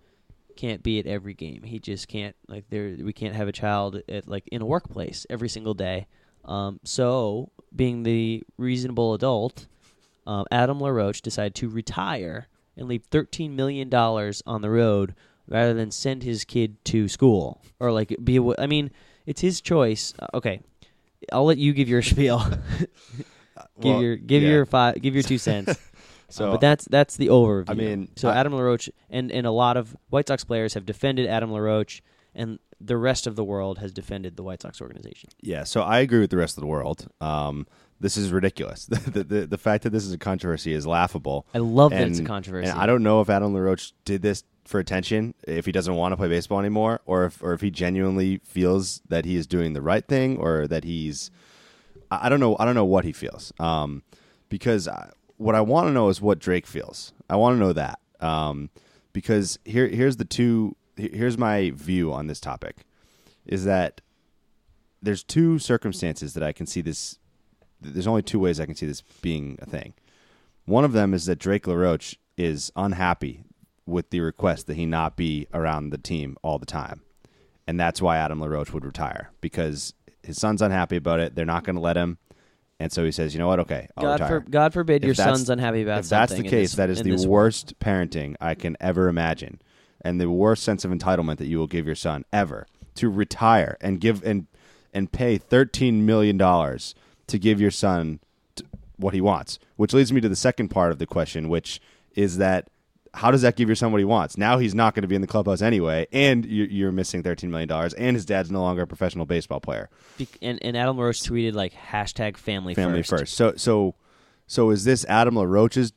can't 0.57 0.83
be 0.83 0.99
at 0.99 1.07
every 1.07 1.33
game. 1.33 1.63
He 1.63 1.79
just 1.79 2.09
can't, 2.09 2.35
like, 2.49 2.69
there, 2.71 2.97
we 3.01 3.13
can't 3.13 3.37
have 3.37 3.47
a 3.47 3.53
child 3.53 4.03
at, 4.09 4.27
like, 4.27 4.49
in 4.49 4.61
a 4.61 4.67
workplace 4.67 5.27
every 5.31 5.49
single 5.49 5.75
day. 5.75 6.09
Um, 6.45 6.81
so, 6.83 7.53
being 7.75 8.03
the 8.03 8.43
reasonable 8.59 9.15
adult, 9.15 9.69
um, 10.27 10.45
Adam 10.51 10.81
LaRoche 10.81 11.21
decided 11.21 11.55
to 11.55 11.69
retire 11.69 12.49
and 12.77 12.89
leave 12.89 13.09
$13 13.11 13.53
million 13.53 13.95
on 13.95 14.61
the 14.61 14.71
road 14.71 15.15
rather 15.49 15.75
than 15.75 15.91
send 15.91 16.23
his 16.23 16.45
kid 16.45 16.83
to 16.87 17.09
school 17.09 17.61
or 17.81 17.93
like 17.93 18.15
be 18.23 18.39
I 18.59 18.67
mean 18.67 18.91
it's 19.27 19.41
his 19.41 19.61
choice. 19.61 20.15
Uh, 20.19 20.27
okay 20.35 20.61
I'll 21.33 21.45
let 21.45 21.59
you 21.59 21.73
give 21.73 21.89
your 21.89 22.03
spiel. 22.13 22.43
Give 23.81 23.93
Well, 23.95 24.03
your 24.03 24.17
give 24.17 24.43
yeah. 24.43 24.49
your 24.51 24.67
five 24.67 25.01
give 25.01 25.15
your 25.15 25.23
two 25.23 25.39
cents. 25.39 25.79
So 26.29 26.49
Uh, 26.49 26.51
but 26.53 26.61
that's 26.61 26.85
that's 26.91 27.17
the 27.17 27.29
overview. 27.29 27.71
I 27.71 27.75
mean, 27.75 28.09
so 28.17 28.29
I- 28.29 28.35
Adam 28.39 28.53
LaRoche 28.53 28.89
and 29.09 29.31
and 29.31 29.47
a 29.47 29.53
lot 29.53 29.77
of 29.77 29.97
White 30.11 30.27
Sox 30.27 30.43
players 30.43 30.75
have 30.75 30.85
defended 30.85 31.29
Adam 31.29 31.53
LaRoche 31.53 32.01
and 32.35 32.59
the 32.81 32.97
rest 32.97 33.29
of 33.29 33.37
the 33.37 33.45
world 33.45 33.79
has 33.79 33.93
defended 33.93 34.37
the 34.37 34.43
White 34.43 34.61
Sox 34.61 34.81
organization. 34.81 35.31
Yeah, 35.41 35.63
so 35.63 35.83
I 35.83 36.01
agree 36.01 36.19
with 36.19 36.31
the 36.31 36.37
rest 36.37 36.57
of 36.59 36.63
the 36.63 36.67
world. 36.67 37.07
Um, 37.21 37.69
this 38.01 38.17
is 38.17 38.31
ridiculous. 38.31 38.87
the, 38.87 39.25
the 39.25 39.47
the 39.47 39.59
fact 39.59 39.85
that 39.85 39.91
this 39.91 40.05
is 40.05 40.13
a 40.13 40.19
controversy 40.19 40.73
is 40.73 40.87
laughable. 40.87 41.47
I 41.55 41.59
love 41.59 41.91
that 41.93 42.09
it's 42.09 42.19
a 42.19 42.25
controversy 42.25 42.71
And 42.71 42.79
I 42.79 42.87
don't 42.87 43.03
know 43.03 43.21
if 43.21 43.31
Adam 43.31 43.55
LaRoche 43.55 43.93
did 44.05 44.23
this 44.23 44.45
for 44.65 44.81
attention, 44.81 45.35
if 45.47 45.65
he 45.65 45.73
doesn't 45.73 45.95
want 45.95 46.13
to 46.13 46.17
play 46.17 46.29
baseball 46.29 46.59
anymore, 46.59 47.01
or 47.07 47.27
if 47.27 47.43
or 47.43 47.53
if 47.53 47.61
he 47.61 47.71
genuinely 47.71 48.41
feels 48.45 49.01
that 49.09 49.25
he 49.25 49.37
is 49.37 49.47
doing 49.47 49.73
the 49.73 49.83
right 49.83 50.07
thing, 50.07 50.37
or 50.39 50.67
that 50.67 50.85
he's 50.85 51.31
I 52.11 52.27
I 52.27 52.29
don't 52.29 52.41
know. 52.41 52.57
I 52.59 52.65
don't 52.65 52.75
know 52.75 52.85
what 52.85 53.05
he 53.05 53.13
feels. 53.13 53.53
Um, 53.59 54.03
because 54.49 54.89
I, 54.89 55.11
what 55.37 55.55
I 55.55 55.61
want 55.61 55.89
to 55.89 55.93
know 55.93 56.09
is 56.09 56.21
what 56.21 56.39
Drake 56.39 56.67
feels. 56.67 57.13
I 57.29 57.37
want 57.37 57.55
to 57.57 57.59
know 57.59 57.73
that. 57.73 57.99
Um, 58.21 58.71
because 59.13 59.59
here 59.65 59.87
here's 59.89 60.17
the 60.17 60.25
two. 60.25 60.77
Here's 60.97 61.37
my 61.37 61.73
view 61.75 62.13
on 62.13 62.27
this 62.27 62.41
topic, 62.41 62.79
is 63.45 63.65
that 63.67 64.01
there's 65.03 65.23
two 65.23 65.59
circumstances 65.59 66.35
that 66.35 66.43
I 66.43 66.53
can 66.53 66.67
see 66.67 66.81
this. 66.81 67.19
There's 67.81 68.07
only 68.07 68.23
two 68.23 68.39
ways 68.39 68.59
I 68.61 68.67
can 68.67 68.75
see 68.75 68.87
this 68.87 69.03
being 69.23 69.59
a 69.61 69.67
thing. 69.67 69.95
One 70.65 70.85
of 70.85 70.93
them 70.93 71.15
is 71.15 71.27
that 71.27 71.39
Drake 71.39 71.67
LaRoche 71.67 72.15
is 72.37 72.73
unhappy 72.77 73.45
with 73.87 74.11
the 74.11 74.21
request 74.21 74.67
that 74.67 74.75
he 74.75 74.85
not 74.87 75.17
be 75.17 75.47
around 75.55 75.91
the 75.91 75.99
team 75.99 76.37
all 76.43 76.59
the 76.59 76.67
time. 76.67 77.03
And 77.67 77.79
that's 77.79 78.03
why 78.03 78.17
Adam 78.19 78.41
LaRoche 78.41 78.73
would 78.73 78.85
retire 78.85 79.31
because 79.41 79.95
his 80.23 80.39
son's 80.39 80.63
unhappy 80.63 80.97
about 80.97 81.21
it. 81.21 81.35
They're 81.35 81.45
not 81.45 81.65
going 81.65 81.77
to 81.77 81.83
let 81.83 81.97
him. 81.97 82.19
And 82.79 82.93
so 82.93 83.05
he 83.05 83.13
says, 83.13 83.33
you 83.33 83.39
know 83.39 83.47
what? 83.47 83.61
Okay, 83.61 83.89
I'll 83.97 84.05
God, 84.05 84.13
retire. 84.21 84.41
for, 84.41 84.51
God 84.51 84.73
forbid 84.75 85.03
If 85.03 85.07
your 85.07 85.15
son's 85.15 85.49
unhappy 85.49 85.83
about 85.83 86.01
if 86.01 86.09
that's 86.09 86.33
the 86.35 86.43
case, 86.43 86.71
this- 86.71 86.77
that 86.77 86.91
is 86.91 87.03
the 87.03 87.11
this 87.13 87.21
world. 87.23 87.31
worst 87.31 87.79
parenting 87.81 88.35
I 88.41 88.55
can 88.55 88.77
ever 88.81 89.09
imagine, 89.09 89.61
and 90.03 90.21
the 90.21 90.31
worst 90.31 90.63
sense 90.63 90.85
of 90.85 90.91
entitlement 90.91 91.39
that 91.39 91.47
you 91.47 91.59
will 91.59 91.67
give 91.69 91.87
your 91.87 91.95
son 91.95 92.25
ever 92.33 92.67
to 92.97 93.09
retire 93.09 93.77
and 93.81 94.01
give 94.01 94.23
and 94.25 94.47
and 94.93 95.11
pay 95.11 95.39
thirteen 95.39 96.05
million 96.05 96.37
dollars 96.37 96.95
to 97.29 97.39
give 97.39 97.61
your 97.61 97.71
son 97.71 98.21
t- 98.55 98.65
what 98.97 99.15
he 99.15 99.21
wants. 99.21 99.59
Which 99.77 99.93
leads 99.93 100.13
me 100.13 100.21
to 100.21 100.29
the 100.29 100.37
second 100.37 100.69
part 100.69 100.93
of 100.93 100.99
the 100.99 101.07
question, 101.07 101.49
which 101.49 101.81
is 102.15 102.39
that 102.39 102.69
how 103.15 103.31
does 103.31 103.41
that 103.43 103.57
give 103.57 103.67
your 103.69 103.77
son 103.77 103.93
what 103.93 103.99
he 103.99 104.05
wants? 104.05 104.37
Now 104.37 104.59
he's 104.59 104.75
not 104.75 104.95
going 104.95 105.03
to 105.03 105.09
be 105.09 105.15
in 105.15 105.23
the 105.23 105.27
clubhouse 105.27 105.63
anyway, 105.63 106.07
and 106.13 106.45
you- 106.45 106.65
you're 106.65 106.93
missing 106.93 107.23
thirteen 107.23 107.51
million 107.51 107.69
dollars, 107.69 107.95
and 107.95 108.15
his 108.15 108.27
dad's 108.27 108.51
no 108.51 108.61
longer 108.61 108.83
a 108.83 108.87
professional 108.87 109.25
baseball 109.27 109.61
player. 109.61 109.89
And, 110.43 110.59
and 110.63 110.77
Adam 110.77 110.97
LaRoche 110.99 111.21
tweeted 111.23 111.55
like 111.55 111.73
hashtag 111.73 112.37
family, 112.37 112.75
family 112.75 113.03
first. 113.03 113.21
first. 113.21 113.35
So 113.35 113.55
so 113.57 113.95
so 114.47 114.71
is 114.71 114.85
this 114.85 115.05
Adam 115.07 115.35
LaRoche's? 115.37 115.93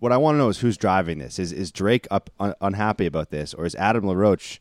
What 0.00 0.10
I 0.12 0.16
want 0.16 0.34
to 0.34 0.38
know 0.38 0.48
is 0.48 0.58
who's 0.58 0.76
driving 0.76 1.18
this. 1.18 1.38
Is 1.38 1.52
is 1.52 1.70
Drake 1.70 2.06
up 2.10 2.28
un, 2.40 2.54
unhappy 2.60 3.06
about 3.06 3.30
this, 3.30 3.54
or 3.54 3.64
is 3.66 3.74
Adam 3.76 4.04
LaRoche 4.06 4.58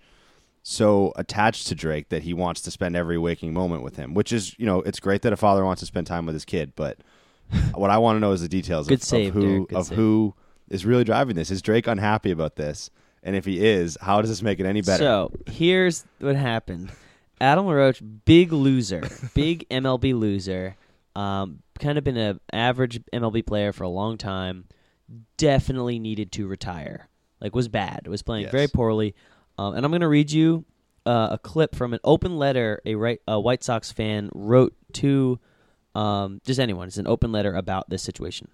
so 0.64 1.12
attached 1.18 1.68
to 1.68 1.76
Drake 1.76 2.10
that 2.10 2.24
he 2.24 2.34
wants 2.34 2.62
to 2.62 2.72
spend 2.72 2.96
every 2.96 3.18
waking 3.18 3.54
moment 3.54 3.84
with 3.84 3.98
him? 3.98 4.14
Which 4.14 4.32
is 4.34 4.58
you 4.58 4.66
know 4.66 4.82
it's 4.82 5.00
great 5.00 5.22
that 5.24 5.34
a 5.34 5.38
father 5.38 5.64
wants 5.64 5.82
to 5.82 5.86
spend 5.86 6.08
time 6.08 6.26
with 6.26 6.34
his 6.34 6.46
kid, 6.46 6.74
but 6.76 6.98
what 7.76 7.92
I 7.92 7.98
want 7.98 8.16
to 8.16 8.20
know 8.22 8.32
is 8.32 8.42
the 8.42 8.48
details 8.48 8.90
of, 8.90 9.04
save, 9.04 9.36
of 9.36 9.44
who 9.44 9.68
of 9.76 9.86
save. 9.88 9.98
who 9.98 10.34
is 10.70 10.86
really 10.86 11.04
driving 11.04 11.36
this. 11.36 11.52
Is 11.52 11.62
Drake 11.62 11.86
unhappy 11.88 12.32
about 12.32 12.56
this? 12.56 12.90
And 13.22 13.36
if 13.36 13.46
he 13.46 13.66
is, 13.66 13.98
how 14.02 14.20
does 14.22 14.30
this 14.30 14.42
make 14.42 14.60
it 14.60 14.66
any 14.66 14.82
better? 14.82 15.04
So 15.04 15.32
here's 15.46 16.04
what 16.20 16.36
happened. 16.36 16.92
Adam 17.40 17.66
LaRoche, 17.66 18.02
big 18.26 18.52
loser, 18.52 19.04
big 19.34 19.68
MLB 19.70 20.18
loser. 20.18 20.76
Um, 21.16 21.60
kind 21.80 21.98
of 21.98 22.04
been 22.04 22.18
an 22.18 22.40
average 22.52 23.02
MLB 23.14 23.46
player 23.46 23.72
for 23.72 23.84
a 23.84 23.90
long 23.90 24.18
time. 24.18 24.66
Definitely 25.38 26.00
needed 26.00 26.32
to 26.34 26.48
retire. 26.48 27.08
Like 27.40 27.56
was 27.56 27.68
bad. 27.68 28.08
Was 28.08 28.24
playing 28.24 28.44
Yes. 28.44 28.52
very 28.52 28.68
poorly. 28.68 29.16
Um, 29.58 29.76
and 29.76 29.86
I'm 29.86 29.92
going 29.92 30.02
to 30.02 30.08
read 30.08 30.32
you 30.32 30.66
uh, 31.06 31.30
a 31.32 31.38
clip 31.38 31.76
from 31.76 31.94
an 31.94 32.00
open 32.04 32.38
letter 32.38 32.82
a, 32.86 32.96
right, 32.96 33.22
a 33.28 33.40
White 33.40 33.64
Sox 33.64 33.92
fan 33.92 34.30
wrote 34.34 34.74
to 34.94 35.40
um, 35.96 36.42
just 36.46 36.60
anyone. 36.60 36.88
It's 36.88 36.98
an 36.98 37.08
open 37.08 37.32
letter 37.32 37.54
about 37.54 37.90
this 37.90 38.02
situation. 38.02 38.48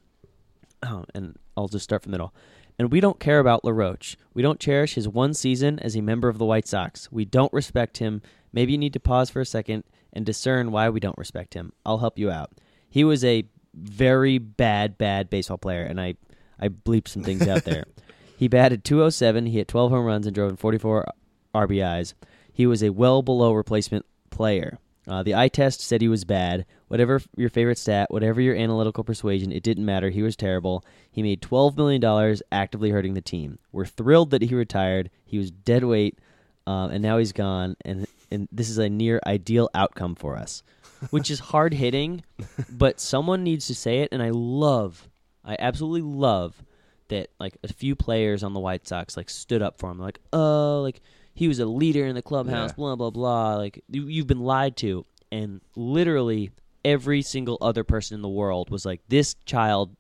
Oh, 0.84 1.06
and 1.14 1.38
I'll 1.56 1.68
just 1.68 1.84
start 1.84 2.04
from 2.04 2.12
the 2.12 2.18
middle. 2.18 2.34
And 2.78 2.92
we 2.92 3.02
don't 3.02 3.20
care 3.20 3.40
about 3.40 3.66
LaRoche. 3.66 4.16
We 4.34 4.42
don't 4.42 4.60
cherish 4.60 4.96
his 4.96 5.08
one 5.08 5.34
season 5.34 5.80
as 5.80 5.96
a 5.96 6.02
member 6.02 6.30
of 6.30 6.38
the 6.38 6.46
White 6.46 6.68
Sox. 6.68 7.12
We 7.12 7.26
don't 7.26 7.52
respect 7.52 7.98
him. 7.98 8.22
Maybe 8.54 8.72
you 8.72 8.78
need 8.78 8.94
to 8.94 9.00
pause 9.00 9.30
for 9.30 9.42
a 9.42 9.46
second 9.46 9.84
and 10.14 10.26
discern 10.26 10.72
why 10.72 10.90
we 10.90 11.00
don't 11.00 11.18
respect 11.18 11.54
him. 11.54 11.74
I'll 11.86 11.98
help 11.98 12.18
you 12.18 12.32
out. 12.32 12.52
He 12.90 13.04
was 13.04 13.24
a 13.24 13.44
very 13.74 14.38
bad, 14.38 14.98
bad 14.98 15.30
baseball 15.30 15.58
player, 15.58 15.84
and 15.84 16.00
I, 16.00 16.16
I 16.60 16.70
bleeped 16.70 17.10
some 17.10 17.24
things 17.24 17.48
out 17.48 17.66
there. 17.66 17.86
He 18.40 18.48
batted 18.48 18.86
207. 18.86 19.48
He 19.48 19.58
hit 19.58 19.68
12 19.68 19.92
home 19.92 20.06
runs 20.06 20.26
and 20.26 20.34
drove 20.34 20.52
in 20.52 20.56
44 20.56 21.12
RBIs. 21.54 22.14
He 22.54 22.66
was 22.66 22.82
a 22.82 22.92
well 22.92 23.22
below 23.22 23.52
replacement 23.52 24.06
player. 24.30 24.78
Uh, 25.06 25.24
the 25.24 25.36
eye 25.36 25.50
test 25.50 25.82
said 25.82 26.02
he 26.02 26.08
was 26.08 26.24
bad. 26.24 26.66
Whatever 26.88 27.22
your 27.36 27.50
favorite 27.50 27.78
stat, 27.78 28.10
whatever 28.10 28.40
your 28.40 28.56
analytical 28.56 29.04
persuasion, 29.04 29.52
it 29.52 29.62
didn't 29.62 29.84
matter. 29.84 30.10
He 30.10 30.22
was 30.22 30.38
terrible. 30.38 30.86
He 31.12 31.22
made 31.22 31.42
$12 31.42 31.76
million 31.76 32.38
actively 32.50 32.92
hurting 32.92 33.14
the 33.14 33.20
team. 33.20 33.60
We're 33.74 33.86
thrilled 33.86 34.30
that 34.30 34.44
he 34.44 34.56
retired. 34.56 35.10
He 35.26 35.38
was 35.38 35.52
dead 35.52 35.84
weight, 35.84 36.18
um, 36.66 36.92
and 36.92 37.04
now 37.04 37.18
he's 37.18 37.34
gone. 37.34 37.76
And, 37.84 38.08
and 38.32 38.48
this 38.54 38.70
is 38.70 38.78
a 38.78 38.88
near 38.88 39.20
ideal 39.28 39.70
outcome 39.76 40.16
for 40.16 40.38
us, 40.38 40.64
which 41.10 41.30
is 41.30 41.40
hard 41.42 41.74
hitting, 41.74 42.24
but 42.72 43.02
someone 43.02 43.44
needs 43.44 43.68
to 43.68 43.76
say 43.76 44.00
it. 44.00 44.10
And 44.14 44.24
I 44.24 44.30
love, 44.30 45.10
I 45.44 45.58
absolutely 45.60 46.04
love 46.04 46.64
that 47.10 47.30
like 47.40 47.58
a 47.64 47.72
few 47.72 47.96
players 47.96 48.44
on 48.44 48.54
the 48.54 48.60
White 48.60 48.88
Sox 48.88 49.16
like 49.18 49.30
stood 49.30 49.62
up 49.62 49.78
for 49.80 49.92
him. 49.92 50.00
Like, 50.00 50.20
oh, 50.34 50.82
like 50.82 51.02
he 51.36 51.48
was 51.48 51.60
a 51.60 51.66
leader 51.66 52.06
in 52.06 52.16
the 52.16 52.22
clubhouse, 52.22 52.70
Yeah. 52.72 52.76
blah 52.76 52.96
blah 52.96 53.10
blah. 53.12 53.56
Like 53.56 53.84
you, 53.90 54.08
you've 54.08 54.28
been 54.28 54.42
lied 54.42 54.78
to, 54.78 55.06
and 55.32 55.62
literally 55.76 56.52
every 56.86 57.22
single 57.22 57.58
other 57.62 57.84
person 57.84 58.16
in 58.16 58.22
the 58.22 58.30
world 58.30 58.70
was 58.70 58.86
like, 58.86 59.02
this 59.10 59.36
child 59.46 59.96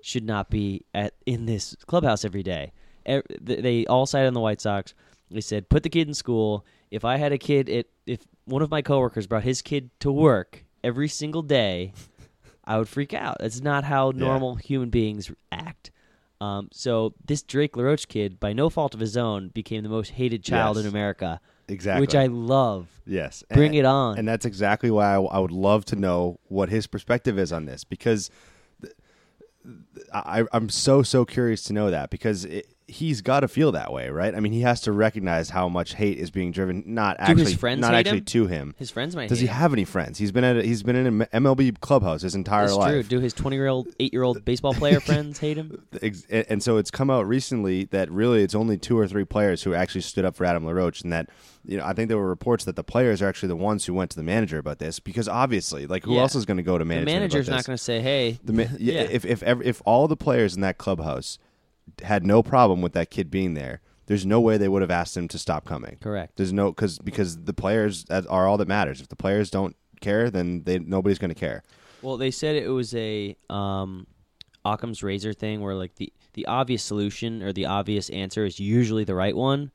should 0.00 0.24
not 0.24 0.50
be 0.50 0.84
at 0.94 1.14
in 1.26 1.46
this 1.46 1.76
clubhouse 1.86 2.24
every 2.24 2.42
day. 2.42 2.72
They 3.40 3.84
all 3.86 4.06
sided 4.06 4.28
on 4.28 4.34
the 4.34 4.40
White 4.40 4.60
Sox. 4.60 4.94
They 5.30 5.40
said, 5.40 5.68
put 5.68 5.82
the 5.82 5.88
kid 5.90 6.08
in 6.08 6.14
school. 6.14 6.64
If 6.90 7.04
I 7.04 7.16
had 7.16 7.32
a 7.32 7.38
kid, 7.38 7.68
it 7.68 7.90
if 8.06 8.20
one 8.44 8.62
of 8.62 8.70
my 8.70 8.82
coworkers 8.82 9.26
brought 9.26 9.44
his 9.44 9.62
kid 9.62 9.90
to 10.00 10.10
work 10.12 10.64
every 10.84 11.08
single 11.08 11.42
day, 11.42 11.92
I 12.64 12.78
would 12.78 12.88
freak 12.88 13.14
out. 13.14 13.38
That's 13.40 13.60
not 13.60 13.84
how 13.84 14.12
normal 14.14 14.56
human 14.56 14.90
beings 14.90 15.30
act. 15.50 15.90
Um, 16.42 16.68
so 16.72 17.14
this 17.24 17.42
Drake 17.42 17.76
LaRoche 17.76 18.06
kid, 18.08 18.40
by 18.40 18.52
no 18.52 18.68
fault 18.68 18.94
of 18.94 19.00
his 19.00 19.16
own, 19.16 19.48
became 19.50 19.82
the 19.84 19.88
most 19.88 20.10
hated 20.10 20.42
child 20.42 20.76
Yes. 20.76 20.84
in 20.84 20.90
America, 20.90 21.40
Exactly. 21.68 22.00
which 22.00 22.14
I 22.16 22.26
love. 22.26 22.88
yes. 23.06 23.44
Bring 23.52 23.66
And- 23.70 23.74
it 23.76 23.84
on. 23.84 24.18
And 24.18 24.26
that's 24.26 24.44
exactly 24.44 24.90
why 24.90 25.14
I, 25.14 25.20
I 25.20 25.38
would 25.38 25.52
love 25.52 25.84
to 25.86 25.96
know 25.96 26.40
what 26.48 26.68
his 26.68 26.86
perspective 26.88 27.38
is 27.38 27.52
on 27.52 27.66
this 27.66 27.84
because 27.84 28.28
th- 28.82 28.94
I, 30.12 30.44
I'm 30.52 30.68
so 30.68 31.02
so 31.02 31.24
curious 31.24 31.62
to 31.64 31.72
know 31.72 31.90
that 31.90 32.10
because 32.10 32.44
it, 32.44 32.66
he's 32.92 33.20
got 33.22 33.40
to 33.40 33.48
feel 33.48 33.72
that 33.72 33.92
way, 33.92 34.08
right? 34.10 34.34
I 34.34 34.40
mean, 34.40 34.52
he 34.52 34.60
has 34.60 34.80
to 34.82 34.92
recognize 34.92 35.50
how 35.50 35.68
much 35.68 35.94
hate 35.94 36.18
is 36.18 36.30
being 36.30 36.52
driven 36.52 36.82
not 36.86 37.18
Do 37.18 37.24
his 37.32 37.40
actually 37.40 37.54
friends 37.56 37.80
not 37.80 37.92
hate 37.94 38.00
actually 38.00 38.18
him? 38.18 38.24
to 38.26 38.46
him. 38.46 38.74
His 38.78 38.90
friends 38.90 39.16
might. 39.16 39.28
Does 39.28 39.40
he 39.40 39.46
hate 39.46 39.52
him. 39.54 39.58
have 39.60 39.72
any 39.72 39.84
friends? 39.84 40.18
He's 40.18 40.30
been 40.32 40.44
at 40.44 40.56
a, 40.58 40.62
he's 40.62 40.82
been 40.82 40.96
in 40.96 41.06
an 41.22 41.26
MLB 41.32 41.80
clubhouse 41.80 42.22
his 42.22 42.34
entire 42.34 42.66
That's 42.66 42.76
life. 42.76 42.92
true. 42.92 43.02
Do 43.04 43.20
his 43.20 43.32
twenty-year-old, 43.32 43.88
eight-year-old 43.98 44.44
baseball 44.44 44.74
player 44.74 45.00
friends 45.08 45.38
hate 45.38 45.56
him? 45.56 45.82
Ex- 46.00 46.26
and 46.30 46.46
and 46.48 46.62
so 46.62 46.76
it's 46.76 46.90
come 46.90 47.10
out 47.10 47.26
recently 47.26 47.84
that 47.86 48.10
really 48.10 48.42
it's 48.42 48.54
only 48.54 48.76
two 48.78 48.98
or 48.98 49.08
three 49.08 49.24
players 49.24 49.62
who 49.62 49.74
actually 49.74 50.02
stood 50.02 50.24
up 50.24 50.36
for 50.36 50.44
Adam 50.44 50.64
LaRoche, 50.66 51.00
and 51.02 51.12
that 51.12 51.28
you 51.64 51.78
know 51.78 51.84
I 51.84 51.92
think 51.94 52.08
there 52.08 52.18
were 52.18 52.28
reports 52.28 52.64
that 52.64 52.76
the 52.76 52.84
players 52.84 53.22
are 53.22 53.28
actually 53.28 53.48
the 53.48 53.56
ones 53.56 53.86
who 53.86 53.94
went 53.94 54.10
to 54.10 54.16
the 54.16 54.22
manager 54.22 54.58
about 54.58 54.78
this 54.78 55.00
because 55.00 55.28
obviously, 55.28 55.86
like 55.86 56.04
who 56.04 56.14
Yeah. 56.14 56.20
else 56.20 56.34
is 56.34 56.44
going 56.44 56.58
to 56.58 56.62
go 56.62 56.78
to 56.78 56.84
The 56.84 56.88
management? 56.88 57.16
manager's 57.16 57.48
about 57.48 57.54
not 57.54 57.58
this? 57.60 57.66
going 57.66 57.78
to 57.78 57.82
say, 57.84 58.00
"Hey, 58.00 58.38
The 58.44 58.52
ma- 58.52 58.62
yeah, 58.62 58.68
Yeah. 58.94 59.00
if 59.10 59.24
if 59.24 59.42
if 59.42 59.82
all 59.86 60.08
the 60.08 60.16
players 60.16 60.54
in 60.54 60.60
that 60.60 60.76
clubhouse 60.78 61.38
had 62.02 62.24
no 62.26 62.42
problem 62.42 62.80
with 62.82 62.92
that 62.94 63.10
kid 63.10 63.30
being 63.30 63.54
there, 63.54 63.80
there's 64.06 64.26
no 64.26 64.40
way 64.40 64.56
they 64.58 64.68
would 64.68 64.82
have 64.82 64.90
asked 64.90 65.16
him 65.16 65.28
to 65.28 65.38
stop 65.38 65.64
coming. 65.64 65.96
correct." 66.00 66.36
There's 66.36 66.52
no 66.52 66.70
because 66.72 66.98
because 66.98 67.44
the 67.44 67.52
players 67.54 68.04
are 68.10 68.46
all 68.46 68.56
that 68.58 68.68
matters. 68.68 69.00
If 69.00 69.08
the 69.08 69.16
players 69.16 69.50
don't 69.50 69.76
care, 70.00 70.30
then 70.30 70.62
they 70.64 70.78
nobody's 70.78 71.18
going 71.18 71.28
to 71.30 71.34
care. 71.38 71.62
Well, 72.02 72.16
they 72.16 72.30
said 72.32 72.56
it 72.56 72.68
was 72.68 72.94
a 72.96 73.36
um, 73.48 74.06
Occam's 74.64 75.02
razor 75.02 75.32
thing, 75.32 75.60
where 75.60 75.74
like 75.74 75.94
the 75.96 76.12
the 76.34 76.46
obvious 76.46 76.82
solution 76.82 77.42
or 77.42 77.52
the 77.52 77.66
obvious 77.66 78.10
answer 78.10 78.44
is 78.44 78.58
usually 78.58 79.04
the 79.04 79.14
right 79.14 79.36
one. 79.36 79.70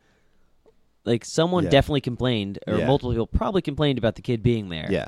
Like 1.06 1.23
someone 1.23 1.63
Yeah. 1.65 1.69
definitely 1.69 2.01
complained, 2.01 2.60
or 2.67 2.77
Yeah. 2.80 2.88
multiple 2.88 3.12
people 3.12 3.27
probably 3.27 3.62
complained 3.62 3.97
about 3.97 4.15
the 4.15 4.21
kid 4.21 4.43
being 4.43 4.67
there. 4.69 4.88
Yeah. 4.91 5.08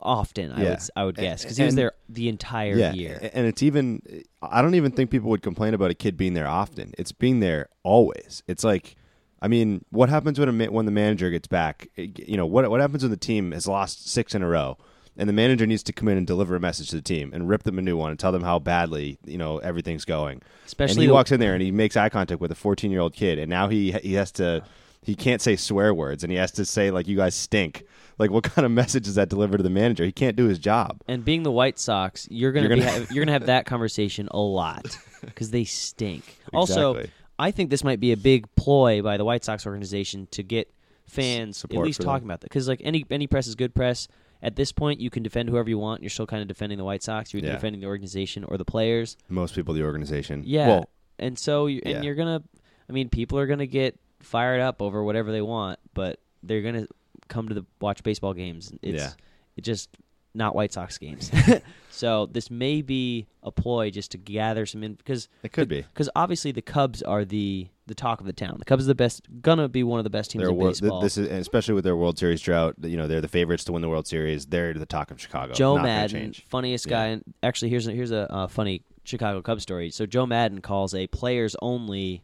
Often 0.00 0.52
I 0.52 0.62
Yeah. 0.62 0.70
would 0.70 0.78
I 0.96 1.04
would 1.04 1.16
guess 1.16 1.42
because 1.42 1.56
he 1.56 1.64
was 1.64 1.74
there 1.74 1.92
the 2.08 2.28
entire 2.28 2.76
yeah, 2.76 2.92
year. 2.92 3.30
and 3.32 3.46
it's 3.46 3.62
even. 3.62 4.02
I 4.42 4.62
don't 4.62 4.74
even 4.74 4.92
think 4.92 5.10
people 5.10 5.30
would 5.30 5.42
complain 5.42 5.74
about 5.74 5.90
a 5.90 5.94
kid 5.94 6.16
being 6.16 6.34
there 6.34 6.46
often. 6.48 6.92
It's 6.98 7.12
being 7.12 7.40
there 7.40 7.68
always. 7.82 8.42
It's 8.46 8.62
like, 8.64 8.96
I 9.42 9.48
mean, 9.48 9.84
what 9.90 10.08
happens 10.08 10.38
when 10.38 10.48
a 10.60 10.66
when 10.70 10.86
the 10.86 10.92
manager 10.92 11.30
gets 11.30 11.48
back? 11.48 11.88
Eh, 11.96 12.08
you 12.26 12.36
know, 12.36 12.46
what 12.46 12.68
what 12.70 12.80
happens 12.80 13.02
when 13.02 13.10
the 13.10 13.16
team 13.16 13.52
has 13.52 13.66
lost 13.66 14.08
six 14.08 14.34
in 14.34 14.42
a 14.42 14.48
row, 14.48 14.78
and 15.16 15.28
the 15.28 15.32
manager 15.32 15.66
needs 15.66 15.82
to 15.84 15.92
come 15.92 16.08
in 16.08 16.16
and 16.16 16.26
deliver 16.26 16.54
a 16.56 16.60
message 16.60 16.90
to 16.90 16.96
the 16.96 17.02
team 17.02 17.30
and 17.32 17.48
rip 17.48 17.64
them 17.64 17.78
a 17.78 17.82
new 17.82 17.96
one 17.96 18.10
and 18.10 18.18
tell 18.20 18.32
them 18.32 18.42
how 18.44 18.58
badly 18.58 19.18
you 19.26 19.38
know 19.38 19.58
everything's 19.58 20.04
going. 20.04 20.40
Especially 20.66 20.92
and 20.94 21.00
he 21.02 21.06
the- 21.08 21.12
walks 21.14 21.32
in 21.32 21.40
there 21.40 21.54
and 21.54 21.62
he 21.62 21.70
makes 21.72 21.96
eye 21.96 22.08
contact 22.08 22.40
with 22.40 22.52
a 22.52 22.56
14 22.56 22.90
year 22.90 23.00
old 23.00 23.12
kid, 23.14 23.38
and 23.38 23.50
now 23.50 23.68
he 23.68 23.92
he 23.92 24.14
has 24.14 24.30
to. 24.32 24.62
He 25.08 25.14
can't 25.16 25.40
say 25.42 25.56
swear 25.56 25.92
words, 25.92 26.22
and 26.22 26.30
he 26.30 26.38
has 26.38 26.52
to 26.52 26.64
say 26.64 26.90
like 26.90 27.08
"you 27.08 27.16
guys 27.16 27.34
stink." 27.34 27.84
Like, 28.18 28.30
what 28.30 28.44
kind 28.54 28.64
of 28.66 28.70
message 28.72 29.04
does 29.04 29.14
that 29.16 29.28
deliver 29.28 29.56
to 29.56 29.62
the 29.62 29.70
manager? 29.70 30.04
He 30.04 30.12
can't 30.12 30.36
do 30.36 30.46
his 30.46 30.58
job. 30.58 31.00
And 31.08 31.24
being 31.24 31.42
the 31.44 31.50
White 31.52 31.78
Sox, 31.78 32.26
you're 32.30 32.52
gonna, 32.52 32.68
You're 32.68 32.76
be 32.76 32.82
gonna- 32.82 32.98
ha- 33.00 33.06
you're 33.12 33.24
gonna 33.24 33.32
have 33.32 33.46
that 33.46 33.66
conversation 33.66 34.28
a 34.30 34.38
lot 34.38 34.96
because 35.24 35.50
they 35.50 35.64
stink. 35.64 36.24
Also, 36.52 37.04
I 37.38 37.50
think 37.50 37.70
this 37.70 37.82
might 37.84 38.00
be 38.00 38.12
a 38.12 38.16
big 38.16 38.52
ploy 38.56 39.02
by 39.02 39.16
the 39.16 39.24
White 39.24 39.44
Sox 39.44 39.66
organization 39.66 40.28
to 40.32 40.42
get 40.42 40.72
fans 41.06 41.64
at 41.64 41.72
least 41.72 41.98
for 41.98 42.02
them. 42.02 42.12
talking 42.12 42.26
about 42.28 42.40
that. 42.42 42.50
Because 42.50 42.68
like 42.68 42.80
any 42.84 43.04
any 43.10 43.26
press 43.26 43.46
is 43.46 43.54
good 43.54 43.74
press. 43.74 44.08
At 44.42 44.54
this 44.54 44.70
point, 44.70 45.00
you 45.00 45.10
can 45.10 45.24
defend 45.24 45.48
whoever 45.48 45.68
you 45.68 45.78
want. 45.78 46.00
You're 46.02 46.10
still 46.10 46.26
kind 46.26 46.42
of 46.42 46.46
defending 46.48 46.78
the 46.78 46.84
White 46.84 47.02
Sox. 47.02 47.32
You're 47.34 47.42
Yeah. 47.42 47.52
defending 47.52 47.80
the 47.80 47.88
organization 47.88 48.44
or 48.44 48.56
the 48.56 48.64
players. 48.64 49.16
Most 49.28 49.54
people, 49.56 49.74
the 49.74 49.82
organization. 49.82 50.44
Yeah, 50.46 50.68
Well, 50.68 50.90
and 51.18 51.36
so 51.36 51.66
you, 51.66 51.80
and 51.84 51.94
yeah. 51.94 52.02
you're 52.02 52.14
gonna. 52.14 52.42
I 52.88 52.92
mean, 52.92 53.08
people 53.08 53.38
are 53.38 53.46
gonna 53.46 53.66
get 53.66 53.98
fired 54.20 54.60
up 54.60 54.82
over 54.82 55.02
whatever 55.02 55.32
they 55.32 55.42
want, 55.42 55.78
but 55.94 56.20
they're 56.42 56.62
gonna 56.62 56.86
come 57.28 57.48
to 57.48 57.54
the 57.54 57.64
watch 57.80 58.02
baseball 58.02 58.34
games. 58.34 58.72
It's 58.82 59.02
Yeah. 59.02 59.10
it's 59.56 59.66
just 59.66 59.90
not 60.34 60.54
White 60.54 60.72
Sox 60.72 60.98
games. 60.98 61.30
so 61.90 62.26
this 62.26 62.50
may 62.50 62.82
be 62.82 63.26
a 63.42 63.50
ploy 63.50 63.90
just 63.90 64.10
to 64.12 64.18
gather 64.18 64.66
some 64.66 64.82
in 64.84 64.94
because 64.94 65.28
It 65.42 65.52
could 65.52 65.68
be. 65.68 65.82
because 65.82 66.08
obviously 66.14 66.52
the 66.52 66.62
Cubs 66.62 67.02
are 67.02 67.24
the 67.24 67.68
the 67.86 67.94
talk 67.94 68.20
of 68.20 68.26
the 68.26 68.32
town. 68.34 68.56
The 68.58 68.66
Cubs 68.66 68.84
are 68.84 68.88
the 68.88 68.94
best, 68.94 69.22
gonna 69.40 69.66
be 69.68 69.82
one 69.82 69.98
of 69.98 70.04
the 70.04 70.10
best 70.10 70.30
teams 70.30 70.46
in 70.46 70.54
wor- 70.54 70.68
th- 70.72 70.82
baseball. 70.82 71.00
this 71.00 71.16
is 71.16 71.26
especially 71.28 71.74
with 71.74 71.84
their 71.84 71.96
World 71.96 72.18
Series 72.18 72.40
drought. 72.42 72.74
You 72.82 72.96
know, 72.98 73.06
they're 73.06 73.22
the 73.22 73.28
favorites 73.28 73.64
to 73.64 73.72
win 73.72 73.80
the 73.82 73.88
World 73.88 74.06
Series. 74.06 74.44
They're 74.46 74.74
the 74.74 74.84
talk 74.86 75.10
of 75.10 75.20
Chicago. 75.20 75.54
Joe 75.54 75.76
Not 75.76 75.84
Maddon, 75.84 76.34
funniest 76.48 76.86
Yeah. 76.86 76.90
guy. 76.90 77.06
And 77.06 77.24
actually, 77.42 77.70
here's 77.70 77.86
a, 77.86 77.92
here's 77.92 78.10
a 78.12 78.30
uh, 78.30 78.46
funny 78.46 78.82
Chicago 79.04 79.40
Cubs 79.40 79.62
story. 79.62 79.90
So 79.90 80.04
Joe 80.04 80.26
Maddon 80.26 80.60
calls 80.60 80.94
a 80.94 81.06
players 81.06 81.56
only 81.62 82.22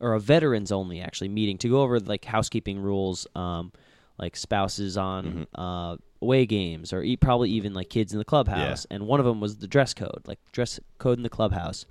or 0.00 0.14
a 0.14 0.20
veterans 0.20 0.70
only 0.72 1.00
actually 1.00 1.28
meeting 1.28 1.58
to 1.58 1.68
go 1.68 1.82
over 1.82 1.98
like 2.00 2.24
housekeeping 2.24 2.78
rules, 2.80 3.26
um, 3.34 3.72
like 4.18 4.36
spouses 4.36 4.96
on 4.96 5.24
Mm-hmm. 5.24 5.60
uh, 5.60 5.96
away 6.20 6.44
games 6.46 6.92
or 6.92 7.02
e- 7.04 7.16
probably 7.16 7.48
even 7.50 7.72
like 7.74 7.88
kids 7.88 8.12
in 8.12 8.18
the 8.18 8.24
clubhouse. 8.24 8.84
And 8.90 9.06
one 9.06 9.20
of 9.20 9.26
them 9.26 9.40
was 9.40 9.58
the 9.58 9.68
dress 9.68 9.94
code, 9.94 10.22
like 10.26 10.40
dress 10.50 10.80
code 10.98 11.16
in 11.18 11.22
the 11.22 11.28
clubhouse. 11.28 11.86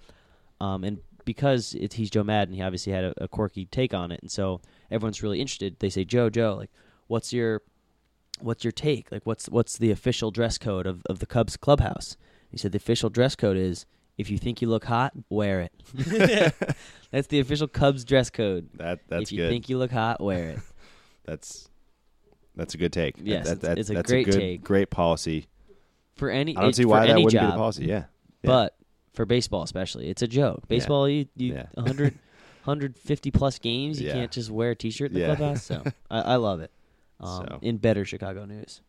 Um, 0.60 0.84
and 0.84 0.98
because 1.24 1.74
it, 1.76 1.94
he's 1.94 2.10
Joe 2.10 2.24
Maddon, 2.26 2.54
he 2.54 2.62
obviously 2.62 2.92
had 2.92 3.06
a, 3.06 3.14
a 3.24 3.28
quirky 3.30 3.66
take 3.66 3.94
on 3.94 4.12
it, 4.12 4.20
and 4.22 4.32
so 4.32 4.60
everyone's 4.92 5.22
really 5.24 5.40
interested. 5.40 5.78
They 5.80 5.90
say, 5.90 6.04
Joe, 6.04 6.30
Joe, 6.30 6.56
like, 6.58 6.72
what's 7.08 7.32
your 7.32 7.62
what's 8.40 8.64
your 8.64 8.72
take? 8.72 9.12
Like, 9.12 9.26
what's 9.26 9.48
what's 9.50 9.78
the 9.78 9.92
official 9.92 10.32
dress 10.32 10.58
code 10.58 10.88
of, 10.88 11.04
of 11.10 11.20
the 11.20 11.26
Cubs 11.26 11.56
clubhouse? 11.58 12.18
He 12.50 12.58
said 12.58 12.72
the 12.72 12.78
official 12.78 13.10
dress 13.10 13.36
code 13.36 13.58
is 13.58 13.86
if 14.18 14.30
you 14.30 14.38
think 14.38 14.62
you 14.62 14.70
look 14.70 14.84
hot, 14.86 15.14
wear 15.30 15.62
it. 15.62 15.74
that's 17.12 17.28
the 17.28 17.40
official 17.40 17.68
Cubs 17.68 18.04
dress 18.06 18.30
code. 18.30 18.70
That 18.76 19.00
that's 19.08 19.24
if 19.24 19.32
you 19.32 19.38
good. 19.40 19.50
think 19.50 19.70
you 19.70 19.78
look 19.78 19.92
hot, 19.92 20.20
wear 20.22 20.50
it. 20.50 20.60
that's 21.26 21.70
that's 22.56 22.74
a 22.74 22.78
good 22.78 22.94
take. 22.94 23.16
Yes, 23.22 23.46
That- 23.48 23.52
it's- 23.58 23.62
that- 23.68 23.78
it's 23.80 23.90
a 23.90 23.94
that's 23.94 24.12
great 24.12 24.28
a 24.28 24.32
good, 24.32 24.40
take. 24.40 24.64
Great 24.64 24.90
policy. 24.90 25.48
For 26.16 26.32
any, 26.32 26.58
I 26.58 26.62
don't 26.62 26.70
it's 26.70 26.78
see 26.80 26.86
why 26.86 27.06
that 27.06 27.14
wouldn't 27.16 27.32
job, 27.32 27.46
be 27.46 27.52
the 27.52 27.58
policy. 27.58 27.86
Yeah. 27.86 27.96
Yeah. 27.96 28.04
But 28.42 28.76
for 29.14 29.26
baseball, 29.28 29.62
especially, 29.62 30.10
it's 30.10 30.24
a 30.24 30.28
joke. 30.28 30.68
Baseball, 30.68 31.08
you, 31.08 31.28
you 31.36 31.54
Yeah. 31.54 31.68
100, 31.76 32.16
150 32.64 33.30
plus 33.32 33.60
games, 33.60 34.02
you 34.02 34.08
Yeah. 34.08 34.14
can't 34.14 34.32
just 34.32 34.50
wear 34.50 34.72
a 34.72 34.76
T-shirt 34.76 35.10
in 35.12 35.14
the 35.14 35.20
Yeah. 35.20 35.36
clubhouse. 35.36 35.64
So 35.64 35.84
I, 36.10 36.22
I 36.22 36.36
love 36.38 36.60
it. 36.62 36.72
Um, 37.20 37.46
So. 37.48 37.60
In 37.62 37.78
better 37.78 38.04
Chicago 38.04 38.46
news. 38.46 38.82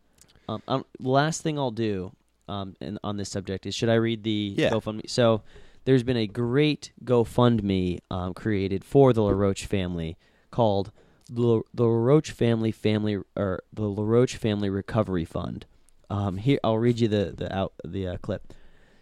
Um, 0.47 0.63
um, 0.67 0.85
last 0.99 1.43
thing 1.43 1.59
I'll 1.59 1.69
do 1.69 2.11
um, 2.49 2.75
in, 2.81 2.99
on 3.03 3.17
this 3.17 3.29
subject 3.29 3.65
is 3.65 3.75
should 3.75 3.89
I 3.89 3.95
read 3.95 4.23
the 4.23 4.55
Yeah. 4.57 4.69
GoFundMe? 4.71 5.09
So 5.09 5.43
there's 5.85 6.03
been 6.03 6.17
a 6.17 6.27
great 6.27 6.91
GoFundMe 7.03 7.99
um, 8.11 8.33
created 8.33 8.83
for 8.83 9.13
the 9.13 9.21
LaRoche 9.23 9.65
family 9.65 10.17
called 10.51 10.91
the, 11.29 11.61
the 11.73 11.83
LaRoche 11.85 12.31
Family 12.31 12.71
Family 12.71 13.17
or 13.35 13.61
the 13.71 13.83
LaRoche 13.87 14.35
Family 14.35 14.69
Recovery 14.69 15.25
Fund. 15.25 15.65
Um, 16.09 16.37
here 16.37 16.59
I'll 16.63 16.79
read 16.79 16.99
you 16.99 17.07
the 17.07 17.33
the 17.37 17.55
out 17.55 17.73
the 17.85 18.07
uh, 18.07 18.17
clip. 18.17 18.51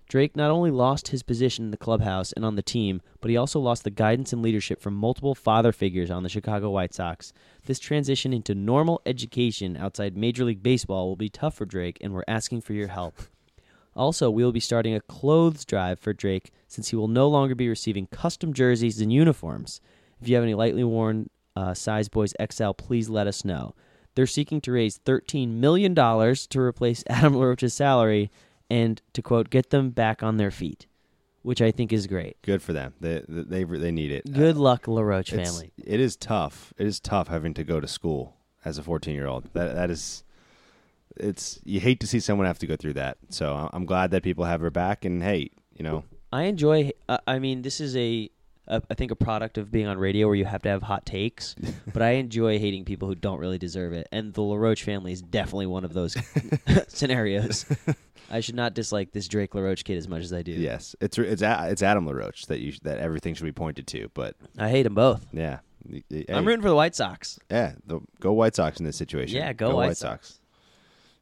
Drake 0.09 0.37
not 0.37 0.51
only 0.51 0.71
lost 0.71 1.09
his 1.09 1.21
position 1.21 1.65
in 1.65 1.71
the 1.71 1.77
clubhouse 1.77 2.31
and 2.31 2.45
on 2.45 2.55
the 2.55 2.61
team, 2.61 3.01
but 3.19 3.29
he 3.29 3.35
also 3.35 3.59
lost 3.59 3.83
the 3.83 3.89
guidance 3.89 4.31
and 4.31 4.41
leadership 4.41 4.81
from 4.81 4.93
multiple 4.93 5.35
father 5.35 5.73
figures 5.73 6.09
on 6.09 6.23
the 6.23 6.29
Chicago 6.29 6.69
White 6.69 6.93
Sox. 6.93 7.33
This 7.65 7.79
transition 7.79 8.31
into 8.31 8.55
normal 8.55 9.01
education 9.05 9.75
outside 9.75 10.15
Major 10.15 10.45
League 10.45 10.63
Baseball 10.63 11.07
will 11.07 11.17
be 11.17 11.29
tough 11.29 11.55
for 11.55 11.65
Drake, 11.65 11.97
and 11.99 12.13
we're 12.13 12.23
asking 12.27 12.61
for 12.61 12.71
your 12.73 12.87
help. 12.87 13.19
Also, 13.97 14.29
we 14.29 14.43
will 14.43 14.51
be 14.51 14.59
starting 14.59 14.93
a 14.93 15.01
clothes 15.01 15.65
drive 15.65 15.99
for 15.99 16.13
Drake 16.13 16.51
since 16.67 16.89
he 16.89 16.95
will 16.95 17.07
no 17.07 17.27
longer 17.27 17.55
be 17.55 17.67
receiving 17.67 18.07
custom 18.07 18.53
jerseys 18.53 19.01
and 19.01 19.11
uniforms. 19.11 19.81
If 20.21 20.29
you 20.29 20.35
have 20.35 20.43
any 20.43 20.53
lightly 20.53 20.83
worn 20.83 21.29
uh, 21.55 21.73
size 21.73 22.07
boys 22.07 22.33
XL, 22.51 22.71
please 22.71 23.09
let 23.09 23.25
us 23.27 23.43
know. 23.43 23.73
they're 24.15 24.27
seeking 24.27 24.61
to 24.61 24.71
raise 24.71 24.97
thirteen 24.97 25.59
million 25.59 25.93
dollars 25.93 26.47
to 26.47 26.59
replace 26.59 27.03
Adam 27.09 27.33
LaRoche's 27.35 27.73
salary 27.73 28.29
and 28.69 29.01
to 29.13 29.21
quote 29.21 29.49
get 29.49 29.69
them 29.71 29.89
back 29.91 30.21
on 30.21 30.37
their 30.37 30.51
feet, 30.51 30.85
which 31.41 31.61
I 31.61 31.71
think 31.71 31.91
is 31.93 32.05
great. 32.07 32.37
Good 32.43 32.61
for 32.61 32.73
them. 32.73 32.93
They 32.99 33.23
they 33.27 33.63
they 33.63 33.91
need 33.91 34.11
it. 34.11 34.31
Good 34.31 34.57
luck, 34.57 34.87
LaRoche 34.87 35.29
family. 35.31 35.71
It 35.77 35.99
is 35.99 36.15
tough. 36.15 36.73
It 36.77 36.85
is 36.85 36.99
tough 36.99 37.27
having 37.29 37.53
to 37.55 37.63
go 37.63 37.79
to 37.79 37.87
school 37.87 38.35
as 38.65 38.77
a 38.77 38.83
14 38.83 39.15
year 39.15 39.27
old. 39.27 39.45
That 39.53 39.73
that 39.73 39.89
is. 39.89 40.23
It's 41.19 41.59
you 41.63 41.79
hate 41.79 41.99
to 42.01 42.07
see 42.07 42.19
someone 42.19 42.47
have 42.47 42.59
to 42.59 42.67
go 42.67 42.75
through 42.75 42.93
that. 42.93 43.17
So 43.29 43.69
I'm 43.73 43.85
glad 43.85 44.11
that 44.11 44.23
people 44.23 44.45
have 44.45 44.61
her 44.61 44.69
back. 44.69 45.05
And 45.05 45.21
hey, 45.23 45.51
you 45.75 45.83
know, 45.83 46.03
I 46.31 46.43
enjoy. 46.43 46.91
Uh, 47.07 47.17
I 47.27 47.39
mean, 47.39 47.61
this 47.61 47.79
is 47.79 47.95
a, 47.95 48.29
a, 48.67 48.81
I 48.89 48.93
think, 48.93 49.11
a 49.11 49.15
product 49.15 49.57
of 49.57 49.71
being 49.71 49.87
on 49.87 49.97
radio 49.97 50.27
where 50.27 50.35
you 50.35 50.45
have 50.45 50.61
to 50.63 50.69
have 50.69 50.83
hot 50.83 51.05
takes. 51.05 51.55
but 51.93 52.01
I 52.01 52.11
enjoy 52.11 52.59
hating 52.59 52.85
people 52.85 53.07
who 53.07 53.15
don't 53.15 53.39
really 53.39 53.57
deserve 53.57 53.93
it, 53.93 54.07
and 54.11 54.33
the 54.33 54.41
LaRoche 54.41 54.83
family 54.83 55.11
is 55.11 55.21
definitely 55.21 55.67
one 55.67 55.83
of 55.85 55.93
those 55.93 56.17
scenarios. 56.87 57.65
I 58.29 58.41
should 58.41 58.55
not 58.55 58.73
dislike 58.73 59.13
this 59.13 59.27
Drake 59.27 59.55
LaRoche 59.55 59.83
kid 59.83 59.97
as 59.97 60.07
much 60.07 60.23
as 60.23 60.33
I 60.33 60.41
do. 60.41 60.51
yes, 60.51 60.95
it's 60.99 61.17
it's 61.17 61.41
it's 61.41 61.81
Adam 61.81 62.05
LaRoche 62.05 62.45
that 62.47 62.59
you 62.59 62.73
that 62.83 62.99
everything 62.99 63.33
should 63.33 63.45
be 63.45 63.53
pointed 63.53 63.87
to. 63.87 64.09
But 64.13 64.35
I 64.57 64.69
hate 64.69 64.83
them 64.83 64.95
both. 64.95 65.25
yeah, 65.31 65.59
I'm 66.29 66.45
rooting 66.45 66.61
for 66.61 66.69
the 66.69 66.75
White 66.75 66.95
Sox. 66.95 67.39
Yeah, 67.49 67.73
the, 67.85 68.01
go 68.19 68.33
White 68.33 68.55
Sox 68.55 68.79
in 68.79 68.85
this 68.85 68.97
situation. 68.97 69.37
Yeah, 69.37 69.53
go 69.53 69.75
White 69.75 69.97
Sox. 69.97 70.39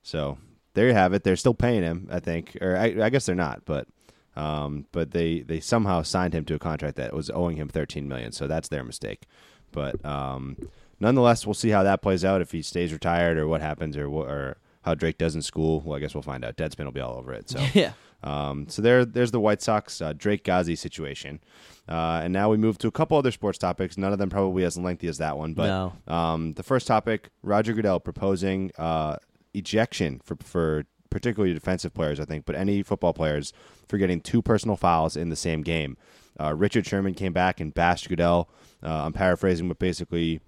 So 0.05 0.37
there 0.75 0.87
you 0.87 0.93
have 0.93 1.13
it. 1.13 1.23
They're 1.23 1.35
still 1.35 1.55
paying 1.55 1.81
him, 1.81 2.07
I 2.11 2.19
think, 2.19 2.55
or 2.61 2.77
I, 2.77 2.95
I 3.05 3.09
guess 3.09 3.25
they're 3.25 3.35
not, 3.35 3.65
but 3.65 3.87
um, 4.35 4.85
but 4.91 5.11
they 5.11 5.39
they 5.39 5.59
somehow 5.59 6.03
signed 6.03 6.33
him 6.35 6.45
to 6.45 6.53
a 6.53 6.59
contract 6.59 6.95
that 6.97 7.13
was 7.13 7.29
owing 7.31 7.57
him 7.57 7.67
13 7.69 8.07
million. 8.07 8.31
So 8.31 8.45
that's 8.47 8.67
their 8.69 8.83
mistake. 8.83 9.23
But 9.71 10.03
um, 10.05 10.57
nonetheless, 10.99 11.45
we'll 11.47 11.53
see 11.55 11.69
how 11.69 11.83
that 11.83 12.01
plays 12.03 12.23
out 12.23 12.41
if 12.41 12.51
he 12.51 12.61
stays 12.61 12.93
retired 12.93 13.37
or 13.37 13.47
what 13.47 13.61
happens 13.61 13.97
or 13.97 14.09
what 14.09 14.27
or 14.27 14.57
how 14.83 14.93
Drake 14.93 15.17
does 15.17 15.33
in 15.33 15.41
school. 15.41 15.81
Well, 15.81 15.97
I 15.97 15.99
guess 15.99 16.13
we'll 16.13 16.21
find 16.21 16.45
out. 16.45 16.55
Deadspin 16.55 16.85
will 16.85 16.91
be 16.91 16.99
all 17.01 17.15
over 17.17 17.33
it. 17.33 17.49
So 17.49 17.59
yeah. 17.73 17.93
um, 18.23 18.67
so 18.69 18.81
there, 18.83 19.05
there's 19.05 19.31
the 19.31 19.39
White 19.39 19.61
Sox 19.63 20.01
uh, 20.01 20.13
Drake 20.13 20.43
Ghazi 20.43 20.75
situation, 20.75 21.39
uh, 21.89 22.21
and 22.23 22.31
now 22.31 22.49
we 22.51 22.57
move 22.57 22.77
to 22.79 22.87
a 22.87 22.91
couple 22.91 23.17
other 23.17 23.31
sports 23.31 23.57
topics. 23.57 23.97
None 23.97 24.13
of 24.13 24.19
them 24.19 24.29
probably 24.29 24.63
as 24.65 24.77
lengthy 24.77 25.07
as 25.07 25.17
that 25.17 25.37
one, 25.37 25.53
but 25.55 25.67
No. 25.67 26.13
um, 26.13 26.53
the 26.53 26.63
first 26.63 26.85
topic: 26.85 27.29
Roger 27.41 27.73
Goodell 27.73 27.99
proposing 27.99 28.71
uh, 28.77 29.15
ejection 29.57 30.19
for 30.23 30.37
for 30.43 30.85
particularly 31.09 31.53
defensive 31.53 31.93
players, 31.93 32.19
I 32.19 32.25
think, 32.25 32.45
but 32.45 32.55
any 32.55 32.83
football 32.83 33.13
players 33.13 33.53
for 33.87 33.97
getting 33.97 34.19
two 34.19 34.41
personal 34.41 34.75
fouls 34.75 35.15
in 35.15 35.29
the 35.29 35.35
same 35.37 35.61
game. 35.61 35.95
Uh, 36.37 36.53
Richard 36.53 36.85
Sherman 36.85 37.13
came 37.13 37.31
back 37.31 37.61
and 37.61 37.73
bashed 37.73 38.09
Goodell. 38.09 38.49
Uh, 38.83 39.05
I'm 39.05 39.13
paraphrasing, 39.13 39.69
but 39.69 39.79
basically 39.79 40.41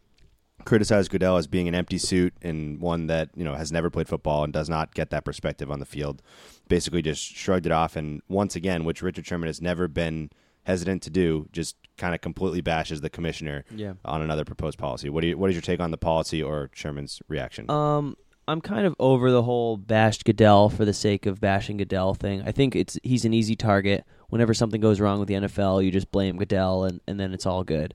criticized 0.66 1.12
Goodell 1.12 1.38
as 1.38 1.48
being 1.48 1.68
an 1.68 1.76
empty 1.76 1.98
suit 1.98 2.34
and 2.42 2.82
one 2.82 3.08
that 3.08 3.30
you 3.36 3.46
know 3.46 3.54
has 3.56 3.72
never 3.72 3.90
played 3.90 4.10
football 4.10 4.44
and 4.44 4.52
does 4.52 4.68
not 4.70 4.94
get 4.94 5.10
that 5.12 5.24
perspective 5.24 5.72
on 5.72 5.80
the 5.80 5.86
field. 5.86 6.22
Basically, 6.68 7.02
just 7.02 7.24
shrugged 7.24 7.66
it 7.66 7.72
off, 7.72 7.96
and 7.96 8.22
once 8.28 8.56
again, 8.56 8.84
which 8.84 9.02
Richard 9.02 9.26
Sherman 9.26 9.48
has 9.48 9.62
never 9.62 9.88
been 9.88 10.30
hesitant 10.64 11.02
to 11.04 11.10
do, 11.10 11.48
just 11.54 11.78
kind 11.98 12.14
of 12.14 12.20
completely 12.20 12.60
bashes 12.60 13.00
the 13.00 13.10
commissioner 13.10 13.64
Yeah. 13.74 13.94
on 14.04 14.22
another 14.22 14.44
proposed 14.44 14.78
policy. 14.78 15.10
What 15.10 15.22
do 15.22 15.28
you, 15.28 15.38
what 15.38 15.50
is 15.50 15.56
your 15.56 15.62
take 15.62 15.80
on 15.80 15.92
the 15.92 15.98
policy 15.98 16.44
or 16.44 16.70
Sherman's 16.74 17.22
reaction? 17.30 17.72
Um, 17.72 18.18
I'm 18.48 18.62
kind 18.62 18.86
of 18.86 18.96
over 19.00 19.30
the 19.32 19.44
whole 19.44 19.78
bashed 19.78 20.24
Goodell 20.24 20.70
for 20.70 20.86
the 20.86 20.94
sake 20.94 21.26
of 21.26 21.42
bashing 21.42 21.78
Goodell 21.78 22.14
thing. 22.14 22.42
I 22.46 22.52
think 22.52 22.76
it's 22.76 22.98
he's 23.04 23.26
an 23.26 23.34
easy 23.34 23.56
target. 23.56 24.06
Whenever 24.30 24.54
something 24.54 24.82
goes 24.82 25.00
wrong 25.00 25.20
with 25.20 25.28
the 25.28 25.36
NFL, 25.36 25.84
you 25.84 25.92
just 25.92 26.12
blame 26.12 26.38
Goodell, 26.38 26.86
and, 26.86 27.02
and 27.08 27.20
then 27.20 27.34
it's 27.34 27.46
all 27.46 27.64
good. 27.64 27.94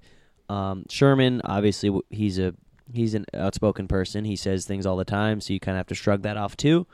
Um, 0.49 0.85
Sherman, 0.89 1.41
obviously, 1.45 1.99
he's 2.11 2.39
a 2.39 2.55
he's 2.93 3.15
an 3.15 3.25
outspoken 3.33 3.89
person. 3.89 4.25
He 4.25 4.37
says 4.37 4.67
things 4.67 4.85
all 4.85 4.97
the 4.97 5.05
time, 5.05 5.41
so 5.41 5.53
you 5.53 5.61
kind 5.61 5.77
of 5.77 5.81
have 5.81 5.87
to 5.89 5.95
shrug 5.95 6.23
that 6.23 6.37
off 6.37 6.57
too. 6.57 6.87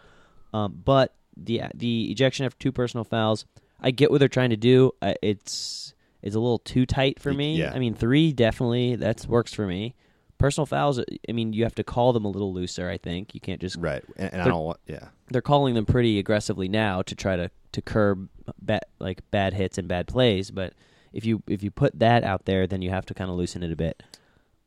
Um, 0.53 0.81
but 0.85 1.15
the 1.37 1.63
the 1.75 2.11
ejection 2.11 2.47
after 2.47 2.59
two 2.59 2.73
personal 2.73 3.05
fouls, 3.05 3.45
I 3.81 3.91
get 3.91 4.11
what 4.11 4.19
they're 4.19 4.29
trying 4.29 4.51
to 4.51 4.57
do. 4.57 4.93
Uh, 5.03 5.15
it's 5.23 5.95
it's 6.23 6.37
a 6.37 6.41
little 6.41 6.59
too 6.59 6.87
tight 6.87 7.21
for 7.21 7.33
me. 7.33 7.57
yeah. 7.57 7.73
I 7.73 7.79
mean, 7.79 7.95
three 7.95 8.33
definitely 8.33 8.97
that 8.97 9.27
works 9.29 9.53
for 9.53 9.67
me. 9.67 9.95
Personal 10.39 10.67
fouls, 10.67 11.01
I 11.29 11.33
mean, 11.33 11.53
you 11.53 11.65
have 11.65 11.75
to 11.75 11.85
call 11.85 12.13
them 12.13 12.25
a 12.25 12.29
little 12.29 12.53
looser. 12.55 12.89
I 12.89 12.97
think 12.97 13.35
you 13.35 13.41
can't 13.41 13.61
just. 13.61 13.77
right, 13.77 14.05
and, 14.17 14.33
and 14.33 14.41
I 14.43 14.45
They're- 14.45 14.53
don't. 14.53 14.65
want 14.65 14.81
Yeah, 14.87 15.09
They're 15.31 15.43
calling 15.43 15.75
them 15.75 15.85
pretty 15.87 16.19
aggressively 16.19 16.69
now 16.69 17.03
to 17.03 17.15
try 17.15 17.37
to 17.37 17.51
to 17.73 17.83
curb 17.83 18.29
bad 18.63 18.83
like 18.99 19.29
bad 19.31 19.53
hits 19.55 19.79
and 19.79 19.89
bad 19.89 20.07
plays. 20.07 20.51
But 20.51 20.75
if 21.13 21.25
you 21.27 21.43
if 21.49 21.63
you 21.63 21.71
put 21.71 21.99
that 21.99 22.23
out 22.25 22.45
there, 22.45 22.67
then 22.67 22.83
you 22.83 22.91
have 22.91 23.05
to 23.07 23.15
kind 23.15 23.31
of 23.31 23.37
loosen 23.37 23.63
it 23.63 23.73
a 23.73 23.77
bit. 23.77 24.03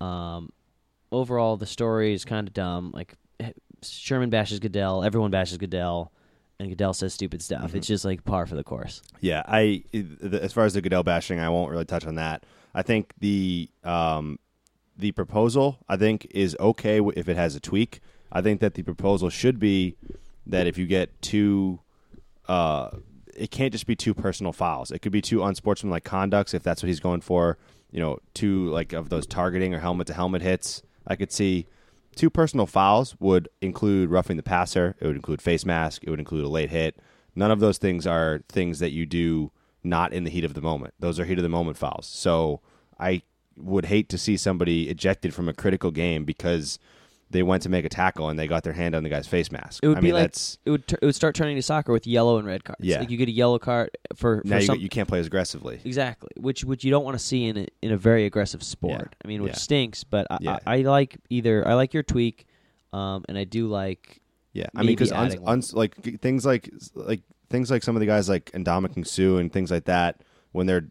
Um, 0.01 0.51
overall, 1.11 1.57
the 1.57 1.65
story 1.65 2.13
is 2.13 2.25
kind 2.25 2.47
of 2.47 2.53
dumb. 2.53 2.91
Like 2.93 3.15
Sherman 3.81 4.29
bashes 4.29 4.59
Goodell, 4.59 5.03
everyone 5.03 5.31
bashes 5.31 5.57
Goodell, 5.57 6.11
and 6.59 6.69
Goodell 6.69 6.93
says 6.93 7.13
stupid 7.13 7.41
stuff. 7.41 7.69
Mm-hmm. 7.69 7.77
It's 7.77 7.87
just 7.87 8.05
like 8.05 8.23
par 8.25 8.45
for 8.45 8.55
the 8.55 8.63
course. 8.63 9.01
yeah. 9.21 9.43
I 9.47 9.83
as 10.21 10.53
far 10.53 10.65
as 10.65 10.73
the 10.73 10.81
Goodell 10.81 11.03
bashing, 11.03 11.39
I 11.39 11.49
won't 11.49 11.71
really 11.71 11.85
touch 11.85 12.05
on 12.05 12.15
that. 12.15 12.45
I 12.73 12.81
think 12.83 13.13
the 13.19 13.69
um, 13.83 14.37
the 14.97 15.11
proposal 15.11 15.79
I 15.87 15.97
think 15.97 16.27
is 16.31 16.55
okay 16.59 16.99
if 17.15 17.27
it 17.27 17.37
has 17.37 17.55
a 17.55 17.59
tweak. 17.59 18.01
I 18.31 18.41
think 18.41 18.61
that 18.61 18.75
the 18.75 18.83
proposal 18.83 19.29
should 19.29 19.59
be 19.59 19.95
that 20.45 20.67
if 20.67 20.77
you 20.77 20.85
get 20.85 21.21
two, 21.21 21.79
uh, 22.47 22.91
it 23.35 23.51
can't 23.51 23.71
just 23.71 23.85
be 23.85 23.95
two 23.95 24.13
personal 24.13 24.53
fouls. 24.53 24.91
It 24.91 24.99
could 24.99 25.11
be 25.11 25.21
two 25.21 25.43
unsportsmanlike 25.43 26.03
conducts 26.03 26.53
if 26.53 26.63
that's 26.63 26.81
what 26.81 26.87
he's 26.87 26.99
going 26.99 27.21
for. 27.21 27.57
You 27.91 27.99
know, 27.99 28.19
two 28.33 28.69
like 28.69 28.93
of 28.93 29.09
those 29.09 29.27
targeting 29.27 29.73
or 29.73 29.79
helmet 29.79 30.07
to 30.07 30.13
helmet 30.13 30.41
hits. 30.41 30.81
I 31.05 31.15
could 31.15 31.31
see 31.31 31.67
two 32.15 32.29
personal 32.29 32.65
fouls 32.65 33.15
would 33.19 33.49
include 33.61 34.09
roughing 34.09 34.37
the 34.37 34.43
passer. 34.43 34.95
It 34.99 35.07
would 35.07 35.15
include 35.15 35.41
face 35.41 35.65
mask. 35.65 36.03
It 36.03 36.09
would 36.09 36.19
include 36.19 36.45
a 36.45 36.49
late 36.49 36.69
hit. 36.69 36.97
None 37.35 37.51
of 37.51 37.59
those 37.59 37.77
things 37.77 38.07
are 38.07 38.43
things 38.49 38.79
that 38.79 38.91
you 38.91 39.05
do 39.05 39.51
not 39.83 40.13
in 40.13 40.23
the 40.23 40.29
heat 40.29 40.43
of 40.43 40.53
the 40.53 40.61
moment. 40.61 40.93
Those 40.99 41.19
are 41.19 41.25
heat 41.25 41.39
of 41.39 41.43
the 41.43 41.49
moment 41.49 41.77
fouls. 41.77 42.05
So 42.05 42.61
I 42.99 43.23
would 43.63 43.85
hate 43.85 44.09
to 44.09 44.17
see 44.17 44.37
somebody 44.37 44.89
ejected 44.89 45.33
from 45.33 45.47
a 45.49 45.53
critical 45.53 45.91
game 45.91 46.25
because 46.25 46.79
they 47.29 47.43
went 47.43 47.63
to 47.63 47.69
make 47.69 47.85
a 47.85 47.89
tackle 47.89 48.27
and 48.27 48.37
they 48.37 48.45
got 48.45 48.63
their 48.63 48.73
hand 48.73 48.93
on 48.93 49.03
the 49.03 49.09
guy's 49.09 49.25
face 49.25 49.51
mask. 49.53 49.81
It 49.83 49.87
would 49.87 49.97
I 49.99 50.01
be 50.01 50.07
mean, 50.07 50.13
like 50.15 50.23
that's 50.23 50.57
it 50.65 50.71
would 50.71 50.85
tur 50.87 50.97
it 51.01 51.05
would 51.05 51.15
start 51.15 51.33
turning 51.33 51.55
to 51.55 51.61
soccer 51.61 51.93
with 51.93 52.05
yellow 52.05 52.37
and 52.37 52.45
red 52.45 52.63
cards. 52.65 52.81
Yeah. 52.83 52.99
like 52.99 53.09
you 53.09 53.15
get 53.17 53.29
a 53.29 53.31
yellow 53.31 53.57
card 53.57 53.91
for, 54.15 54.41
for 54.41 54.47
now 54.47 54.57
you, 54.57 54.65
some, 54.65 54.79
you 54.79 54.89
can't 54.89 55.07
play 55.07 55.19
as 55.19 55.27
aggressively. 55.27 55.79
Exactly, 55.85 56.29
which 56.37 56.65
which 56.65 56.83
you 56.83 56.91
don't 56.91 57.05
want 57.05 57.17
to 57.17 57.23
see 57.23 57.45
in 57.45 57.57
a, 57.57 57.67
in 57.81 57.91
a 57.93 57.97
very 57.97 58.25
aggressive 58.25 58.61
sport. 58.63 58.91
Yeah. 59.13 59.21
I 59.23 59.27
mean, 59.29 59.43
which 59.43 59.53
Yeah. 59.53 59.57
stinks. 59.59 60.03
But 60.03 60.27
I, 60.29 60.37
Yeah. 60.41 60.59
I, 60.67 60.79
I 60.79 60.81
like 60.81 61.17
either 61.29 61.65
I 61.65 61.75
like 61.75 61.93
your 61.93 62.03
tweak, 62.03 62.47
um, 62.91 63.23
and 63.29 63.37
I 63.37 63.45
do 63.45 63.67
like 63.67 64.19
Yeah, 64.51 64.67
I 64.75 64.79
mean, 64.79 64.87
because 64.87 65.13
one. 65.13 65.31
uns, 65.47 65.73
like 65.73 65.95
things 66.21 66.45
like 66.45 66.69
like 66.95 67.21
things 67.49 67.71
like 67.71 67.83
some 67.83 67.95
of 67.95 68.01
the 68.01 68.05
guys 68.07 68.27
like 68.27 68.51
Ndamukong 68.51 69.07
Suh 69.07 69.37
and 69.37 69.51
things 69.53 69.71
like 69.71 69.85
that 69.85 70.21
when 70.51 70.67
they're 70.67 70.89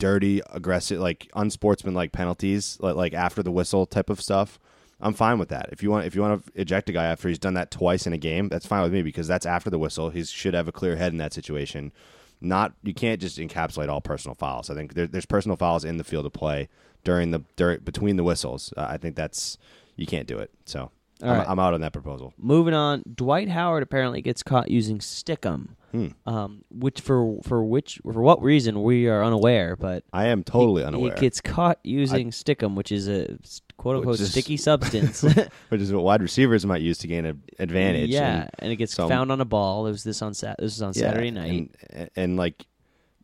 dirty, 0.00 0.42
aggressive, 0.50 0.98
like 0.98 1.30
unsportsmanlike 1.34 2.10
penalties, 2.10 2.76
like, 2.80 2.96
like 2.96 3.14
after 3.14 3.44
the 3.44 3.52
whistle 3.52 3.86
type 3.86 4.10
of 4.10 4.20
stuff. 4.20 4.58
I'm 5.02 5.14
fine 5.14 5.38
with 5.38 5.48
that. 5.48 5.68
If 5.72 5.82
you 5.82 5.90
want, 5.90 6.06
if 6.06 6.14
you 6.14 6.20
want 6.20 6.44
to 6.44 6.60
eject 6.60 6.90
a 6.90 6.92
guy 6.92 7.04
after 7.04 7.28
he's 7.28 7.38
done 7.38 7.54
that 7.54 7.70
twice 7.70 8.06
in 8.06 8.12
a 8.12 8.18
game, 8.18 8.48
that's 8.48 8.66
fine 8.66 8.82
with 8.82 8.92
me 8.92 9.02
because 9.02 9.28
that's 9.28 9.46
after 9.46 9.70
the 9.70 9.78
whistle. 9.78 10.10
He 10.10 10.24
should 10.24 10.52
have 10.54 10.68
a 10.68 10.72
clear 10.72 10.96
head 10.96 11.12
in 11.12 11.18
that 11.18 11.32
situation. 11.32 11.92
Not 12.40 12.72
you 12.82 12.92
can't 12.92 13.20
just 13.20 13.38
encapsulate 13.38 13.88
all 13.88 14.00
personal 14.00 14.34
fouls. 14.34 14.68
I 14.68 14.74
think 14.74 14.94
there, 14.94 15.06
there's 15.06 15.26
personal 15.26 15.56
fouls 15.56 15.84
in 15.84 15.96
the 15.96 16.04
field 16.04 16.26
of 16.26 16.32
play 16.32 16.68
during 17.04 17.30
the 17.30 17.42
during, 17.56 17.80
between 17.80 18.16
the 18.16 18.24
whistles. 18.24 18.74
Uh, 18.76 18.86
I 18.90 18.96
think 18.98 19.16
that's 19.16 19.56
you 19.96 20.06
can't 20.06 20.26
do 20.26 20.38
it. 20.38 20.50
So 20.64 20.90
I'm, 21.22 21.28
right. 21.30 21.48
I'm 21.48 21.58
out 21.58 21.74
on 21.74 21.80
that 21.82 21.92
proposal. 21.92 22.34
moving 22.38 22.74
on. 22.74 23.02
Dwight 23.14 23.48
Howard 23.48 23.82
apparently 23.82 24.22
gets 24.22 24.42
caught 24.42 24.70
using 24.70 24.98
stickum, 24.98 25.76
Hmm. 25.92 26.08
um, 26.24 26.64
which 26.70 27.00
for 27.00 27.38
for 27.42 27.64
which 27.64 28.00
for 28.04 28.22
what 28.22 28.42
reason 28.42 28.82
we 28.82 29.08
are 29.08 29.24
unaware, 29.24 29.76
but 29.76 30.04
I 30.12 30.26
am 30.26 30.44
totally 30.44 30.82
he, 30.82 30.86
unaware. 30.86 31.14
He 31.14 31.20
gets 31.20 31.40
caught 31.40 31.78
using 31.82 32.30
stickum, 32.30 32.74
which 32.74 32.92
is 32.92 33.08
a 33.08 33.38
quote 33.76 33.96
unquote 33.96 34.20
is- 34.20 34.30
sticky 34.30 34.56
substance. 34.68 35.22
which 35.68 35.80
is 35.80 35.92
what 35.92 36.04
wide 36.04 36.22
receivers 36.22 36.64
might 36.64 36.82
use 36.82 36.98
to 36.98 37.06
gain 37.08 37.24
an 37.24 37.42
advantage. 37.58 38.10
Yeah, 38.10 38.42
and, 38.42 38.50
and, 38.60 38.72
it 38.72 38.76
gets 38.76 38.94
some- 38.94 39.08
found 39.08 39.32
on 39.32 39.40
a 39.40 39.44
ball. 39.44 39.86
It 39.86 39.90
was 39.90 40.04
this 40.04 40.22
on 40.22 40.34
Sat. 40.34 40.56
This 40.58 40.74
was 40.74 40.82
on 40.82 40.92
yeah, 40.94 41.10
Saturday 41.10 41.30
night. 41.30 41.70
and, 41.90 42.10
and 42.14 42.36
like 42.36 42.66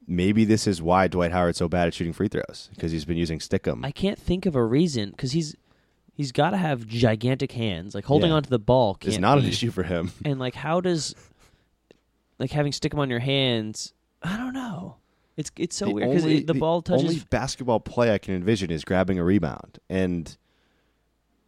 maybe 0.06 0.44
this 0.44 0.66
is 0.66 0.80
why 0.82 1.08
Dwight 1.08 1.32
Howard's 1.32 1.58
so 1.58 1.68
bad 1.68 1.86
at 1.88 1.94
shooting 1.94 2.12
free 2.12 2.28
throws 2.28 2.70
because 2.74 2.92
he's 2.92 3.04
been 3.04 3.16
using 3.16 3.38
stickum. 3.38 3.84
I 3.84 3.92
can't 3.92 4.18
think 4.18 4.46
of 4.46 4.54
a 4.56 4.64
reason 4.64 5.10
because 5.10 5.32
he's 5.32 5.54
he's 6.14 6.32
got 6.32 6.50
to 6.50 6.56
have 6.56 6.86
gigantic 6.86 7.52
hands. 7.52 7.94
Like 7.94 8.04
holding 8.04 8.30
Yeah. 8.30 8.36
onto 8.36 8.50
the 8.50 8.58
ball 8.58 8.94
can't 8.94 9.14
it's 9.14 9.20
not 9.20 9.38
an 9.38 9.44
issue 9.44 9.70
for 9.70 9.82
him. 9.82 10.12
And 10.24 10.38
like, 10.40 10.54
how 10.54 10.80
does 10.80 11.14
like 12.38 12.50
having 12.50 12.72
stickum 12.72 12.98
on 12.98 13.10
your 13.10 13.20
hands? 13.20 13.92
I 14.22 14.36
don't 14.36 14.52
know. 14.54 14.96
It's 15.36 15.50
it's 15.56 15.76
so 15.76 15.86
The 15.86 15.92
weird 15.92 16.08
because 16.08 16.24
only- 16.24 16.42
the, 16.42 16.54
ball 16.54 16.80
touches. 16.82 17.04
Only 17.04 17.22
basketball 17.30 17.80
play 17.80 18.12
I 18.12 18.18
can 18.18 18.34
envision 18.34 18.70
is 18.70 18.84
grabbing 18.84 19.18
a 19.18 19.24
rebound, 19.24 19.78
and 19.90 20.34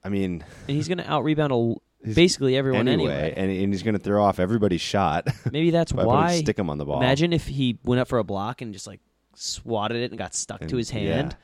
I 0.04 0.10
mean, 0.10 0.44
and 0.66 0.76
he's 0.76 0.88
going 0.88 0.98
to 0.98 1.10
out 1.10 1.24
rebound 1.24 1.76
basically 2.14 2.56
everyone 2.56 2.86
anyway, 2.86 3.12
anyway. 3.12 3.34
and, 3.36 3.50
and 3.50 3.72
he's 3.72 3.82
going 3.82 3.94
to 3.96 3.98
throw 4.02 4.22
off 4.22 4.38
everybody's 4.38 4.80
shot 4.80 5.26
Maybe 5.52 5.70
that's 5.70 5.92
why. 5.92 6.36
stick 6.40 6.56
stickum 6.56 6.68
on 6.70 6.78
the 6.78 6.84
ball. 6.84 6.98
Imagine 6.98 7.32
if 7.32 7.46
he 7.46 7.78
went 7.82 8.00
up 8.00 8.08
for 8.08 8.18
a 8.18 8.24
block 8.24 8.60
and 8.62 8.72
just 8.72 8.86
like 8.86 9.00
swatted 9.34 9.96
it 9.96 10.10
and 10.10 10.18
got 10.18 10.34
stuck 10.34 10.66
to 10.66 10.76
his 10.76 10.90
hand. 10.90 11.32
yeah. 11.32 11.38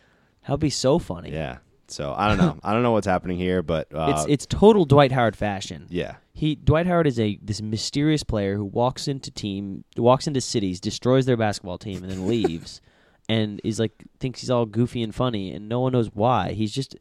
That 0.46 0.50
would 0.52 0.60
be 0.60 0.70
so 0.70 0.98
funny. 0.98 1.32
yeah, 1.32 1.58
So 1.88 2.14
I 2.16 2.28
don't 2.28 2.38
know. 2.38 2.58
I 2.64 2.72
don't 2.72 2.82
know 2.82 2.92
what's 2.92 3.06
happening 3.06 3.36
here, 3.38 3.62
but 3.62 3.94
uh, 3.94 4.14
it's 4.16 4.26
it's 4.28 4.46
total 4.46 4.84
Dwight 4.84 5.12
Howard 5.12 5.36
fashion. 5.36 5.86
yeah, 5.90 6.16
He 6.32 6.54
Dwight 6.54 6.86
Howard 6.86 7.06
is 7.06 7.18
a 7.20 7.38
this 7.42 7.60
mysterious 7.62 8.22
player 8.22 8.56
who 8.56 8.64
walks 8.64 9.08
into 9.08 9.30
team 9.30 9.84
walks 9.96 10.26
into 10.26 10.40
cities, 10.40 10.80
destroys 10.80 11.26
their 11.26 11.36
basketball 11.36 11.78
team, 11.78 12.02
and 12.02 12.10
then 12.10 12.26
leaves, 12.28 12.80
and 13.28 13.60
is 13.64 13.78
like 13.78 13.92
thinks 14.20 14.40
he's 14.40 14.50
all 14.50 14.66
goofy 14.66 15.02
and 15.02 15.14
funny, 15.14 15.52
and 15.52 15.68
no 15.68 15.80
one 15.80 15.92
knows 15.92 16.10
why. 16.14 16.52
He's 16.52 16.72
just 16.72 16.96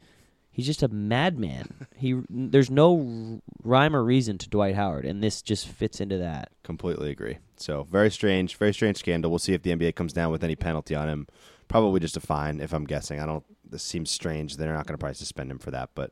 he's 0.51 0.65
just 0.65 0.83
a 0.83 0.87
madman. 0.87 1.87
he 1.95 2.21
there's 2.29 2.69
no 2.69 3.41
rhyme 3.63 3.95
or 3.95 4.03
reason 4.03 4.37
to 4.39 4.49
Dwight 4.49 4.75
Howard, 4.75 5.05
and 5.05 5.23
this 5.23 5.41
just 5.41 5.67
fits 5.67 5.99
into 6.01 6.17
that. 6.17 6.49
completely 6.63 7.09
agree. 7.11 7.37
So 7.55 7.83
very 7.89 8.11
strange, 8.11 8.57
very 8.57 8.73
strange 8.73 8.97
scandal. 8.97 9.31
We'll 9.31 9.39
see 9.39 9.53
if 9.53 9.61
the 9.63 9.71
NBA 9.71 9.95
comes 9.95 10.11
down 10.11 10.31
with 10.31 10.43
any 10.43 10.55
penalty 10.55 10.95
on 10.95 11.07
him. 11.07 11.27
Probably 11.69 11.99
just 12.01 12.17
a 12.17 12.19
fine, 12.19 12.59
if 12.59 12.73
I'm 12.73 12.83
guessing. 12.83 13.19
I 13.21 13.25
don't. 13.25 13.43
This 13.73 13.83
seems 13.83 14.09
strange. 14.09 14.55
They're 14.55 14.73
not 14.73 14.87
going 14.87 14.93
to 14.93 14.99
probably 14.99 15.15
suspend 15.15 15.51
him 15.51 15.59
for 15.59 15.71
that, 15.71 15.89
but 15.95 16.11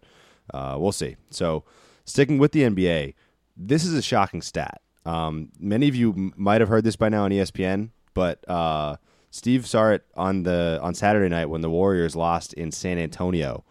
uh, 0.53 0.75
we'll 0.77 0.91
see. 0.91 1.15
So 1.29 1.63
sticking 2.03 2.37
with 2.37 2.51
the 2.51 2.63
NBA, 2.63 3.13
this 3.55 3.85
is 3.85 3.93
a 3.93 4.01
shocking 4.01 4.41
stat. 4.41 4.81
Um, 5.05 5.49
many 5.59 5.87
of 5.87 5.95
you 5.95 6.11
m- 6.11 6.33
might 6.35 6.61
have 6.61 6.69
heard 6.69 6.83
this 6.83 6.95
by 6.95 7.09
now 7.09 7.23
on 7.23 7.31
ESPN, 7.31 7.89
but 8.13 8.47
uh, 8.49 8.97
Steve 9.29 9.65
saw 9.65 9.91
it 9.91 10.05
on 10.15 10.43
the 10.43 10.79
on 10.81 10.93
Saturday 10.93 11.29
night 11.29 11.45
when 11.45 11.61
the 11.61 11.69
Warriors 11.69 12.15
lost 12.15 12.53
in 12.53 12.71
San 12.71 12.97
Antonio, 12.97 13.63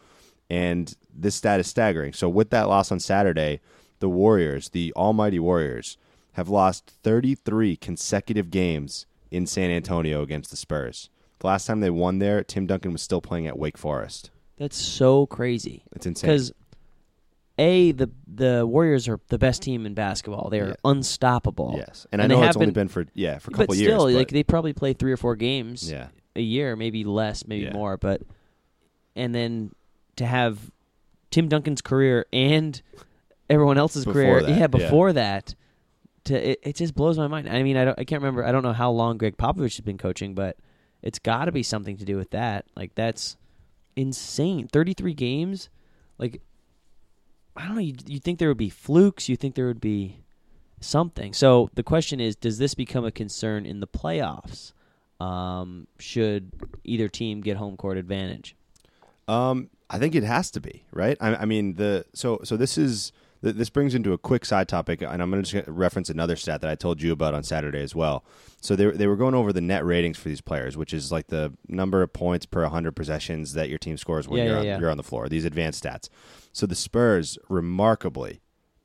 and 0.48 0.96
this 1.14 1.34
stat 1.34 1.60
is 1.60 1.66
staggering. 1.66 2.12
So 2.12 2.28
with 2.28 2.50
that 2.50 2.68
loss 2.68 2.90
on 2.90 2.98
Saturday, 2.98 3.60
the 4.00 4.08
Warriors, 4.08 4.70
the 4.70 4.92
almighty 4.96 5.38
Warriors, 5.38 5.98
have 6.32 6.48
lost 6.48 6.92
33 7.02 7.76
consecutive 7.76 8.50
games 8.50 9.06
in 9.30 9.46
San 9.46 9.70
Antonio 9.70 10.22
against 10.22 10.50
the 10.50 10.56
Spurs. 10.56 11.10
The 11.40 11.46
last 11.46 11.66
time 11.66 11.80
they 11.80 11.90
won 11.90 12.18
there, 12.18 12.42
Tim 12.44 12.66
Duncan 12.66 12.92
was 12.92 13.02
still 13.02 13.20
playing 13.20 13.46
at 13.46 13.58
Wake 13.58 13.76
Forest. 13.78 14.30
That's 14.56 14.76
so 14.76 15.26
crazy. 15.26 15.84
It's 15.92 16.06
insane. 16.06 16.28
Because 16.28 16.52
a 17.58 17.92
the 17.92 18.10
the 18.26 18.66
Warriors 18.66 19.08
are 19.08 19.20
the 19.28 19.38
best 19.38 19.62
team 19.62 19.84
in 19.86 19.94
basketball. 19.94 20.48
They 20.50 20.60
are 20.60 20.68
Yeah. 20.68 20.74
unstoppable. 20.84 21.74
Yes, 21.76 22.06
and, 22.12 22.20
And 22.20 22.32
I 22.32 22.34
know 22.34 22.42
it's 22.42 22.56
only 22.56 22.66
been- 22.66 22.74
been 22.74 22.88
for 22.88 23.06
yeah 23.14 23.38
for 23.38 23.50
a 23.50 23.52
couple 23.52 23.66
but 23.68 23.76
years. 23.76 23.88
still, 23.92 24.04
but 24.06 24.14
like 24.14 24.28
they 24.30 24.42
probably 24.42 24.72
play 24.72 24.92
three 24.92 25.12
or 25.12 25.16
four 25.16 25.36
games 25.36 25.90
yeah, 25.90 26.08
a 26.36 26.40
year, 26.40 26.76
maybe 26.76 27.04
less, 27.04 27.46
maybe 27.46 27.64
Yeah. 27.64 27.72
more. 27.72 27.96
But 27.96 28.22
and 29.16 29.34
then 29.34 29.72
to 30.16 30.26
have 30.26 30.70
Tim 31.30 31.48
Duncan's 31.48 31.82
career 31.82 32.26
and 32.32 32.80
everyone 33.48 33.78
else's 33.78 34.04
Before 34.04 34.22
career, 34.22 34.40
that, 34.42 34.48
yeah, 34.50 34.56
yeah. 34.58 34.66
before 34.66 35.12
that, 35.14 35.54
to 36.24 36.50
it, 36.52 36.60
it 36.62 36.76
just 36.76 36.94
blows 36.94 37.18
my 37.18 37.28
mind. 37.28 37.48
I 37.48 37.62
mean, 37.62 37.76
I 37.76 37.84
don't, 37.86 37.98
I 37.98 38.04
can't 38.04 38.22
remember. 38.22 38.44
I 38.44 38.52
don't 38.52 38.62
know 38.62 38.72
how 38.74 38.90
long 38.90 39.16
Gregg 39.18 39.36
Popovich 39.36 39.76
has 39.76 39.80
been 39.80 39.98
coaching, 39.98 40.34
but 40.34 40.56
it's 41.02 41.18
got 41.18 41.46
to 41.46 41.52
be 41.52 41.62
something 41.62 41.96
to 41.96 42.04
do 42.04 42.16
with 42.16 42.30
that. 42.30 42.66
Like 42.76 42.94
that's 42.94 43.36
insane. 43.96 44.68
Thirty 44.68 44.94
three 44.94 45.14
games, 45.14 45.68
like 46.18 46.40
I 47.56 47.66
don't 47.66 47.74
know. 47.74 47.80
You 47.80 47.94
you 48.06 48.18
think 48.18 48.38
there 48.38 48.48
would 48.48 48.56
be 48.56 48.70
flukes? 48.70 49.28
You 49.28 49.36
think 49.36 49.54
there 49.54 49.66
would 49.66 49.80
be 49.80 50.18
something? 50.80 51.32
So 51.32 51.70
the 51.74 51.82
question 51.82 52.20
is, 52.20 52.36
does 52.36 52.58
this 52.58 52.74
become 52.74 53.04
a 53.04 53.10
concern 53.10 53.66
in 53.66 53.80
the 53.80 53.86
playoffs? 53.86 54.72
Um, 55.20 55.86
should 55.98 56.52
either 56.84 57.08
team 57.08 57.42
get 57.42 57.58
home 57.58 57.76
court 57.76 57.98
advantage? 57.98 58.56
Um, 59.28 59.68
I 59.90 59.98
think 59.98 60.14
it 60.14 60.22
has 60.22 60.50
to 60.52 60.60
be 60.60 60.84
right. 60.92 61.16
I, 61.20 61.36
I 61.36 61.44
mean, 61.44 61.74
the 61.74 62.06
so 62.14 62.40
so 62.44 62.56
this 62.56 62.78
is 62.78 63.12
th- 63.42 63.56
this 63.56 63.70
brings 63.70 63.94
into 63.94 64.12
a 64.12 64.18
quick 64.18 64.44
side 64.44 64.68
topic, 64.68 65.02
and 65.02 65.22
I'm 65.22 65.30
going 65.30 65.42
to 65.42 65.50
just 65.50 65.68
reference 65.68 66.08
another 66.10 66.36
stat 66.36 66.60
that 66.60 66.70
I 66.70 66.74
told 66.74 67.02
you 67.02 67.12
about 67.12 67.34
on 67.34 67.42
Saturday 67.42 67.82
as 67.82 67.94
well. 67.94 68.24
So 68.60 68.76
they 68.76 68.90
they 68.90 69.06
were 69.06 69.16
going 69.16 69.34
over 69.34 69.52
the 69.52 69.60
net 69.60 69.84
ratings 69.84 70.18
for 70.18 70.28
these 70.28 70.40
players, 70.40 70.76
which 70.76 70.92
is 70.92 71.10
like 71.12 71.28
the 71.28 71.52
number 71.68 72.02
of 72.02 72.12
points 72.12 72.46
per 72.46 72.62
100 72.62 72.92
possessions 72.92 73.54
that 73.54 73.68
your 73.68 73.78
team 73.78 73.96
scores 73.96 74.28
when 74.28 74.38
Yeah, 74.38 74.44
you're 74.44 74.52
yeah, 74.54 74.58
on, 74.60 74.66
yeah. 74.66 74.78
you're 74.80 74.90
on 74.90 74.96
the 74.96 75.02
floor. 75.02 75.28
These 75.28 75.44
advanced 75.44 75.82
stats. 75.84 76.08
So 76.52 76.66
the 76.66 76.74
Spurs, 76.74 77.38
remarkably, 77.48 78.40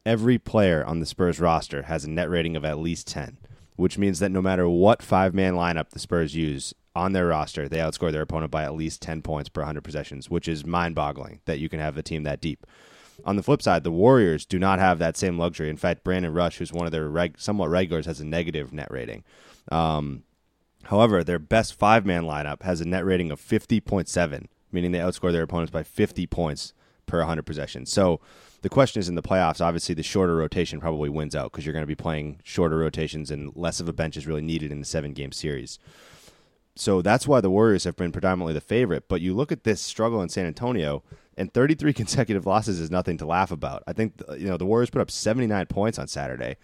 every 0.05 0.37
player 0.37 0.85
on 0.85 0.99
the 0.99 1.05
Spurs 1.05 1.39
roster 1.39 1.83
has 1.83 2.05
a 2.05 2.09
net 2.09 2.29
rating 2.29 2.55
of 2.55 2.63
at 2.63 2.77
least 2.77 3.07
10, 3.07 3.37
which 3.75 3.97
means 3.97 4.19
that 4.19 4.29
no 4.31 4.41
matter 4.41 4.69
what 4.69 5.01
five 5.01 5.33
man 5.33 5.55
lineup 5.55 5.89
the 5.89 5.99
Spurs 5.99 6.35
use 6.35 6.73
on 6.95 7.11
their 7.11 7.25
roster, 7.27 7.67
they 7.67 7.79
outscore 7.79 8.11
their 8.11 8.21
opponent 8.21 8.51
by 8.51 8.63
at 8.63 8.75
least 8.75 9.01
10 9.01 9.21
points 9.21 9.49
per 9.49 9.61
100 9.61 9.83
possessions, 9.83 10.29
which 10.29 10.47
is 10.47 10.65
mind 10.65 10.95
boggling 10.95 11.41
that 11.45 11.59
you 11.59 11.67
can 11.67 11.79
have 11.79 11.97
a 11.97 12.03
team 12.03 12.23
that 12.23 12.39
deep. 12.39 12.65
On 13.23 13.35
the 13.35 13.43
flip 13.43 13.61
side, 13.61 13.83
the 13.83 13.91
Warriors 13.91 14.45
do 14.45 14.59
not 14.59 14.79
have 14.79 14.99
that 14.99 15.15
same 15.15 15.39
luxury. 15.39 15.69
In 15.69 15.77
fact, 15.77 16.03
Brandon 16.03 16.33
Rush, 16.33 16.57
who's 16.57 16.73
one 16.73 16.85
of 16.85 16.91
their 16.91 17.07
reg- 17.07 17.39
somewhat 17.39 17.69
regulars, 17.69 18.05
has 18.05 18.19
a 18.19 18.25
negative 18.25 18.73
net 18.73 18.89
rating. 18.91 19.23
Um, 19.71 20.23
However, 20.85 21.23
their 21.23 21.39
best 21.39 21.73
five 21.73 22.05
man 22.05 22.23
lineup 22.23 22.61
has 22.61 22.79
a 22.81 22.87
net 22.87 23.05
rating 23.05 23.31
of 23.31 23.41
50.7, 23.41 24.45
meaning 24.71 24.91
they 24.91 24.99
outscore 24.99 25.31
their 25.31 25.43
opponents 25.43 25.71
by 25.71 25.83
50 25.83 26.27
points 26.27 26.73
per 27.05 27.19
100 27.19 27.43
possessions. 27.43 27.91
So 27.91 28.19
the 28.61 28.69
question 28.69 28.99
is 28.99 29.09
in 29.09 29.15
the 29.15 29.23
playoffs, 29.23 29.61
obviously, 29.61 29.95
the 29.95 30.03
shorter 30.03 30.35
rotation 30.35 30.79
probably 30.79 31.09
wins 31.09 31.35
out 31.35 31.51
because 31.51 31.65
you're 31.65 31.73
going 31.73 31.83
to 31.83 31.87
be 31.87 31.95
playing 31.95 32.39
shorter 32.43 32.77
rotations 32.77 33.31
and 33.31 33.51
less 33.55 33.79
of 33.79 33.89
a 33.89 33.93
bench 33.93 34.15
is 34.15 34.27
really 34.27 34.41
needed 34.41 34.71
in 34.71 34.79
the 34.79 34.85
seven 34.85 35.13
game 35.13 35.31
series. 35.31 35.79
So 36.75 37.01
that's 37.01 37.27
why 37.27 37.39
the 37.39 37.49
Warriors 37.49 37.85
have 37.85 37.95
been 37.95 38.11
predominantly 38.11 38.53
the 38.53 38.61
favorite. 38.61 39.07
But 39.07 39.21
you 39.21 39.33
look 39.33 39.51
at 39.51 39.63
this 39.63 39.81
struggle 39.81 40.21
in 40.21 40.29
San 40.29 40.45
Antonio, 40.45 41.03
and 41.37 41.53
33 41.53 41.93
consecutive 41.93 42.45
losses 42.45 42.79
is 42.79 42.91
nothing 42.91 43.17
to 43.17 43.25
laugh 43.25 43.51
about. 43.51 43.83
I 43.87 43.93
think 43.93 44.21
uh, 44.27 44.33
you 44.33 44.47
know 44.47 44.57
the 44.57 44.65
Warriors 44.65 44.89
put 44.89 45.01
up 45.01 45.11
79 45.11 45.65
points 45.67 45.97
on 45.99 46.07
Saturday. 46.07 46.57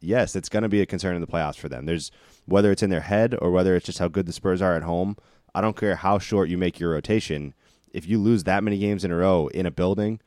Yes, 0.00 0.34
it's 0.34 0.48
going 0.48 0.64
to 0.64 0.68
be 0.68 0.80
a 0.80 0.86
concern 0.86 1.14
in 1.14 1.20
the 1.20 1.28
playoffs 1.28 1.56
for 1.56 1.68
them. 1.68 1.86
There's 1.86 2.10
whether 2.46 2.72
it's 2.72 2.82
in 2.82 2.90
their 2.90 3.02
head 3.02 3.36
or 3.40 3.52
whether 3.52 3.76
it's 3.76 3.86
just 3.86 4.00
how 4.00 4.08
good 4.08 4.26
the 4.26 4.32
Spurs 4.32 4.60
are 4.60 4.74
at 4.74 4.82
home. 4.82 5.16
I 5.54 5.60
don't 5.60 5.76
care 5.76 5.96
how 5.96 6.18
short 6.18 6.48
you 6.48 6.58
make 6.58 6.80
your 6.80 6.90
rotation. 6.90 7.54
If 7.92 8.08
you 8.08 8.18
lose 8.18 8.44
that 8.44 8.64
many 8.64 8.78
games 8.78 9.04
in 9.04 9.12
a 9.12 9.16
row 9.16 9.46
in 9.48 9.66
a 9.66 9.70
building, 9.70 10.18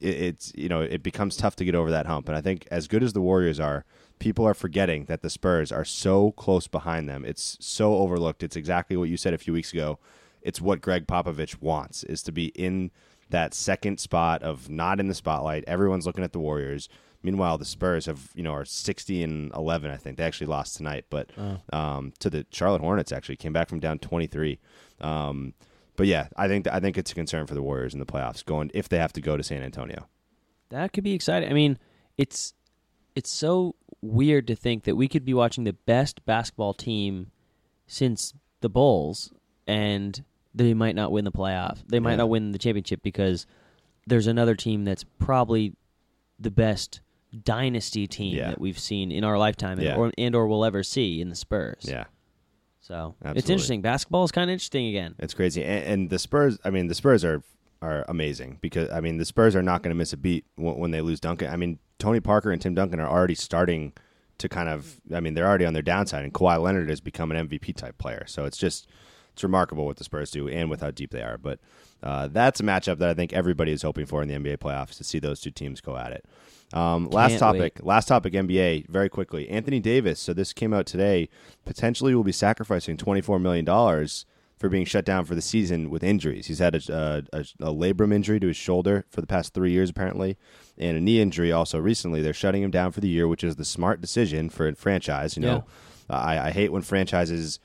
it, 0.00 0.14
it's 0.14 0.52
you 0.54 0.68
know 0.68 0.80
it 0.80 1.02
becomes 1.02 1.36
tough 1.36 1.56
to 1.56 1.64
get 1.64 1.74
over 1.74 1.90
that 1.90 2.06
hump. 2.06 2.28
And 2.28 2.36
I 2.36 2.40
think 2.40 2.66
as 2.70 2.88
good 2.88 3.02
as 3.02 3.12
the 3.12 3.20
Warriors 3.20 3.60
are, 3.60 3.84
people 4.18 4.46
are 4.46 4.54
forgetting 4.54 5.04
that 5.06 5.22
the 5.22 5.30
Spurs 5.30 5.70
are 5.72 5.84
so 5.84 6.32
close 6.32 6.66
behind 6.66 7.08
them. 7.08 7.24
It's 7.24 7.56
so 7.60 7.94
overlooked. 7.96 8.42
It's 8.42 8.56
exactly 8.56 8.96
what 8.96 9.08
you 9.08 9.16
said 9.16 9.34
a 9.34 9.38
few 9.38 9.52
weeks 9.52 9.72
ago. 9.72 9.98
It's 10.42 10.60
what 10.60 10.80
Gregg 10.80 11.06
Popovich 11.06 11.60
wants 11.60 12.02
is 12.04 12.22
to 12.22 12.32
be 12.32 12.46
in 12.46 12.90
that 13.28 13.54
second 13.54 14.00
spot 14.00 14.42
of 14.42 14.68
not 14.68 14.98
in 15.00 15.08
the 15.08 15.14
spotlight. 15.14 15.64
Everyone's 15.66 16.06
looking 16.06 16.24
at 16.24 16.32
the 16.32 16.40
Warriors. 16.40 16.88
Meanwhile, 17.22 17.58
the 17.58 17.66
Spurs 17.66 18.06
have 18.06 18.30
you 18.34 18.42
know 18.42 18.52
are 18.52 18.64
sixty 18.64 19.22
and 19.22 19.52
eleven. 19.54 19.90
I 19.90 19.96
think 19.96 20.16
they 20.16 20.24
actually 20.24 20.46
lost 20.46 20.76
tonight, 20.76 21.04
but 21.10 21.30
um, 21.72 22.12
to 22.20 22.30
the 22.30 22.46
Charlotte 22.50 22.80
Hornets 22.80 23.12
actually 23.12 23.36
came 23.36 23.52
back 23.52 23.68
from 23.68 23.78
down 23.80 23.98
twenty 23.98 24.26
three. 24.26 24.58
Um, 25.00 25.52
but 26.00 26.06
yeah, 26.06 26.28
I 26.34 26.48
think 26.48 26.66
I 26.66 26.80
think 26.80 26.96
it's 26.96 27.12
a 27.12 27.14
concern 27.14 27.46
for 27.46 27.52
the 27.52 27.62
Warriors 27.62 27.92
in 27.92 28.00
the 28.00 28.06
playoffs 28.06 28.42
going 28.42 28.70
if 28.72 28.88
they 28.88 28.96
have 28.96 29.12
to 29.12 29.20
go 29.20 29.36
to 29.36 29.42
San 29.42 29.62
Antonio. 29.62 30.08
That 30.70 30.94
could 30.94 31.04
be 31.04 31.12
exciting. 31.12 31.50
I 31.50 31.52
mean, 31.52 31.78
it's 32.16 32.54
it's 33.14 33.28
so 33.28 33.74
weird 34.00 34.46
to 34.46 34.56
think 34.56 34.84
that 34.84 34.96
we 34.96 35.08
could 35.08 35.26
be 35.26 35.34
watching 35.34 35.64
the 35.64 35.74
best 35.74 36.24
basketball 36.24 36.72
team 36.72 37.32
since 37.86 38.32
the 38.62 38.70
Bulls 38.70 39.30
and 39.66 40.24
they 40.54 40.72
might 40.72 40.94
not 40.94 41.12
win 41.12 41.24
the 41.26 41.32
playoff. 41.32 41.80
They 41.86 42.00
might 42.00 42.12
Yeah. 42.12 42.16
not 42.16 42.30
win 42.30 42.52
the 42.52 42.58
championship 42.58 43.02
because 43.02 43.44
there's 44.06 44.26
another 44.26 44.54
team 44.54 44.84
that's 44.84 45.04
probably 45.18 45.74
the 46.38 46.50
best 46.50 47.00
dynasty 47.44 48.06
team 48.06 48.36
Yeah. 48.36 48.48
that 48.50 48.60
we've 48.60 48.78
seen 48.78 49.12
in 49.12 49.22
our 49.22 49.36
lifetime 49.36 49.78
Yeah. 49.78 49.90
and, 49.92 49.98
or, 50.00 50.12
and 50.16 50.34
or 50.34 50.46
will 50.48 50.64
ever 50.64 50.82
see 50.82 51.20
in 51.20 51.28
the 51.28 51.36
Spurs. 51.36 51.84
Yeah, 51.86 52.04
So 52.90 53.14
it's 53.24 53.48
interesting. 53.48 53.82
Basketball 53.82 54.24
is 54.24 54.32
kind 54.32 54.50
of 54.50 54.52
interesting 54.52 54.88
again. 54.88 55.14
It's 55.20 55.32
crazy, 55.32 55.62
and, 55.62 55.84
and 55.84 56.10
the 56.10 56.18
Spurs. 56.18 56.58
I 56.64 56.70
mean, 56.70 56.88
the 56.88 56.94
Spurs 56.96 57.24
are 57.24 57.40
are 57.80 58.04
amazing 58.08 58.58
because 58.60 58.90
I 58.90 59.00
mean, 59.00 59.16
the 59.16 59.24
Spurs 59.24 59.54
are 59.54 59.62
not 59.62 59.84
going 59.84 59.92
to 59.92 59.96
miss 59.96 60.12
a 60.12 60.16
beat 60.16 60.44
when, 60.56 60.76
when 60.76 60.90
they 60.90 61.00
lose 61.00 61.20
Duncan. 61.20 61.52
I 61.52 61.56
mean, 61.56 61.78
Tony 62.00 62.18
Parker 62.18 62.50
and 62.50 62.60
Tim 62.60 62.74
Duncan 62.74 62.98
are 62.98 63.08
already 63.08 63.36
starting 63.36 63.92
to 64.38 64.48
kind 64.48 64.68
of. 64.68 65.00
I 65.14 65.20
mean, 65.20 65.34
they're 65.34 65.46
already 65.46 65.66
on 65.66 65.72
their 65.72 65.84
downside, 65.84 66.24
and 66.24 66.34
Kawhi 66.34 66.60
Leonard 66.60 66.88
has 66.88 67.00
become 67.00 67.30
an 67.30 67.48
MVP 67.48 67.76
type 67.76 67.96
player. 67.96 68.24
So 68.26 68.44
it's 68.44 68.58
just 68.58 68.88
it's 69.32 69.44
remarkable 69.44 69.86
what 69.86 69.96
the 69.96 70.04
Spurs 70.04 70.32
do 70.32 70.48
and 70.48 70.68
with 70.68 70.80
how 70.80 70.90
deep 70.90 71.12
they 71.12 71.22
are. 71.22 71.38
But 71.38 71.60
uh, 72.02 72.26
that's 72.26 72.58
a 72.58 72.64
matchup 72.64 72.98
that 72.98 73.10
I 73.10 73.14
think 73.14 73.32
everybody 73.32 73.70
is 73.70 73.82
hoping 73.82 74.06
for 74.06 74.20
in 74.20 74.26
the 74.26 74.34
NBA 74.34 74.58
playoffs 74.58 74.96
to 74.96 75.04
see 75.04 75.20
those 75.20 75.40
two 75.40 75.52
teams 75.52 75.80
go 75.80 75.96
at 75.96 76.10
it. 76.10 76.24
Um, 76.72 77.08
last 77.10 77.38
topic, 77.38 77.74
wait. 77.76 77.84
last 77.84 78.06
topic, 78.06 78.32
NBA. 78.32 78.88
Very 78.88 79.08
quickly, 79.08 79.48
Anthony 79.48 79.80
Davis. 79.80 80.20
So 80.20 80.32
this 80.32 80.52
came 80.52 80.72
out 80.72 80.86
today. 80.86 81.28
Potentially, 81.64 82.14
will 82.14 82.24
be 82.24 82.32
sacrificing 82.32 82.96
twenty 82.96 83.20
four 83.20 83.38
million 83.38 83.64
dollars 83.64 84.24
for 84.60 84.68
being 84.68 84.84
shut 84.84 85.06
down 85.06 85.24
for 85.24 85.34
the 85.34 85.40
season 85.40 85.88
with 85.88 86.04
injuries. 86.04 86.46
He's 86.46 86.58
had 86.58 86.74
a, 86.74 87.24
a, 87.32 87.40
a 87.60 87.72
labrum 87.72 88.12
injury 88.12 88.38
to 88.40 88.48
his 88.48 88.58
shoulder 88.58 89.06
for 89.08 89.22
the 89.22 89.26
past 89.26 89.54
three 89.54 89.72
years, 89.72 89.88
apparently, 89.88 90.36
and 90.76 90.98
a 90.98 91.00
knee 91.00 91.18
injury 91.18 91.50
also 91.50 91.78
recently. 91.78 92.20
They're 92.20 92.34
shutting 92.34 92.62
him 92.62 92.70
down 92.70 92.92
for 92.92 93.00
the 93.00 93.08
year, 93.08 93.26
which 93.26 93.42
is 93.42 93.56
the 93.56 93.64
smart 93.64 94.02
decision 94.02 94.50
for 94.50 94.68
a 94.68 94.74
franchise. 94.74 95.34
You 95.34 95.42
know, 95.42 95.64
I, 96.10 96.38
I 96.38 96.50
hate 96.50 96.72
when 96.72 96.82
franchises 96.82 97.58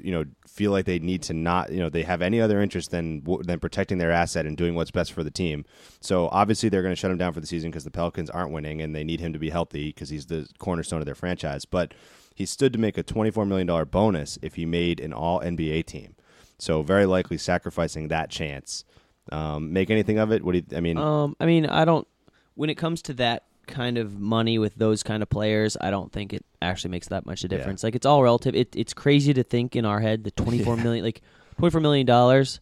you 0.00 0.12
know 0.12 0.24
feel 0.46 0.70
like 0.70 0.84
they 0.86 0.98
need 0.98 1.22
to 1.22 1.34
not 1.34 1.70
you 1.70 1.78
know 1.78 1.88
they 1.88 2.02
have 2.02 2.22
any 2.22 2.40
other 2.40 2.60
interest 2.60 2.90
than 2.90 3.22
than 3.42 3.58
protecting 3.60 3.98
their 3.98 4.10
asset 4.10 4.46
and 4.46 4.56
doing 4.56 4.74
what's 4.74 4.90
best 4.90 5.12
for 5.12 5.22
the 5.22 5.30
team. 5.30 5.64
So 6.00 6.28
obviously 6.28 6.68
they're 6.68 6.82
going 6.82 6.92
to 6.94 7.00
shut 7.00 7.10
him 7.10 7.18
down 7.18 7.32
for 7.32 7.40
the 7.40 7.46
season 7.46 7.70
because 7.70 7.84
the 7.84 7.90
Pelicans 7.90 8.30
aren't 8.30 8.52
winning 8.52 8.80
and 8.80 8.94
they 8.94 9.04
need 9.04 9.20
him 9.20 9.32
to 9.32 9.38
be 9.38 9.50
healthy 9.50 9.88
because 9.88 10.08
he's 10.08 10.26
the 10.26 10.48
cornerstone 10.58 11.00
of 11.00 11.06
their 11.06 11.14
franchise. 11.14 11.64
But 11.64 11.94
he 12.34 12.46
stood 12.46 12.72
to 12.72 12.78
make 12.78 12.96
a 12.96 13.02
twenty 13.02 13.30
four 13.30 13.44
million 13.46 13.66
dollar 13.66 13.84
bonus 13.84 14.38
if 14.42 14.54
he 14.54 14.66
made 14.66 15.00
an 15.00 15.12
All 15.12 15.40
NBA 15.40 15.86
team. 15.86 16.14
So 16.58 16.82
very 16.82 17.06
likely 17.06 17.38
sacrificing 17.38 18.08
that 18.08 18.30
chance 18.30 18.84
um, 19.30 19.72
make 19.72 19.90
anything 19.90 20.18
of 20.18 20.32
it? 20.32 20.42
What 20.44 20.52
do 20.52 20.58
you? 20.58 20.76
I 20.76 20.80
mean, 20.80 20.98
Um, 20.98 21.36
I 21.38 21.46
mean, 21.46 21.66
I 21.66 21.84
don't. 21.84 22.06
When 22.54 22.70
it 22.70 22.74
comes 22.76 23.02
to 23.02 23.14
that 23.14 23.44
kind 23.72 23.98
of 23.98 24.20
money 24.20 24.58
with 24.58 24.76
those 24.76 25.02
kind 25.02 25.22
of 25.22 25.28
players, 25.28 25.76
I 25.80 25.90
don't 25.90 26.12
think 26.12 26.32
it 26.32 26.44
actually 26.60 26.90
makes 26.92 27.08
that 27.08 27.26
much 27.26 27.42
of 27.42 27.50
a 27.50 27.54
Yeah. 27.54 27.58
difference. 27.58 27.82
Like 27.82 27.96
it's 27.96 28.06
all 28.06 28.22
relative. 28.22 28.54
It, 28.54 28.76
it's 28.76 28.94
crazy 28.94 29.34
to 29.34 29.42
think 29.42 29.74
in 29.74 29.84
our 29.84 29.98
head 29.98 30.22
the 30.22 30.30
twenty 30.42 30.62
four 30.62 30.76
million, 30.76 31.04
like 31.04 31.20
twenty 31.58 31.72
four 31.72 31.80
million 31.80 32.06
dollars. 32.06 32.60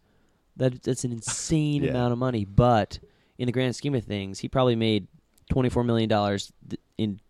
That 0.57 0.83
that's 0.83 1.05
an 1.05 1.13
insane 1.13 1.83
Yeah. 1.85 1.91
amount 1.91 2.13
of 2.13 2.19
money, 2.19 2.45
but 2.47 2.99
in 3.39 3.47
the 3.47 3.53
grand 3.53 3.77
scheme 3.77 3.95
of 3.95 4.05
things, 4.05 4.39
he 4.39 4.49
probably 4.49 4.77
made 4.77 5.07
twenty 5.51 5.69
four 5.69 5.85
million 5.85 6.09
dollars 6.09 6.53
th- 6.69 6.81
in 6.97 7.21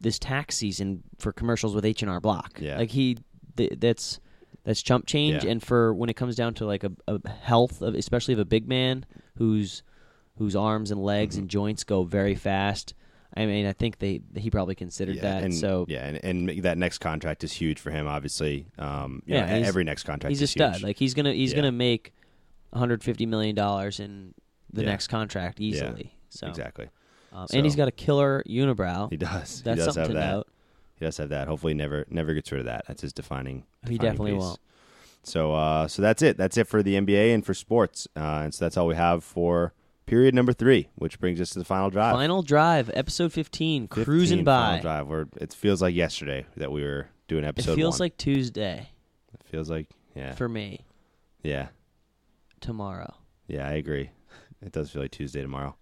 this 0.00 0.18
tax 0.18 0.56
season 0.56 1.02
for 1.18 1.32
commercials 1.32 1.74
with 1.74 1.84
H 1.84 2.02
and 2.02 2.10
R 2.10 2.20
Block. 2.20 2.58
Yeah. 2.60 2.78
like 2.78 2.90
he 2.90 3.18
th- 3.56 3.74
that's 3.78 4.20
that's 4.64 4.82
chump 4.82 5.06
change. 5.06 5.44
Yeah. 5.44 5.50
And 5.52 5.62
for 5.62 5.94
when 5.94 6.10
it 6.10 6.14
comes 6.14 6.36
down 6.36 6.54
to 6.54 6.66
like 6.66 6.84
a, 6.84 6.92
a 7.06 7.28
health 7.28 7.80
of, 7.82 7.94
especially 7.94 8.34
of 8.34 8.40
a 8.40 8.44
big 8.44 8.68
man 8.68 9.06
whose 9.36 9.82
whose 10.38 10.56
arms 10.56 10.90
and 10.90 11.02
legs 11.02 11.34
Mm-hmm. 11.34 11.42
and 11.42 11.50
joints 11.50 11.84
go 11.84 12.04
very 12.04 12.34
fast. 12.34 12.94
I 13.36 13.44
mean, 13.46 13.66
I 13.66 13.72
think 13.74 13.98
they 13.98 14.22
he 14.36 14.50
probably 14.50 14.74
considered 14.74 15.16
yeah, 15.16 15.22
that. 15.22 15.42
and, 15.44 15.54
so 15.54 15.84
yeah, 15.88 16.06
and, 16.06 16.48
and 16.48 16.62
that 16.62 16.78
next 16.78 16.98
contract 16.98 17.44
is 17.44 17.52
huge 17.52 17.78
for 17.78 17.90
him. 17.90 18.06
Obviously, 18.08 18.66
um, 18.78 19.22
Yeah, 19.26 19.44
know, 19.46 19.66
every 19.66 19.84
next 19.84 20.04
contract 20.04 20.30
he's 20.30 20.40
a 20.42 20.46
stud. 20.46 20.74
huge. 20.76 20.82
Like 20.82 20.96
he's 20.98 21.12
gonna 21.14 21.32
he's 21.34 21.50
Yeah. 21.52 21.56
gonna 21.56 21.72
make 21.72 22.12
150 22.70 23.26
million 23.26 23.54
dollars 23.54 24.00
in 24.00 24.34
the 24.72 24.82
Yeah. 24.82 24.88
next 24.88 25.08
contract 25.08 25.60
easily. 25.60 26.14
So 26.30 26.46
exactly, 26.46 26.88
um, 27.32 27.46
So- 27.48 27.56
and 27.56 27.66
he's 27.66 27.76
got 27.76 27.88
a 27.88 27.92
killer 27.92 28.42
unibrow. 28.48 29.10
he 29.10 29.16
does. 29.16 29.62
That's 29.62 29.80
he 29.80 29.84
does 29.86 29.94
something 29.94 30.00
have 30.02 30.08
to 30.08 30.14
that. 30.14 30.30
note. 30.32 30.48
He 30.98 31.04
does 31.04 31.16
have 31.18 31.28
that. 31.28 31.48
Hopefully, 31.48 31.74
never 31.74 32.06
never 32.10 32.32
gets 32.34 32.50
rid 32.50 32.60
of 32.60 32.66
that. 32.66 32.84
That's 32.88 33.02
his 33.02 33.12
defining. 33.12 33.64
He 33.88 33.98
definitely 33.98 34.32
piece. 34.32 34.40
won't. 34.42 34.60
So, 35.22 35.52
uh, 35.54 35.86
so 35.88 36.00
that's 36.02 36.22
it. 36.22 36.36
That's 36.38 36.56
it 36.56 36.66
for 36.66 36.82
the 36.82 36.94
NBA 36.96 37.34
and 37.34 37.44
for 37.44 37.52
sports. 37.52 38.08
Uh, 38.16 38.40
and 38.44 38.54
so 38.54 38.64
that's 38.64 38.76
all 38.78 38.86
we 38.86 38.94
have 38.94 39.22
for 39.22 39.74
period 40.08 40.34
number 40.34 40.52
three, 40.52 40.88
which 40.96 41.20
brings 41.20 41.40
us 41.40 41.50
to 41.50 41.58
the 41.58 41.64
final 41.64 41.90
drive. 41.90 42.14
Final 42.14 42.42
drive, 42.42 42.90
episode 42.94 43.32
15, 43.32 43.88
15 43.88 44.04
cruising 44.04 44.44
Final 44.44 44.76
by. 44.76 44.80
drive. 44.80 45.08
Where 45.08 45.28
it 45.36 45.52
feels 45.52 45.82
like 45.82 45.94
yesterday 45.94 46.46
that 46.56 46.72
we 46.72 46.82
were 46.82 47.08
doing 47.28 47.44
episode. 47.44 47.72
It 47.72 47.76
feels 47.76 48.00
one. 48.00 48.06
like 48.06 48.16
Tuesday 48.16 48.88
it 49.34 49.46
feels 49.46 49.70
like 49.70 49.86
yeah, 50.14 50.34
for 50.34 50.48
me 50.48 50.80
yeah, 51.42 51.68
tomorrow. 52.60 53.14
yeah. 53.46 53.68
I 53.68 53.72
agree. 53.72 54.10
It 54.60 54.72
does 54.72 54.90
feel 54.90 55.02
like 55.02 55.12
Tuesday 55.12 55.40
tomorrow. 55.42 55.76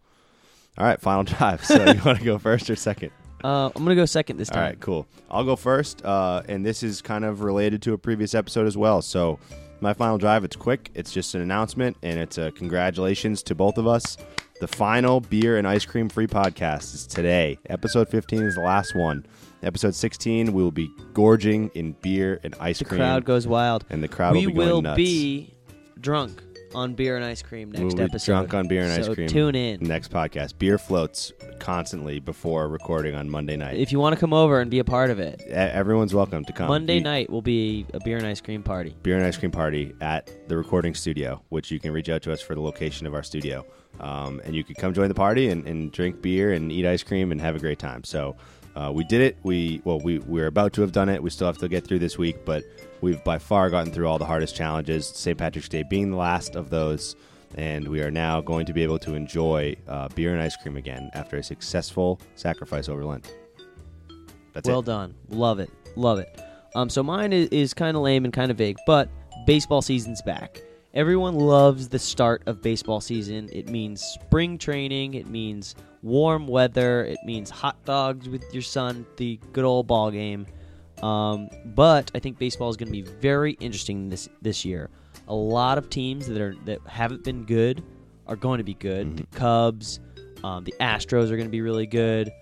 All 0.76 0.84
right, 0.84 1.00
final 1.00 1.22
drive. 1.24 1.64
So 1.64 1.76
you 1.76 2.02
want 2.04 2.18
to 2.18 2.24
go 2.24 2.38
first 2.38 2.68
or 2.68 2.76
second? 2.76 3.10
Uh, 3.42 3.70
I'm 3.74 3.84
gonna 3.84 3.94
go 3.94 4.06
second 4.06 4.38
this 4.38 4.48
time. 4.48 4.58
All 4.58 4.64
right, 4.64 4.80
cool. 4.80 5.06
I'll 5.30 5.44
go 5.44 5.56
first, 5.56 6.04
uh, 6.04 6.42
and 6.48 6.64
this 6.64 6.82
is 6.82 7.00
kind 7.00 7.24
of 7.24 7.42
related 7.42 7.80
to 7.82 7.92
a 7.92 7.98
previous 7.98 8.34
episode 8.34 8.66
as 8.66 8.76
well. 8.76 9.02
So, 9.02 9.38
my 9.80 9.92
final 9.92 10.18
drive, 10.18 10.44
it's 10.44 10.56
quick. 10.56 10.90
It's 10.94 11.12
just 11.12 11.34
an 11.34 11.42
announcement, 11.42 11.96
and 12.02 12.18
it's 12.18 12.38
a 12.38 12.50
congratulations 12.52 13.42
to 13.44 13.54
both 13.54 13.78
of 13.78 13.86
us. 13.86 14.16
The 14.60 14.68
final 14.68 15.20
beer 15.20 15.58
and 15.58 15.66
ice 15.68 15.84
cream 15.84 16.08
free 16.08 16.26
podcast 16.26 16.94
is 16.94 17.06
today. 17.06 17.58
Episode 17.68 18.08
15 18.08 18.42
is 18.42 18.54
the 18.54 18.62
last 18.62 18.94
one. 18.96 19.26
Episode 19.62 19.94
16, 19.94 20.52
we 20.52 20.62
will 20.62 20.70
be 20.70 20.90
gorging 21.12 21.68
in 21.74 21.92
beer 22.00 22.40
and 22.42 22.54
ice 22.60 22.78
cream. 22.78 22.78
The 22.78 22.84
cream, 22.84 22.98
crowd 23.00 23.24
goes 23.26 23.46
wild. 23.46 23.84
and 23.90 24.02
the 24.02 24.08
crowd 24.08 24.34
we 24.34 24.46
will 24.46 24.52
be 24.52 24.56
going 24.56 24.68
will 24.68 24.82
nuts. 24.82 24.96
be 24.96 25.54
drunk 26.00 26.42
on 26.74 26.94
beer 26.94 27.16
and 27.16 27.24
ice 27.24 27.42
cream 27.42 27.70
next 27.72 27.94
we'll 27.94 28.02
episode. 28.04 28.32
drunk 28.32 28.54
on 28.54 28.68
beer 28.68 28.82
and 28.82 28.92
ice 28.92 29.06
So 29.06 29.14
cream. 29.14 29.28
Tune 29.28 29.54
in. 29.54 29.80
Next 29.80 30.10
podcast. 30.10 30.58
Beer 30.58 30.78
floats 30.78 31.32
constantly 31.58 32.20
before 32.20 32.68
recording 32.68 33.14
on 33.14 33.30
Monday 33.30 33.56
night. 33.56 33.76
If 33.78 33.92
you 33.92 33.98
want 33.98 34.14
to 34.14 34.20
come 34.20 34.32
over 34.32 34.60
and 34.60 34.70
be 34.70 34.78
a 34.78 34.84
part 34.84 35.10
of 35.10 35.18
it, 35.18 35.40
Everyone's 35.48 36.14
welcome 36.14 36.44
to 36.44 36.52
come. 36.52 36.68
Monday 36.68 37.00
night 37.00 37.30
will 37.30 37.42
be 37.42 37.86
a 37.94 38.00
beer 38.00 38.16
and 38.16 38.26
ice 38.26 38.40
cream 38.40 38.62
party. 38.62 38.94
beer 39.02 39.16
and 39.16 39.24
ice 39.24 39.36
cream 39.36 39.50
party 39.50 39.94
at 40.00 40.30
the 40.48 40.56
recording 40.56 40.94
studio, 40.94 41.42
which 41.48 41.70
you 41.70 41.78
can 41.80 41.92
reach 41.92 42.08
out 42.08 42.22
to 42.22 42.32
us 42.32 42.40
for 42.40 42.54
the 42.54 42.60
location 42.60 43.06
of 43.06 43.14
our 43.14 43.22
studio. 43.22 43.64
Um, 44.00 44.42
and 44.44 44.54
you 44.54 44.62
could 44.62 44.76
come 44.76 44.92
join 44.92 45.08
the 45.08 45.14
party 45.14 45.48
and, 45.48 45.66
and 45.66 45.90
drink 45.92 46.20
beer 46.20 46.52
and 46.52 46.70
eat 46.70 46.84
ice 46.86 47.02
cream 47.02 47.32
and 47.32 47.40
have 47.40 47.56
a 47.56 47.58
great 47.58 47.78
time. 47.78 48.04
So 48.04 48.36
uh, 48.74 48.92
we 48.94 49.04
did 49.04 49.22
it. 49.22 49.38
We 49.42 49.80
well, 49.84 50.00
we 50.00 50.18
we're 50.18 50.48
about 50.48 50.74
to 50.74 50.82
have 50.82 50.92
done 50.92 51.08
it. 51.08 51.22
We 51.22 51.30
still 51.30 51.46
have 51.46 51.56
to 51.58 51.68
get 51.68 51.86
through 51.86 52.00
this 52.00 52.18
week, 52.18 52.44
but 52.44 52.62
we've 53.00 53.22
by 53.24 53.38
far 53.38 53.70
gotten 53.70 53.92
through 53.92 54.08
all 54.08 54.18
the 54.18 54.26
hardest 54.26 54.56
challenges. 54.56 55.06
St. 55.06 55.36
Patrick's 55.36 55.68
Day 55.68 55.82
being 55.82 56.10
the 56.10 56.16
last 56.16 56.56
of 56.56 56.70
those, 56.70 57.16
and 57.56 57.86
we 57.88 58.02
are 58.02 58.10
now 58.10 58.40
going 58.40 58.66
to 58.66 58.72
be 58.72 58.82
able 58.82 58.98
to 59.00 59.14
enjoy 59.14 59.76
uh, 59.88 60.08
beer 60.08 60.32
and 60.32 60.42
ice 60.42 60.56
cream 60.56 60.76
again 60.76 61.10
after 61.14 61.36
a 61.36 61.42
successful 61.42 62.20
sacrifice 62.34 62.88
over 62.88 63.04
Lent. 63.04 63.32
That's 64.52 64.68
well 64.68 64.80
it. 64.80 64.86
done. 64.86 65.14
Love 65.28 65.58
it. 65.58 65.70
Love 65.96 66.18
it. 66.18 66.40
Um, 66.74 66.90
so 66.90 67.02
mine 67.02 67.32
is, 67.32 67.48
is 67.48 67.74
kind 67.74 67.96
of 67.96 68.02
lame 68.02 68.24
and 68.24 68.32
kind 68.32 68.50
of 68.50 68.58
vague, 68.58 68.76
but 68.86 69.08
baseball 69.46 69.82
season's 69.82 70.22
back. 70.22 70.62
Everyone 70.94 71.34
loves 71.34 71.90
the 71.90 71.98
start 71.98 72.42
of 72.46 72.62
baseball 72.62 73.02
season. 73.02 73.50
It 73.52 73.68
means 73.68 74.00
spring 74.00 74.56
training. 74.56 75.12
It 75.12 75.26
means 75.26 75.74
warm 76.02 76.46
weather. 76.46 77.04
It 77.04 77.18
means 77.22 77.50
hot 77.50 77.76
dogs 77.84 78.30
with 78.30 78.42
your 78.54 78.62
son. 78.62 79.04
The 79.18 79.38
good 79.52 79.64
old 79.64 79.86
ball 79.86 80.10
game. 80.10 80.46
Um, 81.02 81.48
but 81.64 82.10
I 82.14 82.18
think 82.18 82.38
baseball 82.38 82.70
is 82.70 82.76
going 82.76 82.88
to 82.88 82.92
be 82.92 83.02
very 83.02 83.52
interesting 83.54 84.08
this 84.08 84.28
this 84.42 84.64
year. 84.64 84.90
A 85.28 85.34
lot 85.34 85.78
of 85.78 85.90
teams 85.90 86.26
that 86.26 86.40
are 86.40 86.54
that 86.64 86.80
haven't 86.86 87.24
been 87.24 87.44
good 87.44 87.82
are 88.26 88.36
going 88.36 88.58
to 88.58 88.64
be 88.64 88.74
good. 88.74 89.16
The 89.16 89.26
Cubs, 89.36 90.00
um, 90.42 90.64
the 90.64 90.74
Astros 90.80 91.30
are 91.30 91.36
going 91.36 91.48
to 91.48 91.50
be 91.50 91.60
really 91.60 91.86
good. 91.86 92.32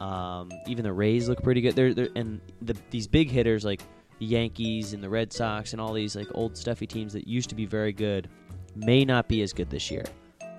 Um, 0.00 0.50
even 0.66 0.82
the 0.82 0.92
Rays 0.92 1.28
look 1.28 1.42
pretty 1.42 1.60
good. 1.60 1.76
They're, 1.76 1.94
they're 1.94 2.08
and 2.16 2.40
the, 2.60 2.76
these 2.90 3.06
big 3.06 3.30
hitters 3.30 3.64
like 3.64 3.80
the 4.18 4.26
Yankees 4.26 4.94
and 4.94 5.02
the 5.02 5.08
Red 5.08 5.32
Sox 5.32 5.72
and 5.72 5.80
all 5.80 5.92
these 5.92 6.16
like 6.16 6.28
old 6.34 6.56
stuffy 6.56 6.86
teams 6.86 7.12
that 7.12 7.26
used 7.26 7.48
to 7.50 7.54
be 7.54 7.66
very 7.66 7.92
good 7.92 8.28
may 8.74 9.04
not 9.04 9.28
be 9.28 9.42
as 9.42 9.52
good 9.52 9.70
this 9.70 9.90
year, 9.90 10.04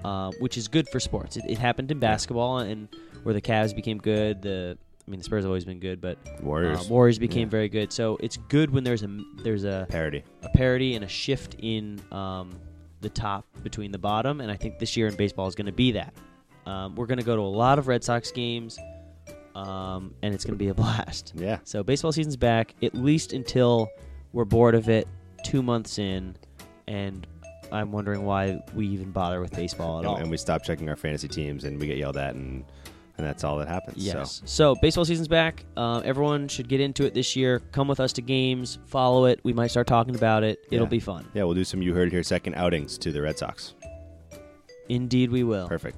uh, 0.06 0.32
which 0.40 0.58
is 0.58 0.68
good 0.68 0.88
for 0.88 1.00
sports. 1.00 1.38
It, 1.38 1.44
it 1.48 1.58
happened 1.58 1.92
in 1.92 2.00
basketball 2.00 2.60
and 2.60 2.88
where 3.24 3.34
the 3.34 3.42
Cavs 3.42 3.76
became 3.76 3.98
good. 3.98 4.42
The 4.42 4.78
I 5.06 5.12
mean 5.12 5.20
the 5.20 5.24
Spurs 5.24 5.44
have 5.44 5.50
always 5.50 5.66
been 5.66 5.80
good, 5.80 6.00
but 6.00 6.18
Warriors 6.42 6.80
uh, 6.82 6.94
Warriors 6.94 7.20
became 7.20 7.48
Yeah. 7.48 7.52
very 7.52 7.70
good. 7.70 7.92
So 7.92 8.18
it's 8.22 8.38
good 8.38 8.70
when 8.72 8.84
there's 8.84 9.04
a 9.04 9.10
there's 9.44 9.66
a, 9.66 9.86
parody. 9.90 10.24
a 10.44 10.50
parity 10.50 10.96
and 10.96 11.04
a 11.04 11.08
shift 11.10 11.56
in 11.60 12.02
um, 12.12 12.52
the 13.02 13.10
top 13.10 13.46
between 13.64 13.92
the 13.92 13.98
bottom, 13.98 14.40
and 14.40 14.50
I 14.50 14.56
think 14.56 14.80
this 14.80 14.96
year 14.96 15.08
in 15.08 15.16
baseball 15.16 15.48
is 15.48 15.56
going 15.56 15.66
to 15.66 15.72
be 15.74 15.92
that. 15.92 16.14
Um, 16.66 16.96
we're 16.96 17.08
going 17.08 17.20
to 17.20 17.26
go 17.26 17.36
to 17.36 17.42
a 17.42 17.44
lot 17.44 17.78
of 17.80 17.88
Red 17.90 18.02
Sox 18.04 18.32
games, 18.32 18.80
um, 19.56 20.14
and 20.22 20.34
it's 20.34 20.46
going 20.46 20.58
to 20.58 20.64
be 20.64 20.70
a 20.70 20.74
blast. 20.82 21.34
Yeah. 21.36 21.60
So 21.66 21.84
baseball 21.84 22.12
season's 22.12 22.38
back, 22.38 22.74
at 22.82 22.96
least 22.96 23.34
until 23.34 23.90
we're 24.32 24.46
bored 24.46 24.74
of 24.76 24.88
it 24.90 25.08
two 25.44 25.62
months 25.62 26.00
in, 26.00 26.36
and 26.88 27.28
I'm 27.74 27.92
wondering 27.92 28.24
why 28.24 28.62
we 28.74 28.88
even 28.88 29.12
bother 29.12 29.42
with 29.42 29.52
baseball 29.54 29.98
at 29.98 30.00
and, 30.00 30.08
all. 30.08 30.16
and 30.16 30.32
we 30.32 30.38
stop 30.38 30.64
checking 30.64 30.88
our 30.90 30.96
fantasy 30.96 31.28
teams 31.28 31.66
and 31.66 31.80
we 31.80 31.88
get 31.88 31.98
yelled 31.98 32.18
at 32.18 32.36
and 32.36 32.64
and 33.18 33.26
that's 33.28 33.44
all 33.44 33.58
that 33.60 33.68
happens 33.68 33.98
Yes. 33.98 34.42
so 34.46 34.74
So. 34.74 34.76
baseball 34.82 35.06
season's 35.06 35.28
back. 35.28 35.64
Uh, 35.78 36.02
everyone 36.04 36.48
should 36.48 36.68
get 36.68 36.82
into 36.82 37.06
it 37.06 37.14
this 37.14 37.36
year. 37.36 37.60
Come 37.72 37.88
with 37.88 38.00
us 38.00 38.12
to 38.14 38.22
games. 38.22 38.80
Follow 38.86 39.26
it. 39.26 39.40
We 39.44 39.54
might 39.54 39.68
start 39.68 39.86
talking 39.88 40.16
about 40.16 40.44
it. 40.44 40.60
It'll 40.72 40.86
Yeah. 40.86 40.90
be 40.90 41.00
fun. 41.00 41.26
yeah 41.34 41.44
we'll 41.44 41.54
do 41.54 41.64
some 41.64 41.82
you 41.82 41.94
heard 41.94 42.12
here 42.12 42.24
second 42.24 42.56
outings 42.56 42.98
to 43.00 43.12
the 43.12 43.22
red 43.22 43.38
sox 43.38 43.76
Indeed, 44.90 45.32
we 45.32 45.44
will. 45.44 45.68
perfect 45.68 45.98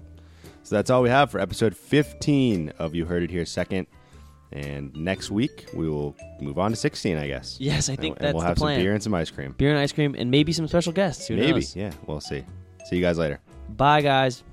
so 0.63 0.75
that's 0.75 0.89
all 0.89 1.01
we 1.03 1.09
have 1.09 1.29
for 1.31 1.39
episode 1.39 1.75
15 1.75 2.73
of 2.79 2.95
you 2.95 3.05
heard 3.05 3.23
it 3.23 3.29
here 3.31 3.45
second 3.45 3.87
and 4.51 4.95
next 4.95 5.29
week 5.31 5.65
we 5.73 5.87
will 5.89 6.15
move 6.39 6.57
on 6.59 6.71
to 6.71 6.75
16 6.77 7.17
i 7.17 7.27
guess 7.27 7.57
Yes, 7.59 7.89
I 7.89 7.93
and, 7.93 8.01
think 8.01 8.17
and 8.17 8.25
that's 8.25 8.33
we'll 8.33 8.41
the 8.41 8.47
have 8.47 8.57
some 8.59 8.67
beer 8.75 8.93
and 8.93 9.01
some 9.03 9.13
ice 9.13 9.29
cream 9.31 9.53
beer 9.57 9.69
and 9.71 9.79
ice 9.79 9.91
cream, 9.91 10.15
and 10.17 10.29
maybe 10.31 10.51
some 10.53 10.67
special 10.67 10.93
guests. 10.93 11.27
Who 11.27 11.35
maybe 11.35 11.51
knows? 11.53 11.75
yeah 11.75 11.91
we'll 12.07 12.19
see 12.21 12.43
see 12.85 12.95
you 12.97 13.01
guys 13.01 13.17
later 13.17 13.39
Bye, 13.69 14.01
guys. 14.01 14.43